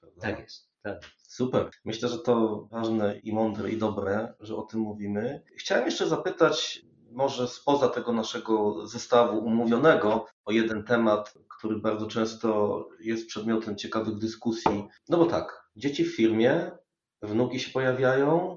prawda? 0.00 0.20
Tak 0.20 0.38
jest. 0.38 0.68
Tak. 0.82 1.00
Super. 1.28 1.70
Myślę, 1.84 2.08
że 2.08 2.18
to 2.18 2.66
ważne 2.70 3.18
i 3.18 3.32
mądre 3.32 3.70
i 3.70 3.76
dobre, 3.76 4.34
że 4.40 4.56
o 4.56 4.62
tym 4.62 4.80
mówimy. 4.80 5.42
Chciałem 5.56 5.86
jeszcze 5.86 6.08
zapytać, 6.08 6.82
może 7.10 7.48
spoza 7.48 7.88
tego 7.88 8.12
naszego 8.12 8.86
zestawu 8.86 9.38
umówionego, 9.38 10.26
o 10.44 10.52
jeden 10.52 10.84
temat, 10.84 11.34
który 11.58 11.76
bardzo 11.76 12.06
często 12.06 12.88
jest 13.00 13.26
przedmiotem 13.26 13.76
ciekawych 13.76 14.18
dyskusji. 14.18 14.88
No 15.08 15.18
bo 15.18 15.26
tak, 15.26 15.57
dzieci 15.78 16.04
w 16.04 16.16
firmie, 16.16 16.70
wnuki 17.22 17.60
się 17.60 17.70
pojawiają. 17.70 18.56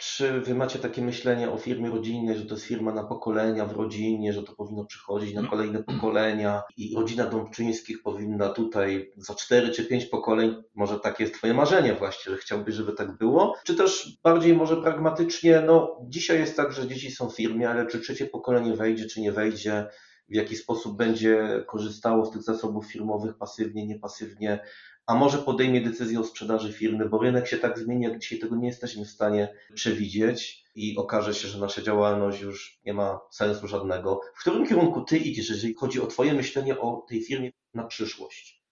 Czy 0.00 0.40
wy 0.40 0.54
macie 0.54 0.78
takie 0.78 1.02
myślenie 1.02 1.50
o 1.50 1.58
firmie 1.58 1.90
rodzinnej, 1.90 2.38
że 2.38 2.44
to 2.44 2.54
jest 2.54 2.66
firma 2.66 2.94
na 2.94 3.04
pokolenia 3.04 3.66
w 3.66 3.72
rodzinie, 3.72 4.32
że 4.32 4.42
to 4.42 4.52
powinno 4.52 4.84
przychodzić 4.84 5.34
na 5.34 5.48
kolejne 5.48 5.82
pokolenia 5.82 6.62
i 6.76 6.94
rodzina 6.96 7.26
Dąbczyńskich 7.26 8.02
powinna 8.02 8.48
tutaj 8.48 9.12
za 9.16 9.34
cztery 9.34 9.68
czy 9.68 9.84
pięć 9.84 10.06
pokoleń, 10.06 10.62
może 10.74 11.00
takie 11.00 11.24
jest 11.24 11.34
twoje 11.34 11.54
marzenie 11.54 11.94
właśnie, 11.94 12.32
że 12.32 12.38
chciałbyś, 12.38 12.74
żeby 12.74 12.92
tak 12.92 13.16
było? 13.16 13.56
Czy 13.64 13.74
też 13.74 14.18
bardziej 14.24 14.56
może 14.56 14.76
pragmatycznie, 14.76 15.62
no 15.66 16.00
dzisiaj 16.08 16.38
jest 16.38 16.56
tak, 16.56 16.72
że 16.72 16.88
dzieci 16.88 17.10
są 17.10 17.30
w 17.30 17.36
firmie, 17.36 17.70
ale 17.70 17.86
czy 17.86 18.00
trzecie 18.00 18.26
pokolenie 18.26 18.74
wejdzie, 18.74 19.06
czy 19.06 19.20
nie 19.20 19.32
wejdzie, 19.32 19.86
w 20.28 20.34
jaki 20.34 20.56
sposób 20.56 20.96
będzie 20.96 21.64
korzystało 21.66 22.26
z 22.26 22.30
tych 22.30 22.42
zasobów 22.42 22.86
firmowych 22.86 23.38
pasywnie, 23.38 23.86
niepasywnie, 23.86 24.60
a 25.08 25.14
może 25.14 25.38
podejmie 25.38 25.80
decyzję 25.80 26.20
o 26.20 26.24
sprzedaży 26.24 26.72
firmy, 26.72 27.08
bo 27.08 27.18
rynek 27.18 27.46
się 27.46 27.58
tak 27.58 27.78
zmieni, 27.78 28.04
jak 28.04 28.18
dzisiaj 28.18 28.38
tego 28.38 28.56
nie 28.56 28.66
jesteśmy 28.66 29.04
w 29.04 29.10
stanie 29.10 29.54
przewidzieć 29.74 30.64
i 30.74 30.96
okaże 30.96 31.34
się, 31.34 31.48
że 31.48 31.58
nasza 31.58 31.82
działalność 31.82 32.40
już 32.40 32.80
nie 32.84 32.94
ma 32.94 33.20
sensu 33.30 33.68
żadnego. 33.68 34.20
W 34.34 34.40
którym 34.40 34.66
kierunku 34.66 35.00
ty 35.00 35.18
idziesz, 35.18 35.50
jeżeli 35.50 35.74
chodzi 35.74 36.00
o 36.00 36.06
twoje 36.06 36.34
myślenie 36.34 36.80
o 36.80 37.06
tej 37.08 37.22
firmie 37.22 37.52
na 37.74 37.84
przyszłość? 37.84 38.62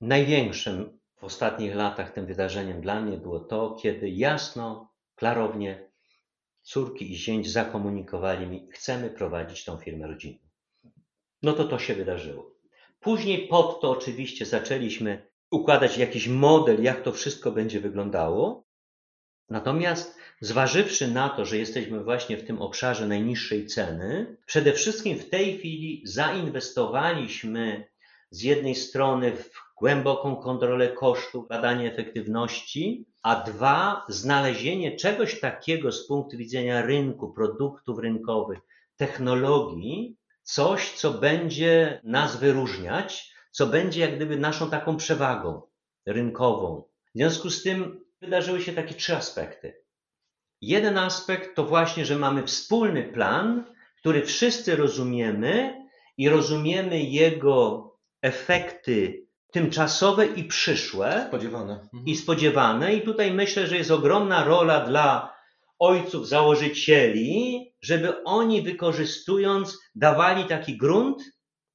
Największym 0.00 0.98
w 1.16 1.24
ostatnich 1.24 1.74
latach 1.74 2.12
tym 2.12 2.26
wydarzeniem 2.26 2.80
dla 2.80 3.00
mnie 3.00 3.16
było 3.16 3.40
to, 3.40 3.76
kiedy 3.82 4.10
jasno, 4.10 4.92
klarownie 5.14 5.90
córki 6.62 7.12
i 7.12 7.16
zięć 7.16 7.50
zakomunikowali 7.50 8.46
mi, 8.46 8.68
chcemy 8.72 9.10
prowadzić 9.10 9.64
tą 9.64 9.76
firmę 9.76 10.06
rodzinną. 10.06 10.48
No 11.42 11.52
to 11.52 11.64
to 11.64 11.78
się 11.78 11.94
wydarzyło. 11.94 12.50
Później 13.00 13.48
pod 13.48 13.80
to 13.80 13.90
oczywiście 13.90 14.46
zaczęliśmy 14.46 15.29
układać 15.50 15.98
jakiś 15.98 16.28
model, 16.28 16.82
jak 16.82 17.02
to 17.02 17.12
wszystko 17.12 17.52
będzie 17.52 17.80
wyglądało. 17.80 18.64
Natomiast 19.48 20.18
zważywszy 20.40 21.08
na 21.08 21.28
to, 21.28 21.44
że 21.44 21.56
jesteśmy 21.56 22.04
właśnie 22.04 22.36
w 22.36 22.46
tym 22.46 22.62
obszarze 22.62 23.06
najniższej 23.06 23.66
ceny, 23.66 24.36
przede 24.46 24.72
wszystkim 24.72 25.18
w 25.18 25.28
tej 25.28 25.58
chwili 25.58 26.02
zainwestowaliśmy 26.04 27.88
z 28.30 28.42
jednej 28.42 28.74
strony 28.74 29.36
w 29.36 29.50
głęboką 29.78 30.36
kontrolę 30.36 30.88
kosztów, 30.88 31.48
badanie 31.48 31.92
efektywności, 31.92 33.06
a 33.22 33.42
dwa, 33.42 34.04
znalezienie 34.08 34.96
czegoś 34.96 35.40
takiego 35.40 35.92
z 35.92 36.06
punktu 36.06 36.36
widzenia 36.36 36.82
rynku, 36.82 37.32
produktów 37.32 37.98
rynkowych, 37.98 38.58
technologii, 38.96 40.16
coś, 40.42 40.92
co 40.92 41.10
będzie 41.10 42.00
nas 42.04 42.36
wyróżniać, 42.36 43.29
co 43.50 43.66
będzie 43.66 44.00
jak 44.00 44.16
gdyby 44.16 44.36
naszą 44.36 44.70
taką 44.70 44.96
przewagą 44.96 45.62
rynkową. 46.06 46.82
W 47.14 47.18
związku 47.18 47.50
z 47.50 47.62
tym 47.62 48.04
wydarzyły 48.20 48.62
się 48.62 48.72
takie 48.72 48.94
trzy 48.94 49.16
aspekty. 49.16 49.74
Jeden 50.60 50.98
aspekt 50.98 51.56
to 51.56 51.64
właśnie, 51.64 52.06
że 52.06 52.16
mamy 52.16 52.46
wspólny 52.46 53.02
plan, 53.02 53.64
który 53.96 54.22
wszyscy 54.22 54.76
rozumiemy 54.76 55.84
i 56.16 56.28
rozumiemy 56.28 57.02
jego 57.02 57.86
efekty 58.22 59.26
tymczasowe 59.52 60.26
i 60.26 60.44
przyszłe 60.44 61.24
Spodziewane. 61.28 61.88
i 62.06 62.16
spodziewane. 62.16 62.94
I 62.94 63.02
tutaj 63.02 63.32
myślę, 63.32 63.66
że 63.66 63.76
jest 63.76 63.90
ogromna 63.90 64.44
rola 64.44 64.86
dla 64.86 65.34
ojców 65.78 66.28
założycieli, 66.28 67.72
żeby 67.82 68.24
oni 68.24 68.62
wykorzystując 68.62 69.78
dawali 69.94 70.44
taki 70.44 70.76
grunt, 70.76 71.22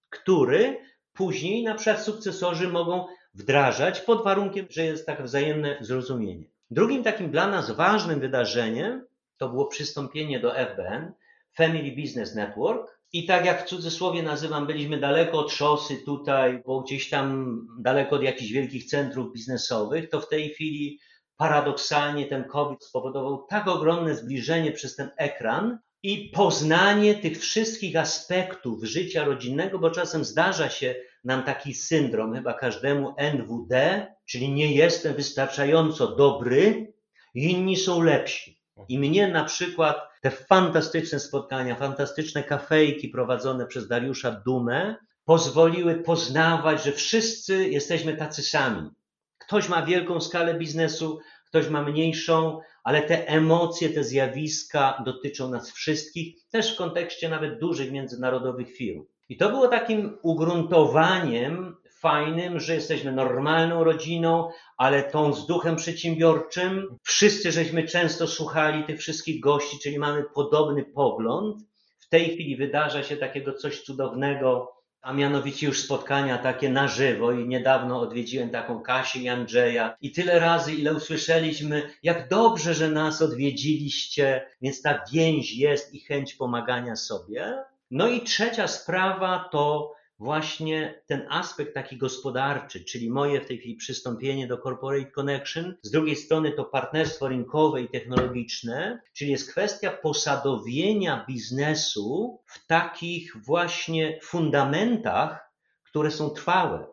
który 0.10 0.78
później 1.16 1.64
na 1.64 1.76
przykład 1.76 2.04
sukcesorzy 2.04 2.68
mogą 2.68 3.06
wdrażać 3.34 4.02
pod 4.02 4.24
warunkiem, 4.24 4.66
że 4.70 4.84
jest 4.84 5.06
tak 5.06 5.24
wzajemne 5.24 5.78
zrozumienie. 5.82 6.46
Drugim 6.72 7.04
takim 7.04 7.32
dla 7.32 7.48
nas 7.48 7.72
ważnym 7.72 8.20
wydarzeniem 8.20 9.06
to 9.38 9.50
było 9.50 9.66
przystąpienie 9.66 10.40
do 10.40 10.56
FBN, 10.56 11.14
Family 11.58 11.96
Business 11.96 12.36
Network. 12.36 13.00
I 13.14 13.26
tak 13.26 13.46
jak 13.46 13.64
w 13.64 13.70
cudzysłowie 13.70 14.24
nazywam, 14.24 14.68
byliśmy 14.68 15.00
daleko 15.00 15.40
od 15.40 15.52
szosy 15.52 15.98
tutaj, 16.06 16.62
bo 16.66 16.82
gdzieś 16.82 17.10
tam 17.10 17.58
daleko 17.80 18.16
od 18.16 18.24
jakichś 18.24 18.52
wielkich 18.52 18.86
centrów 18.86 19.34
biznesowych, 19.34 20.10
to 20.10 20.22
w 20.22 20.30
tej 20.30 20.50
chwili 20.50 21.00
paradoksalnie 21.38 22.26
ten 22.26 22.44
COVID 22.44 22.84
spowodował 22.84 23.46
tak 23.50 23.68
ogromne 23.68 24.16
zbliżenie 24.16 24.72
przez 24.72 24.96
ten 24.96 25.10
ekran 25.18 25.80
i 26.06 26.30
poznanie 26.30 27.16
tych 27.16 27.40
wszystkich 27.40 27.96
aspektów 27.96 28.84
życia 28.84 29.24
rodzinnego, 29.24 29.80
bo 29.80 29.92
czasem 29.92 30.26
zdarza 30.26 30.70
się 30.70 30.96
nam 31.24 31.44
taki 31.44 31.74
syndrom, 31.74 32.34
chyba 32.34 32.54
każdemu 32.54 33.16
NWD, 33.18 34.06
czyli 34.26 34.50
nie 34.50 34.76
jestem 34.76 35.14
wystarczająco 35.14 36.16
dobry, 36.16 36.94
inni 37.34 37.78
są 37.78 38.02
lepsi. 38.02 38.62
I 38.90 39.00
mnie 39.00 39.28
na 39.28 39.44
przykład 39.44 39.98
te 40.22 40.32
fantastyczne 40.32 41.20
spotkania, 41.20 41.76
fantastyczne 41.76 42.44
kafejki 42.44 43.10
prowadzone 43.10 43.68
przez 43.68 43.88
Dariusza 43.88 44.32
Dumę 44.32 44.96
pozwoliły 45.24 45.96
poznawać, 45.96 46.84
że 46.84 46.92
wszyscy 46.92 47.70
jesteśmy 47.70 48.18
tacy 48.18 48.44
sami. 48.44 48.90
Ktoś 49.38 49.70
ma 49.70 49.82
wielką 49.82 50.22
skalę 50.22 50.54
biznesu, 50.54 51.20
ktoś 51.46 51.70
ma 51.70 51.82
mniejszą, 51.82 52.60
ale 52.84 53.02
te 53.02 53.28
emocje, 53.28 53.90
te 53.90 54.04
zjawiska 54.04 55.04
dotyczą 55.06 55.50
nas 55.50 55.72
wszystkich, 55.72 56.36
też 56.50 56.74
w 56.74 56.78
kontekście 56.78 57.30
nawet 57.30 57.60
dużych 57.60 57.92
międzynarodowych 57.92 58.76
firm. 58.76 59.06
I 59.30 59.38
to 59.38 59.50
było 59.50 59.68
takim 59.68 60.18
ugruntowaniem 60.24 61.76
fajnym, 62.06 62.60
że 62.60 62.76
jesteśmy 62.76 63.12
normalną 63.12 63.84
rodziną, 63.84 64.50
ale 64.78 65.04
tą 65.04 65.34
z 65.34 65.48
duchem 65.48 65.76
przedsiębiorczym. 65.76 66.98
Wszyscy 67.04 67.52
żeśmy 67.52 67.84
często 67.84 68.28
słuchali 68.28 68.84
tych 68.84 69.00
wszystkich 69.00 69.40
gości, 69.40 69.80
czyli 69.80 70.00
mamy 70.00 70.24
podobny 70.36 70.86
pogląd. 70.86 71.62
W 72.00 72.10
tej 72.10 72.30
chwili 72.30 72.56
wydarza 72.56 73.04
się 73.04 73.18
takiego 73.18 73.54
coś 73.54 73.82
cudownego, 73.82 74.75
a 75.06 75.14
mianowicie 75.14 75.68
już 75.68 75.82
spotkania 75.82 76.38
takie 76.38 76.70
na 76.70 76.88
żywo 76.88 77.32
i 77.32 77.48
niedawno 77.48 78.00
odwiedziłem 78.00 78.50
taką 78.50 78.82
Kasię 78.82 79.20
i 79.20 79.30
Andrzeja 79.30 79.98
i 80.02 80.12
tyle 80.12 80.40
razy, 80.40 80.74
ile 80.74 80.94
usłyszeliśmy, 80.94 81.90
jak 82.04 82.28
dobrze, 82.28 82.74
że 82.74 82.90
nas 82.90 83.22
odwiedziliście, 83.22 84.48
więc 84.62 84.82
ta 84.82 85.04
więź 85.12 85.54
jest 85.54 85.94
i 85.94 86.00
chęć 86.00 86.34
pomagania 86.34 86.96
sobie. 86.96 87.64
No 87.92 88.08
i 88.08 88.22
trzecia 88.22 88.68
sprawa 88.68 89.50
to 89.52 89.94
właśnie 90.20 91.02
ten 91.08 91.28
aspekt 91.30 91.74
taki 91.74 91.98
gospodarczy, 91.98 92.86
czyli 92.86 93.10
moje 93.10 93.42
w 93.42 93.46
tej 93.46 93.58
chwili 93.58 93.76
przystąpienie 93.76 94.48
do 94.48 94.58
Corporate 94.58 95.12
Connection. 95.12 95.76
Z 95.82 95.92
drugiej 95.92 96.16
strony 96.16 96.52
to 96.52 96.66
partnerstwo 96.66 97.28
rynkowe 97.28 97.82
i 97.82 97.90
technologiczne, 97.90 99.02
czyli 99.14 99.32
jest 99.32 99.52
kwestia 99.52 99.92
posadowienia 99.92 101.26
biznesu 101.28 102.40
w 102.46 102.68
takich 102.68 103.46
właśnie 103.46 104.20
fundamentach, 104.24 105.52
które 105.84 106.12
są 106.12 106.30
trwałe. 106.30 106.88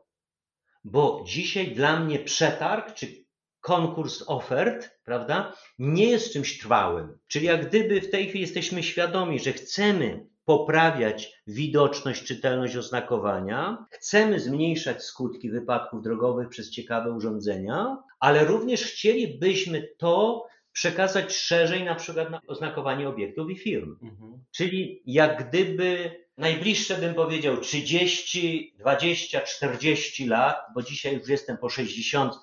Bo 0.85 1.25
dzisiaj 1.27 1.75
dla 1.75 2.01
mnie 2.01 2.19
przetarg 2.19 2.95
czy 2.95 3.23
konkurs 3.61 4.25
ofert, 4.27 4.91
prawda, 5.05 5.57
nie 5.79 6.11
jest 6.11 6.33
czymś 6.33 6.59
trwałym. 6.59 7.19
Czyli 7.27 7.47
jak 7.47 7.69
gdyby 7.69 8.01
w 8.01 8.11
tej 8.11 8.29
chwili 8.29 8.41
jesteśmy 8.41 8.83
świadomi, 8.83 9.41
że 9.41 9.53
chcemy 9.53 10.32
poprawiać 10.45 11.43
widoczność, 11.47 12.25
czytelność 12.25 12.77
oznakowania, 12.77 13.87
chcemy 13.91 14.41
zmniejszać 14.41 15.03
skutki 15.03 15.51
wypadków 15.51 16.03
drogowych 16.03 16.49
przez 16.49 16.71
ciekawe 16.71 17.13
urządzenia, 17.13 17.97
ale 18.21 18.45
również 18.45 18.83
chcielibyśmy 18.85 19.89
to 19.99 20.47
przekazać 20.73 21.37
szerzej, 21.37 21.85
na 21.85 21.95
przykład 21.95 22.31
na 22.31 22.41
oznakowanie 22.47 23.09
obiektów 23.09 23.51
i 23.51 23.57
firm. 23.57 23.97
Mhm. 24.03 24.45
Czyli 24.51 25.03
jak 25.07 25.49
gdyby 25.49 26.17
najbliższe 26.37 26.95
bym 26.95 27.15
powiedział 27.15 27.57
30, 27.57 28.75
20, 28.79 29.41
40 29.41 30.27
lat, 30.27 30.57
bo 30.75 30.83
dzisiaj 30.83 31.15
już 31.15 31.29
jestem 31.29 31.59
po 31.59 31.69
60 31.69 32.35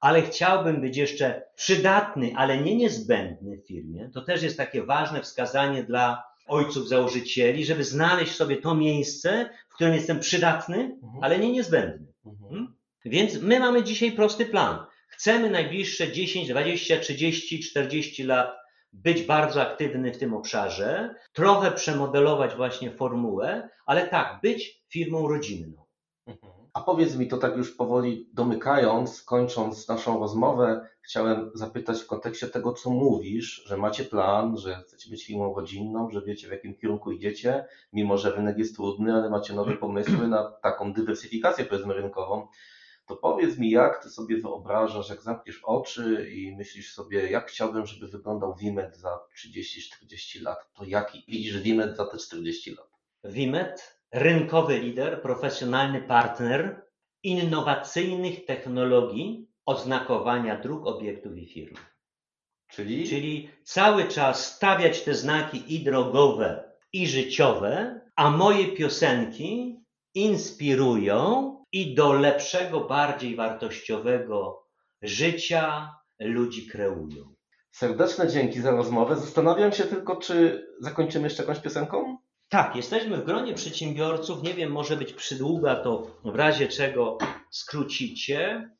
ale 0.00 0.22
chciałbym 0.22 0.80
być 0.80 0.96
jeszcze 0.96 1.42
przydatny, 1.54 2.32
ale 2.36 2.58
nie 2.58 2.76
niezbędny 2.76 3.58
w 3.58 3.66
firmie, 3.66 4.10
to 4.14 4.22
też 4.22 4.42
jest 4.42 4.56
takie 4.56 4.82
ważne 4.82 5.22
wskazanie 5.22 5.84
dla 5.84 6.22
ojców 6.48 6.88
założycieli, 6.88 7.64
żeby 7.64 7.84
znaleźć 7.84 8.34
sobie 8.34 8.56
to 8.56 8.74
miejsce, 8.74 9.50
w 9.68 9.74
którym 9.74 9.94
jestem 9.94 10.20
przydatny, 10.20 10.76
mhm. 10.76 11.24
ale 11.24 11.38
nie 11.38 11.52
niezbędny. 11.52 12.12
Mhm. 12.26 12.50
Hmm? 12.50 12.74
Więc 13.04 13.42
my 13.42 13.60
mamy 13.60 13.82
dzisiaj 13.82 14.12
prosty 14.12 14.46
plan. 14.46 14.86
Chcemy 15.08 15.50
najbliższe 15.50 16.12
10, 16.12 16.48
20, 16.48 16.98
30, 16.98 17.60
40 17.60 18.22
lat 18.22 18.56
być 18.92 19.22
bardzo 19.22 19.62
aktywny 19.62 20.12
w 20.12 20.18
tym 20.18 20.34
obszarze, 20.34 21.14
trochę 21.32 21.72
przemodelować 21.72 22.54
właśnie 22.54 22.90
formułę, 22.90 23.68
ale 23.86 24.08
tak, 24.08 24.40
być 24.42 24.82
firmą 24.88 25.28
rodzinną. 25.28 25.84
Mhm. 26.26 26.57
A 26.78 26.80
powiedz 26.80 27.16
mi 27.16 27.28
to 27.28 27.36
tak 27.36 27.56
już 27.56 27.76
powoli 27.76 28.28
domykając, 28.32 29.22
kończąc 29.22 29.88
naszą 29.88 30.20
rozmowę, 30.20 30.88
chciałem 31.02 31.50
zapytać 31.54 32.02
w 32.02 32.06
kontekście 32.06 32.46
tego, 32.46 32.72
co 32.72 32.90
mówisz, 32.90 33.62
że 33.66 33.76
macie 33.76 34.04
plan, 34.04 34.56
że 34.56 34.82
chcecie 34.86 35.10
być 35.10 35.26
firmą 35.26 35.54
rodzinną, 35.54 36.10
że 36.10 36.22
wiecie 36.22 36.48
w 36.48 36.50
jakim 36.50 36.74
kierunku 36.74 37.12
idziecie, 37.12 37.66
mimo 37.92 38.18
że 38.18 38.32
rynek 38.32 38.58
jest 38.58 38.76
trudny, 38.76 39.14
ale 39.14 39.30
macie 39.30 39.54
nowe 39.54 39.76
pomysły 39.86 40.28
na 40.28 40.50
taką 40.50 40.92
dywersyfikację 40.92 41.64
powiedzmy 41.64 41.94
rynkową. 41.94 42.46
To 43.06 43.16
powiedz 43.16 43.58
mi, 43.58 43.70
jak 43.70 44.02
ty 44.02 44.10
sobie 44.10 44.40
wyobrażasz, 44.40 45.10
jak 45.10 45.22
zamkniesz 45.22 45.60
oczy 45.64 46.30
i 46.30 46.56
myślisz 46.56 46.94
sobie, 46.94 47.30
jak 47.30 47.50
chciałbym, 47.50 47.86
żeby 47.86 48.08
wyglądał 48.08 48.54
Wimet 48.54 48.96
za 48.96 49.20
30-40 49.36 50.42
lat, 50.42 50.58
to 50.74 50.84
jaki 50.84 51.24
widzisz 51.28 51.62
Wimet 51.62 51.96
za 51.96 52.06
te 52.06 52.18
40 52.18 52.74
lat? 52.74 52.90
Wimet 53.24 53.97
rynkowy 54.12 54.78
lider, 54.78 55.22
profesjonalny 55.22 56.02
partner 56.02 56.82
innowacyjnych 57.22 58.44
technologii 58.44 59.48
oznakowania 59.66 60.60
dróg, 60.60 60.86
obiektów 60.86 61.36
i 61.36 61.46
firm. 61.46 61.76
Czyli? 62.70 63.08
Czyli 63.08 63.50
cały 63.64 64.04
czas 64.04 64.54
stawiać 64.54 65.02
te 65.02 65.14
znaki 65.14 65.74
i 65.74 65.84
drogowe, 65.84 66.72
i 66.92 67.06
życiowe, 67.06 68.00
a 68.16 68.30
moje 68.30 68.66
piosenki 68.66 69.80
inspirują 70.14 71.54
i 71.72 71.94
do 71.94 72.12
lepszego, 72.12 72.80
bardziej 72.80 73.36
wartościowego 73.36 74.66
życia 75.02 75.94
ludzi 76.20 76.66
kreują. 76.66 77.34
Serdeczne 77.70 78.28
dzięki 78.28 78.60
za 78.60 78.70
rozmowę. 78.70 79.16
Zastanawiam 79.16 79.72
się 79.72 79.84
tylko, 79.84 80.16
czy 80.16 80.66
zakończymy 80.80 81.24
jeszcze 81.24 81.42
jakąś 81.42 81.60
piosenką? 81.60 82.18
Tak, 82.48 82.76
jesteśmy 82.76 83.16
w 83.16 83.24
gronie 83.24 83.54
przedsiębiorców. 83.54 84.42
Nie 84.42 84.54
wiem, 84.54 84.72
może 84.72 84.96
być 84.96 85.12
przydługa, 85.12 85.76
to 85.76 86.06
w 86.24 86.34
razie 86.34 86.68
czego 86.68 87.18
skrócicie, 87.50 88.70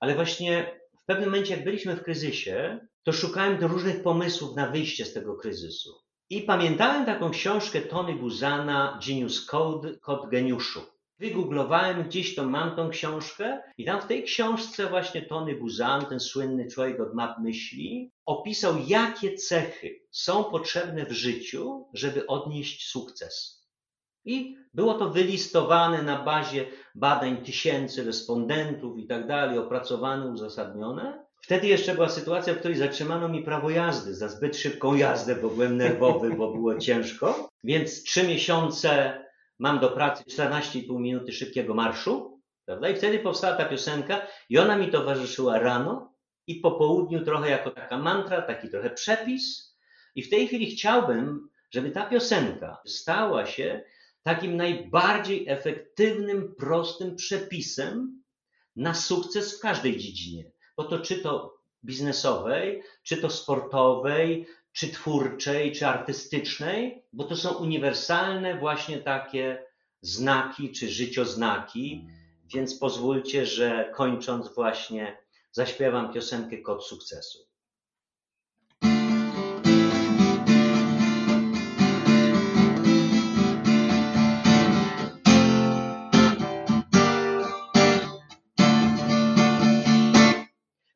ale 0.00 0.14
właśnie 0.14 0.80
w 1.02 1.04
pewnym 1.04 1.28
momencie, 1.28 1.54
jak 1.54 1.64
byliśmy 1.64 1.96
w 1.96 2.02
kryzysie, 2.02 2.78
to 3.02 3.12
szukałem 3.12 3.64
różnych 3.64 4.02
pomysłów 4.02 4.56
na 4.56 4.70
wyjście 4.70 5.04
z 5.04 5.12
tego 5.12 5.36
kryzysu. 5.36 5.90
I 6.30 6.42
pamiętałem 6.42 7.06
taką 7.06 7.30
książkę 7.30 7.80
Tony 7.80 8.14
Buzana, 8.14 9.00
Genius 9.06 9.46
Code, 9.46 9.98
Kod 9.98 10.30
Geniuszu. 10.30 10.80
Wygooglowałem 11.18 12.02
gdzieś 12.02 12.34
to, 12.34 12.44
mam 12.44 12.76
tą 12.76 12.90
książkę 12.90 13.62
i 13.78 13.84
tam 13.84 14.00
w 14.00 14.06
tej 14.06 14.22
książce 14.22 14.86
właśnie 14.86 15.22
Tony 15.22 15.54
Buzan, 15.54 16.06
ten 16.06 16.20
słynny 16.20 16.66
człowiek 16.66 17.00
od 17.00 17.14
map 17.14 17.38
myśli, 17.38 18.12
opisał 18.26 18.74
jakie 18.86 19.34
cechy 19.34 20.00
są 20.10 20.44
potrzebne 20.44 21.06
w 21.06 21.12
życiu, 21.12 21.88
żeby 21.94 22.26
odnieść 22.26 22.88
sukces. 22.88 23.64
I 24.24 24.56
było 24.74 24.94
to 24.94 25.10
wylistowane 25.10 26.02
na 26.02 26.22
bazie 26.24 26.66
badań 26.94 27.36
tysięcy 27.36 28.04
respondentów 28.04 28.98
i 28.98 29.06
tak 29.06 29.26
dalej, 29.26 29.58
opracowane, 29.58 30.30
uzasadnione. 30.30 31.24
Wtedy 31.40 31.66
jeszcze 31.66 31.94
była 31.94 32.08
sytuacja, 32.08 32.54
w 32.54 32.58
której 32.58 32.76
zatrzymano 32.76 33.28
mi 33.28 33.42
prawo 33.42 33.70
jazdy 33.70 34.14
za 34.14 34.28
zbyt 34.28 34.56
szybką 34.56 34.94
jazdę, 34.94 35.36
bo 35.36 35.48
byłem 35.50 35.76
nerwowy, 35.76 36.30
bo 36.30 36.52
było 36.52 36.78
ciężko. 36.78 37.48
Więc 37.64 38.02
trzy 38.02 38.28
miesiące 38.28 39.18
mam 39.58 39.80
do 39.80 39.90
pracy 39.90 40.24
14,5 40.24 41.00
minuty 41.00 41.32
szybkiego 41.32 41.74
marszu, 41.74 42.40
prawda? 42.64 42.88
I 42.88 42.96
wtedy 42.96 43.18
powstała 43.18 43.56
ta 43.56 43.64
piosenka 43.64 44.26
i 44.48 44.58
ona 44.58 44.76
mi 44.76 44.90
towarzyszyła 44.90 45.58
rano 45.58 46.14
i 46.46 46.54
po 46.54 46.70
południu 46.70 47.24
trochę 47.24 47.50
jako 47.50 47.70
taka 47.70 47.98
mantra, 47.98 48.42
taki 48.42 48.68
trochę 48.68 48.90
przepis. 48.90 49.76
I 50.14 50.22
w 50.22 50.30
tej 50.30 50.46
chwili 50.46 50.66
chciałbym, 50.66 51.48
żeby 51.70 51.90
ta 51.90 52.06
piosenka 52.06 52.78
stała 52.86 53.46
się 53.46 53.82
takim 54.22 54.56
najbardziej 54.56 55.48
efektywnym, 55.48 56.54
prostym 56.58 57.16
przepisem 57.16 58.22
na 58.76 58.94
sukces 58.94 59.58
w 59.58 59.60
każdej 59.60 59.96
dziedzinie. 59.96 60.50
Bo 60.76 60.84
to 60.84 60.98
czy 60.98 61.18
to 61.18 61.58
biznesowej, 61.84 62.82
czy 63.02 63.16
to 63.16 63.30
sportowej, 63.30 64.46
czy 64.72 64.88
twórczej, 64.88 65.72
czy 65.72 65.86
artystycznej, 65.86 67.02
bo 67.12 67.24
to 67.24 67.36
są 67.36 67.54
uniwersalne 67.54 68.58
właśnie 68.58 68.98
takie 68.98 69.64
znaki, 70.02 70.72
czy 70.72 70.88
życioznaki, 70.88 72.06
więc 72.54 72.78
pozwólcie, 72.78 73.46
że 73.46 73.92
kończąc 73.94 74.54
właśnie 74.54 75.18
zaśpiewam 75.52 76.12
piosenkę 76.12 76.58
Kod 76.58 76.86
Sukcesu. 76.86 77.38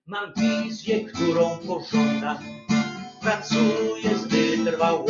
Mam 0.07 0.33
wizję, 0.37 1.05
którą 1.05 1.59
pożądam 1.59 2.62
pracuje 3.43 4.19
zbyt 4.19 4.67
rwał 4.75 5.07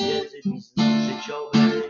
wiedzy 0.00 0.40
biznes 0.44 0.74
życiowej. 1.06 1.82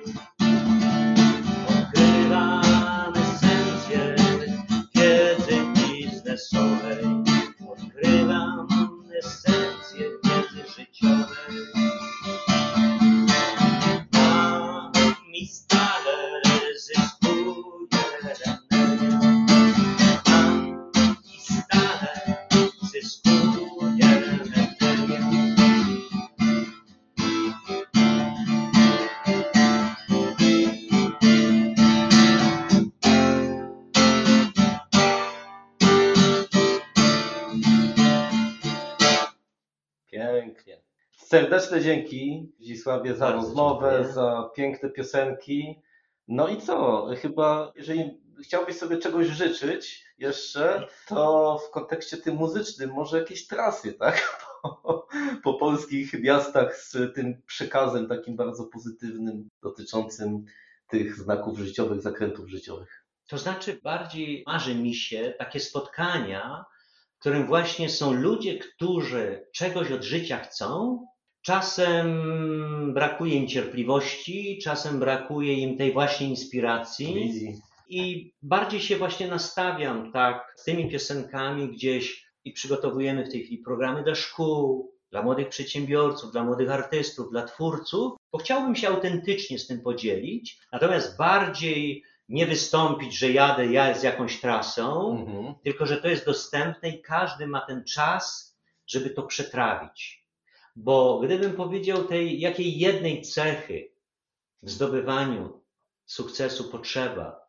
Serdeczne 41.36 41.80
dzięki 41.80 42.52
Zdzisławie 42.60 43.14
za 43.14 43.26
Bardzo 43.26 43.46
rozmowę, 43.46 43.90
dziękuję. 43.92 44.14
za 44.14 44.50
piękne 44.54 44.90
piosenki. 44.90 45.82
No 46.28 46.48
i 46.48 46.60
co? 46.60 47.06
Chyba, 47.22 47.72
jeżeli 47.76 48.20
chciałbyś 48.42 48.76
sobie 48.76 48.98
czegoś 48.98 49.26
życzyć 49.26 50.04
jeszcze, 50.18 50.88
to 51.08 51.58
w 51.68 51.70
kontekście 51.70 52.16
tym 52.16 52.36
muzycznym 52.36 52.90
może 52.90 53.18
jakieś 53.18 53.46
trasy, 53.46 53.92
tak? 53.92 54.22
Po, 54.82 55.06
po 55.42 55.54
polskich 55.54 56.22
miastach 56.22 56.76
z 56.76 57.14
tym 57.14 57.42
przekazem 57.46 58.08
takim 58.08 58.36
bardzo 58.36 58.64
pozytywnym 58.64 59.48
dotyczącym 59.62 60.44
tych 60.88 61.16
znaków 61.16 61.58
życiowych, 61.58 62.02
zakrętów 62.02 62.48
życiowych. 62.48 63.04
To 63.28 63.38
znaczy, 63.38 63.80
bardziej 63.82 64.44
marzy 64.46 64.74
mi 64.74 64.94
się 64.94 65.34
takie 65.38 65.60
spotkania, 65.60 66.64
w 67.16 67.18
którym 67.20 67.46
właśnie 67.46 67.90
są 67.90 68.12
ludzie, 68.12 68.58
którzy 68.58 69.46
czegoś 69.54 69.92
od 69.92 70.02
życia 70.02 70.38
chcą. 70.38 71.06
Czasem 71.46 72.06
brakuje 72.94 73.34
im 73.34 73.48
cierpliwości, 73.48 74.58
czasem 74.62 74.98
brakuje 74.98 75.52
im 75.54 75.78
tej 75.78 75.92
właśnie 75.92 76.26
inspiracji. 76.26 77.14
Wizji. 77.14 77.60
I 77.88 78.32
bardziej 78.42 78.80
się 78.80 78.96
właśnie 78.96 79.28
nastawiam 79.28 80.12
tak 80.12 80.54
z 80.56 80.64
tymi 80.64 80.90
piosenkami 80.90 81.68
gdzieś 81.68 82.26
i 82.44 82.52
przygotowujemy 82.52 83.24
w 83.24 83.30
tej 83.32 83.42
chwili 83.44 83.58
programy 83.62 84.02
dla 84.02 84.14
szkół, 84.14 84.92
dla 85.10 85.22
młodych 85.22 85.48
przedsiębiorców, 85.48 86.32
dla 86.32 86.44
młodych 86.44 86.70
artystów, 86.70 87.30
dla 87.30 87.42
twórców, 87.42 88.12
bo 88.32 88.38
chciałbym 88.38 88.76
się 88.76 88.88
autentycznie 88.88 89.58
z 89.58 89.66
tym 89.66 89.80
podzielić, 89.80 90.58
natomiast 90.72 91.16
bardziej 91.18 92.04
nie 92.28 92.46
wystąpić, 92.46 93.18
że 93.18 93.30
jadę 93.30 93.66
ja 93.66 93.94
z 93.94 94.02
jakąś 94.02 94.40
trasą, 94.40 95.16
Mhm. 95.20 95.54
tylko 95.64 95.86
że 95.86 95.96
to 95.96 96.08
jest 96.08 96.26
dostępne 96.26 96.88
i 96.88 97.02
każdy 97.02 97.46
ma 97.46 97.60
ten 97.60 97.84
czas, 97.84 98.56
żeby 98.86 99.10
to 99.10 99.22
przetrawić. 99.22 100.25
Bo 100.76 101.20
gdybym 101.20 101.52
powiedział 101.52 102.04
tej 102.04 102.40
jakiej 102.40 102.78
jednej 102.78 103.22
cechy 103.22 103.92
w 104.62 104.70
zdobywaniu 104.70 105.60
sukcesu 106.06 106.70
potrzeba, 106.70 107.40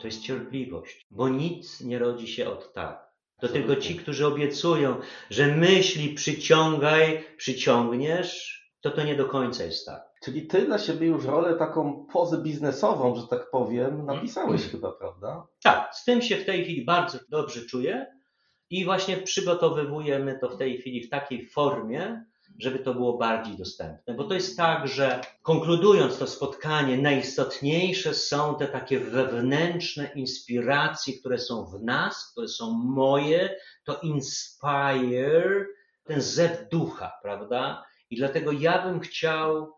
to 0.00 0.06
jest 0.06 0.22
cierpliwość, 0.22 1.06
bo 1.10 1.28
nic 1.28 1.80
nie 1.80 1.98
rodzi 1.98 2.28
się 2.28 2.48
od 2.50 2.72
tak. 2.72 3.06
Absolutnie. 3.36 3.62
tylko 3.62 3.80
ci, 3.82 3.96
którzy 3.96 4.26
obiecują, 4.26 5.00
że 5.30 5.46
myśli 5.56 6.14
przyciągaj, 6.14 7.24
przyciągniesz, 7.36 8.62
to 8.80 8.90
to 8.90 9.04
nie 9.04 9.14
do 9.14 9.24
końca 9.24 9.64
jest 9.64 9.86
tak. 9.86 10.02
Czyli 10.24 10.46
ty 10.46 10.62
dla 10.66 10.78
siebie 10.78 11.06
już 11.06 11.24
rolę 11.24 11.54
taką 11.54 12.06
pozę 12.12 12.42
biznesową, 12.42 13.14
że 13.16 13.26
tak 13.26 13.50
powiem, 13.50 14.06
napisałeś 14.06 14.62
Mhm. 14.62 14.70
chyba, 14.70 14.92
prawda? 14.92 15.46
Tak, 15.62 15.94
z 15.94 16.04
tym 16.04 16.22
się 16.22 16.36
w 16.36 16.44
tej 16.46 16.64
chwili 16.64 16.84
bardzo 16.84 17.18
dobrze 17.28 17.60
czuję 17.66 18.06
i 18.70 18.84
właśnie 18.84 19.16
przygotowujemy 19.16 20.38
to 20.40 20.48
w 20.48 20.56
tej 20.58 20.78
chwili 20.78 21.02
w 21.02 21.10
takiej 21.10 21.46
formie, 21.46 22.24
żeby 22.58 22.78
to 22.78 22.94
było 22.94 23.18
bardziej 23.18 23.56
dostępne. 23.56 24.14
Bo 24.14 24.24
to 24.24 24.34
jest 24.34 24.56
tak, 24.56 24.88
że 24.88 25.20
konkludując 25.42 26.18
to 26.18 26.26
spotkanie, 26.26 26.96
najistotniejsze 26.96 28.14
są 28.14 28.56
te 28.58 28.66
takie 28.66 29.00
wewnętrzne 29.00 30.10
inspiracje, 30.14 31.18
które 31.18 31.38
są 31.38 31.66
w 31.66 31.82
nas, 31.82 32.30
które 32.32 32.48
są 32.48 32.72
moje, 32.72 33.56
to 33.84 34.00
inspire, 34.00 35.66
ten 36.04 36.20
zew 36.20 36.68
ducha, 36.70 37.12
prawda? 37.22 37.84
I 38.10 38.16
dlatego 38.16 38.52
ja 38.52 38.82
bym 38.82 39.00
chciał 39.00 39.74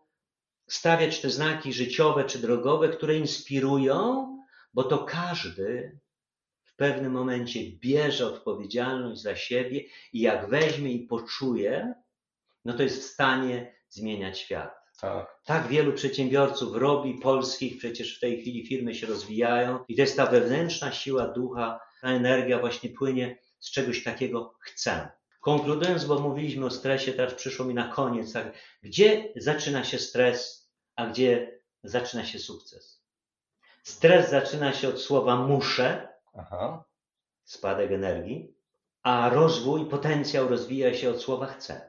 stawiać 0.67 1.21
te 1.21 1.29
znaki 1.29 1.73
życiowe 1.73 2.23
czy 2.23 2.39
drogowe, 2.39 2.89
które 2.89 3.17
inspirują, 3.17 4.27
bo 4.73 4.83
to 4.83 4.97
każdy 4.97 5.99
w 6.63 6.75
pewnym 6.75 7.11
momencie 7.11 7.59
bierze 7.79 8.27
odpowiedzialność 8.27 9.21
za 9.21 9.35
siebie 9.35 9.83
i 10.13 10.19
jak 10.19 10.49
weźmie 10.49 10.91
i 10.91 11.07
poczuje, 11.07 11.93
no 12.65 12.73
to 12.73 12.83
jest 12.83 13.01
w 13.01 13.13
stanie 13.13 13.75
zmieniać 13.89 14.39
świat. 14.39 14.79
Tak. 15.01 15.39
Tak 15.45 15.67
wielu 15.67 15.93
przedsiębiorców 15.93 16.75
robi, 16.75 17.13
polskich, 17.13 17.77
przecież 17.77 18.17
w 18.17 18.19
tej 18.19 18.41
chwili 18.41 18.67
firmy 18.67 18.95
się 18.95 19.07
rozwijają 19.07 19.79
i 19.87 19.95
to 19.95 20.01
jest 20.01 20.17
ta 20.17 20.25
wewnętrzna 20.25 20.91
siła 20.91 21.27
ducha, 21.27 21.79
ta 22.01 22.07
energia 22.07 22.59
właśnie 22.59 22.89
płynie 22.89 23.37
z 23.59 23.71
czegoś 23.71 24.03
takiego 24.03 24.53
chcę. 24.59 25.09
Konkludując, 25.39 26.05
bo 26.05 26.19
mówiliśmy 26.19 26.65
o 26.65 26.71
stresie, 26.71 27.13
teraz 27.13 27.33
przyszło 27.33 27.65
mi 27.65 27.73
na 27.73 27.87
koniec, 27.87 28.33
tak, 28.33 28.53
gdzie 28.83 29.33
zaczyna 29.35 29.83
się 29.83 29.99
stres, 29.99 30.69
a 30.95 31.05
gdzie 31.07 31.59
zaczyna 31.83 32.25
się 32.25 32.39
sukces? 32.39 33.03
Stres 33.83 34.29
zaczyna 34.29 34.73
się 34.73 34.89
od 34.89 35.01
słowa 35.01 35.35
muszę, 35.35 36.07
Aha. 36.33 36.83
spadek 37.43 37.91
energii, 37.91 38.55
a 39.03 39.29
rozwój, 39.29 39.85
potencjał 39.85 40.47
rozwija 40.47 40.93
się 40.93 41.09
od 41.09 41.21
słowa 41.21 41.45
chcę, 41.45 41.88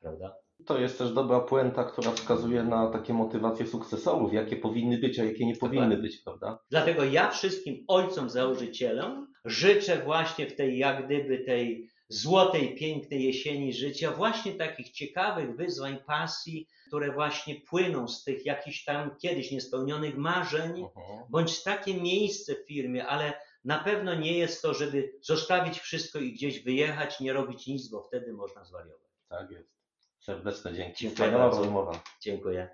prawda? 0.00 0.34
To 0.66 0.78
jest 0.78 0.98
też 0.98 1.12
dobra 1.12 1.40
puenta, 1.40 1.84
która 1.84 2.10
wskazuje 2.12 2.62
na 2.62 2.90
takie 2.90 3.12
motywacje 3.14 3.66
sukcesorów, 3.66 4.32
jakie 4.32 4.56
powinny 4.56 4.98
być, 4.98 5.18
a 5.18 5.24
jakie 5.24 5.46
nie 5.46 5.56
powinny 5.56 5.80
Dokładnie. 5.80 6.02
być, 6.08 6.18
prawda? 6.24 6.58
Dlatego 6.70 7.04
ja 7.04 7.30
wszystkim 7.30 7.84
ojcom 7.88 8.30
założycielom 8.30 9.32
życzę 9.44 10.02
właśnie 10.04 10.46
w 10.46 10.56
tej 10.56 10.78
jak 10.78 11.06
gdyby 11.06 11.38
tej 11.38 11.88
złotej, 12.08 12.74
pięknej 12.74 13.24
jesieni 13.24 13.72
życia 13.72 14.10
właśnie 14.12 14.52
takich 14.52 14.90
ciekawych 14.90 15.56
wyzwań, 15.56 15.98
pasji, 16.06 16.66
które 16.86 17.12
właśnie 17.12 17.54
płyną 17.70 18.08
z 18.08 18.24
tych 18.24 18.46
jakichś 18.46 18.84
tam 18.84 19.16
kiedyś 19.22 19.50
niespełnionych 19.52 20.16
marzeń, 20.16 20.70
Mhm. 20.70 21.24
bądź 21.30 21.62
takie 21.62 21.94
miejsce 21.94 22.54
w 22.54 22.66
firmie, 22.68 23.06
ale 23.06 23.32
na 23.64 23.78
pewno 23.78 24.14
nie 24.14 24.38
jest 24.38 24.62
to, 24.62 24.74
żeby 24.74 25.12
zostawić 25.22 25.78
wszystko 25.78 26.18
i 26.18 26.32
gdzieś 26.32 26.62
wyjechać, 26.64 27.20
nie 27.20 27.32
robić 27.32 27.66
nic, 27.66 27.88
bo 27.88 28.02
wtedy 28.02 28.32
można 28.32 28.64
zwariować. 28.64 29.10
Tak 29.28 29.50
jest. 29.50 29.79
Serdeczne 30.20 30.74
dzięki. 30.74 30.98
Dziękuję 30.98 31.16
Wspaniała 31.28 31.44
bardzo. 31.44 31.62
rozmowa. 31.62 31.92
Dziękuję. 32.20 32.68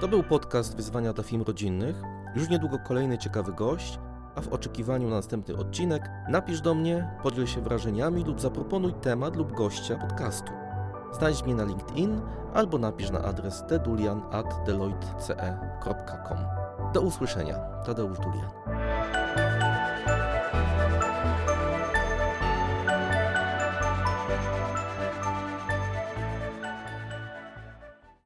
To 0.00 0.08
był 0.08 0.22
podcast 0.22 0.76
Wyzwania 0.76 1.12
dla 1.12 1.24
Film 1.24 1.42
Rodzinnych. 1.42 1.96
Już 2.34 2.48
niedługo 2.48 2.78
kolejny 2.78 3.18
ciekawy 3.18 3.52
gość, 3.52 3.98
a 4.34 4.40
w 4.40 4.48
oczekiwaniu 4.48 5.08
na 5.08 5.16
następny 5.16 5.56
odcinek 5.56 6.10
napisz 6.28 6.60
do 6.60 6.74
mnie, 6.74 7.10
podziel 7.22 7.46
się 7.46 7.60
wrażeniami 7.60 8.24
lub 8.24 8.40
zaproponuj 8.40 8.92
temat 8.92 9.36
lub 9.36 9.52
gościa 9.52 9.96
podcastu. 9.96 10.52
Znajdź 11.12 11.42
mnie 11.42 11.54
na 11.54 11.64
LinkedIn 11.64 12.20
albo 12.54 12.78
napisz 12.78 13.10
na 13.10 13.22
adres 13.22 13.64
tdulian.deloitte.com. 13.68 16.38
Do 16.94 17.00
usłyszenia. 17.00 17.58
Tadeusz 17.86 18.18
Dulian. 18.18 18.50